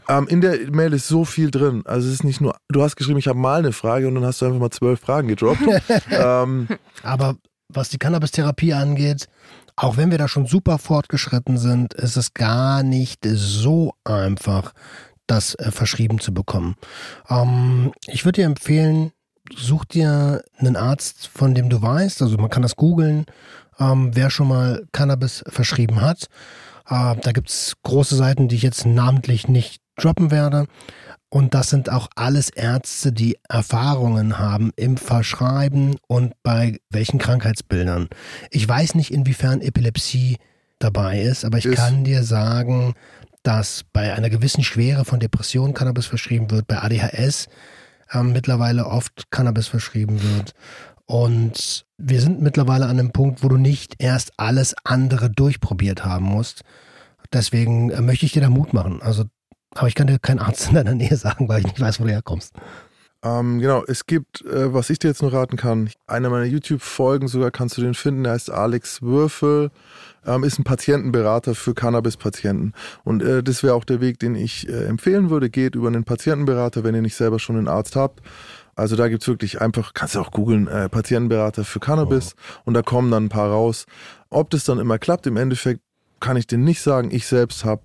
Ähm, 0.08 0.26
in 0.28 0.40
der 0.40 0.70
Mail 0.70 0.92
ist 0.92 1.08
so 1.08 1.24
viel 1.24 1.50
drin. 1.50 1.82
Also 1.84 2.08
es 2.08 2.14
ist 2.14 2.24
nicht 2.24 2.40
nur, 2.40 2.56
du 2.68 2.82
hast 2.82 2.96
geschrieben, 2.96 3.18
ich 3.18 3.28
habe 3.28 3.38
mal 3.38 3.60
eine 3.60 3.72
Frage 3.72 4.08
und 4.08 4.14
dann 4.14 4.24
hast 4.24 4.42
du 4.42 4.46
einfach 4.46 4.60
mal 4.60 4.70
zwölf 4.70 5.00
Fragen 5.00 5.28
gedroppt. 5.28 5.62
ähm, 6.10 6.68
Aber 7.02 7.36
was 7.68 7.88
die 7.88 7.98
Cannabis-Therapie 7.98 8.74
angeht, 8.74 9.28
auch 9.76 9.96
wenn 9.96 10.10
wir 10.10 10.18
da 10.18 10.26
schon 10.26 10.46
super 10.46 10.78
fortgeschritten 10.78 11.58
sind, 11.58 11.94
ist 11.94 12.16
es 12.16 12.34
gar 12.34 12.82
nicht 12.82 13.20
so 13.24 13.92
einfach, 14.04 14.72
das 15.26 15.54
äh, 15.56 15.70
verschrieben 15.70 16.20
zu 16.20 16.32
bekommen. 16.32 16.76
Ähm, 17.28 17.92
ich 18.06 18.24
würde 18.24 18.40
dir 18.40 18.46
empfehlen, 18.46 19.12
such 19.54 19.84
dir 19.84 20.42
einen 20.56 20.76
Arzt, 20.76 21.28
von 21.28 21.54
dem 21.54 21.68
du 21.68 21.82
weißt, 21.82 22.22
also 22.22 22.36
man 22.36 22.50
kann 22.50 22.62
das 22.62 22.76
googeln, 22.76 23.26
ähm, 23.78 24.10
wer 24.14 24.30
schon 24.30 24.48
mal 24.48 24.86
Cannabis 24.92 25.44
verschrieben 25.48 26.00
hat. 26.00 26.24
Äh, 26.88 27.16
da 27.20 27.32
gibt's 27.32 27.74
große 27.82 28.16
Seiten, 28.16 28.48
die 28.48 28.56
ich 28.56 28.62
jetzt 28.62 28.86
namentlich 28.86 29.48
nicht 29.48 29.80
droppen 29.96 30.30
werde. 30.30 30.66
Und 31.28 31.54
das 31.54 31.70
sind 31.70 31.90
auch 31.90 32.08
alles 32.14 32.50
Ärzte, 32.50 33.12
die 33.12 33.36
Erfahrungen 33.48 34.38
haben 34.38 34.70
im 34.76 34.96
Verschreiben 34.96 35.96
und 36.06 36.34
bei 36.44 36.78
welchen 36.90 37.18
Krankheitsbildern. 37.18 38.08
Ich 38.50 38.66
weiß 38.68 38.94
nicht, 38.94 39.12
inwiefern 39.12 39.60
Epilepsie 39.60 40.36
dabei 40.78 41.20
ist, 41.20 41.44
aber 41.44 41.58
ich 41.58 41.66
Ist- 41.66 41.76
kann 41.76 42.04
dir 42.04 42.22
sagen, 42.22 42.94
dass 43.42 43.84
bei 43.92 44.14
einer 44.14 44.30
gewissen 44.30 44.62
Schwere 44.64 45.04
von 45.04 45.20
Depression 45.20 45.74
Cannabis 45.74 46.06
verschrieben 46.06 46.50
wird, 46.50 46.66
bei 46.68 46.78
ADHS 46.82 47.48
ähm, 48.12 48.32
mittlerweile 48.32 48.86
oft 48.86 49.30
Cannabis 49.30 49.66
verschrieben 49.68 50.22
wird. 50.22 50.52
Und 51.06 51.86
wir 51.98 52.20
sind 52.20 52.42
mittlerweile 52.42 52.86
an 52.86 52.98
einem 52.98 53.12
Punkt, 53.12 53.42
wo 53.42 53.48
du 53.48 53.56
nicht 53.56 53.94
erst 53.98 54.32
alles 54.36 54.74
andere 54.84 55.30
durchprobiert 55.30 56.04
haben 56.04 56.26
musst. 56.26 56.62
Deswegen 57.32 57.90
äh, 57.90 58.00
möchte 58.00 58.26
ich 58.26 58.32
dir 58.32 58.42
da 58.42 58.50
Mut 58.50 58.72
machen. 58.72 59.00
Also, 59.02 59.24
aber 59.74 59.88
ich 59.88 59.94
kann 59.94 60.08
dir 60.08 60.18
keinen 60.18 60.40
Arzt 60.40 60.68
in 60.68 60.74
deiner 60.74 60.94
Nähe 60.94 61.16
sagen, 61.16 61.48
weil 61.48 61.60
ich 61.60 61.66
nicht 61.66 61.80
weiß, 61.80 62.00
wo 62.00 62.04
du 62.04 62.10
herkommst. 62.10 62.54
ähm, 63.22 63.60
genau, 63.60 63.84
es 63.86 64.06
gibt, 64.06 64.44
äh, 64.44 64.74
was 64.74 64.90
ich 64.90 64.98
dir 64.98 65.08
jetzt 65.08 65.22
nur 65.22 65.32
raten 65.32 65.56
kann, 65.56 65.90
einer 66.08 66.28
meiner 66.28 66.44
YouTube-Folgen 66.44 67.28
sogar 67.28 67.52
kannst 67.52 67.76
du 67.76 67.82
den 67.82 67.94
finden, 67.94 68.24
der 68.24 68.32
heißt 68.32 68.50
Alex 68.50 69.00
Würfel, 69.02 69.70
ähm, 70.24 70.42
ist 70.42 70.58
ein 70.58 70.64
Patientenberater 70.64 71.54
für 71.54 71.74
Cannabis-Patienten. 71.74 72.72
Und 73.04 73.22
äh, 73.22 73.44
das 73.44 73.62
wäre 73.62 73.74
auch 73.74 73.84
der 73.84 74.00
Weg, 74.00 74.18
den 74.18 74.34
ich 74.34 74.68
äh, 74.68 74.86
empfehlen 74.86 75.30
würde. 75.30 75.50
Geht 75.50 75.76
über 75.76 75.86
einen 75.86 76.04
Patientenberater, 76.04 76.82
wenn 76.82 76.96
ihr 76.96 77.02
nicht 77.02 77.16
selber 77.16 77.38
schon 77.38 77.56
einen 77.56 77.68
Arzt 77.68 77.94
habt. 77.94 78.22
Also 78.76 78.94
da 78.94 79.08
gibt's 79.08 79.26
wirklich 79.26 79.60
einfach, 79.60 79.94
kannst 79.94 80.14
du 80.14 80.20
auch 80.20 80.30
googeln, 80.30 80.68
äh, 80.68 80.88
Patientenberater 80.90 81.64
für 81.64 81.80
Cannabis 81.80 82.36
und 82.64 82.74
da 82.74 82.82
kommen 82.82 83.10
dann 83.10 83.24
ein 83.24 83.28
paar 83.30 83.50
raus. 83.50 83.86
Ob 84.28 84.50
das 84.50 84.64
dann 84.64 84.78
immer 84.78 84.98
klappt, 84.98 85.26
im 85.26 85.38
Endeffekt 85.38 85.80
kann 86.20 86.36
ich 86.36 86.46
dir 86.46 86.58
nicht 86.58 86.82
sagen. 86.82 87.10
Ich 87.10 87.26
selbst 87.26 87.64
habe 87.64 87.82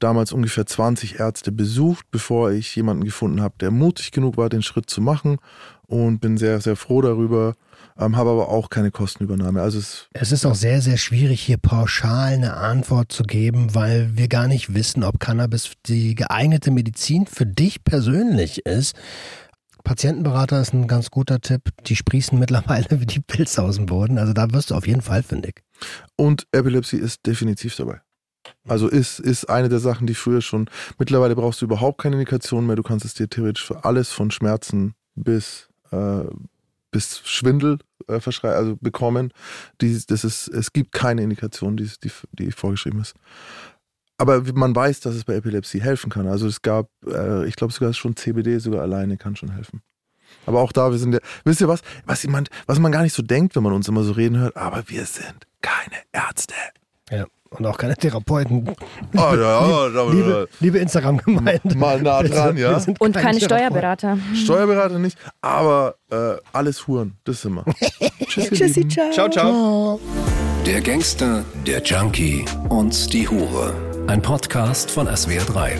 damals 0.00 0.32
ungefähr 0.32 0.66
20 0.66 1.20
Ärzte 1.20 1.52
besucht, 1.52 2.06
bevor 2.10 2.50
ich 2.50 2.74
jemanden 2.74 3.04
gefunden 3.04 3.40
habe, 3.40 3.54
der 3.60 3.70
mutig 3.70 4.10
genug 4.10 4.36
war, 4.36 4.48
den 4.48 4.62
Schritt 4.62 4.90
zu 4.90 5.00
machen 5.00 5.38
und 5.86 6.20
bin 6.20 6.36
sehr, 6.36 6.60
sehr 6.60 6.74
froh 6.74 7.02
darüber, 7.02 7.54
ähm, 7.98 8.16
habe 8.16 8.30
aber 8.30 8.48
auch 8.48 8.68
keine 8.70 8.90
Kostenübernahme. 8.90 9.60
Also 9.62 9.78
es 9.78 10.08
Es 10.12 10.32
ist 10.32 10.44
auch 10.44 10.54
sehr, 10.54 10.80
sehr 10.80 10.96
schwierig, 10.96 11.40
hier 11.40 11.58
pauschal 11.58 12.32
eine 12.32 12.54
Antwort 12.56 13.12
zu 13.12 13.22
geben, 13.22 13.74
weil 13.74 14.16
wir 14.16 14.28
gar 14.28 14.48
nicht 14.48 14.74
wissen, 14.74 15.04
ob 15.04 15.20
Cannabis 15.20 15.72
die 15.86 16.14
geeignete 16.14 16.70
Medizin 16.70 17.26
für 17.26 17.46
dich 17.46 17.84
persönlich 17.84 18.66
ist. 18.66 18.96
Patientenberater 19.82 20.60
ist 20.60 20.72
ein 20.72 20.86
ganz 20.86 21.10
guter 21.10 21.40
Tipp. 21.40 21.70
Die 21.86 21.96
sprießen 21.96 22.38
mittlerweile 22.38 23.00
wie 23.00 23.06
die 23.06 23.20
Pilze 23.20 23.62
aus 23.62 23.76
dem 23.76 23.86
Boden. 23.86 24.18
Also 24.18 24.32
da 24.32 24.52
wirst 24.52 24.70
du 24.70 24.74
auf 24.74 24.86
jeden 24.86 25.02
Fall 25.02 25.22
fündig. 25.22 25.62
Und 26.16 26.46
Epilepsie 26.52 26.98
ist 26.98 27.26
definitiv 27.26 27.76
dabei. 27.76 28.00
Also 28.66 28.88
ist, 28.88 29.18
ist 29.18 29.46
eine 29.46 29.68
der 29.68 29.78
Sachen, 29.78 30.06
die 30.06 30.14
früher 30.14 30.42
schon, 30.42 30.68
mittlerweile 30.98 31.36
brauchst 31.36 31.60
du 31.60 31.66
überhaupt 31.66 32.00
keine 32.00 32.16
Indikation 32.16 32.66
mehr. 32.66 32.76
Du 32.76 32.82
kannst 32.82 33.04
es 33.04 33.14
dir 33.14 33.28
theoretisch 33.28 33.64
für 33.64 33.84
alles 33.84 34.10
von 34.10 34.30
Schmerzen 34.30 34.94
bis, 35.14 35.68
äh, 35.90 36.24
bis 36.90 37.20
Schwindel 37.24 37.78
äh, 38.08 38.20
also 38.42 38.76
bekommen. 38.80 39.32
Die, 39.80 40.00
das 40.06 40.24
ist, 40.24 40.48
es 40.48 40.72
gibt 40.72 40.92
keine 40.92 41.22
Indikation, 41.22 41.76
die, 41.76 41.90
die, 42.02 42.10
die 42.32 42.52
vorgeschrieben 42.52 43.00
ist. 43.00 43.14
Aber 44.18 44.42
man 44.54 44.74
weiß, 44.74 45.00
dass 45.00 45.14
es 45.14 45.24
bei 45.24 45.34
Epilepsie 45.34 45.80
helfen 45.80 46.10
kann. 46.10 46.28
Also 46.28 46.46
es 46.46 46.62
gab, 46.62 46.88
äh, 47.06 47.46
ich 47.46 47.56
glaube 47.56 47.72
sogar 47.72 47.92
schon 47.92 48.16
CBD 48.16 48.58
sogar 48.58 48.82
alleine 48.82 49.16
kann 49.16 49.36
schon 49.36 49.52
helfen. 49.52 49.82
Aber 50.46 50.60
auch 50.60 50.72
da, 50.72 50.90
wir 50.90 50.98
sind 50.98 51.14
ja, 51.14 51.20
wisst 51.44 51.60
ihr 51.60 51.68
was, 51.68 51.80
was 52.06 52.22
jemand, 52.22 52.48
was 52.66 52.78
man 52.78 52.92
gar 52.92 53.02
nicht 53.02 53.14
so 53.14 53.22
denkt, 53.22 53.56
wenn 53.56 53.62
man 53.62 53.72
uns 53.72 53.88
immer 53.88 54.02
so 54.02 54.12
reden 54.12 54.38
hört, 54.38 54.56
aber 54.56 54.82
wir 54.86 55.04
sind 55.06 55.46
keine 55.60 56.02
Ärzte. 56.12 56.54
Ja. 57.10 57.26
Und 57.50 57.66
auch 57.66 57.76
keine 57.76 57.94
Therapeuten. 57.94 58.74
Ah, 59.14 59.34
ja, 59.34 59.88
ja, 59.88 60.04
Liebe, 60.10 60.48
liebe 60.60 60.78
Instagram-Gemeinde. 60.78 61.76
Mal 61.76 62.00
nah 62.00 62.22
dran, 62.22 62.56
ja. 62.56 62.70
Wir 62.70 62.80
sind 62.80 62.98
Und 62.98 63.14
keine 63.14 63.38
Therapeuten. 63.38 63.44
Steuerberater. 63.44 64.18
Steuerberater 64.34 64.98
nicht, 64.98 65.18
aber 65.42 65.96
äh, 66.10 66.36
alles 66.54 66.86
Huren, 66.86 67.18
das 67.24 67.42
sind 67.42 67.54
wir. 67.54 67.64
Tschüss, 68.26 68.48
Tschüssi, 68.48 68.88
ciao. 68.88 69.10
Ciao, 69.10 69.28
ciao. 69.28 70.00
Der 70.64 70.80
Gangster, 70.80 71.44
der 71.66 71.82
Junkie 71.82 72.46
und 72.70 73.12
die 73.12 73.28
Hure. 73.28 73.91
Ein 74.08 74.20
Podcast 74.20 74.90
von 74.90 75.06
SWR3. 75.08 75.78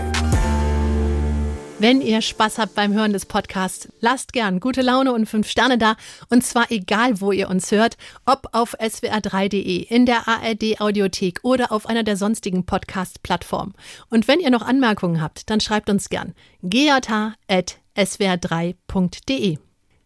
Wenn 1.80 2.00
ihr 2.00 2.22
Spaß 2.22 2.58
habt 2.58 2.76
beim 2.76 2.94
Hören 2.94 3.12
des 3.12 3.26
Podcasts, 3.26 3.88
lasst 4.00 4.32
gern 4.32 4.60
gute 4.60 4.80
Laune 4.80 5.12
und 5.12 5.26
fünf 5.26 5.48
Sterne 5.48 5.76
da. 5.76 5.96
Und 6.30 6.44
zwar 6.44 6.70
egal, 6.70 7.20
wo 7.20 7.32
ihr 7.32 7.50
uns 7.50 7.72
hört, 7.72 7.96
ob 8.24 8.46
auf 8.52 8.78
swr3.de, 8.78 9.82
in 9.82 10.06
der 10.06 10.28
ARD 10.28 10.80
Audiothek 10.80 11.40
oder 11.42 11.72
auf 11.72 11.86
einer 11.86 12.04
der 12.04 12.16
sonstigen 12.16 12.64
Podcast-Plattformen. 12.64 13.74
Und 14.08 14.28
wenn 14.28 14.38
ihr 14.38 14.50
noch 14.50 14.62
Anmerkungen 14.62 15.20
habt, 15.20 15.50
dann 15.50 15.58
schreibt 15.60 15.90
uns 15.90 16.08
gern 16.08 16.34
gj.swr3.de. 16.62 19.58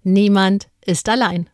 Niemand 0.03 0.69
ist 0.87 1.09
allein. 1.09 1.45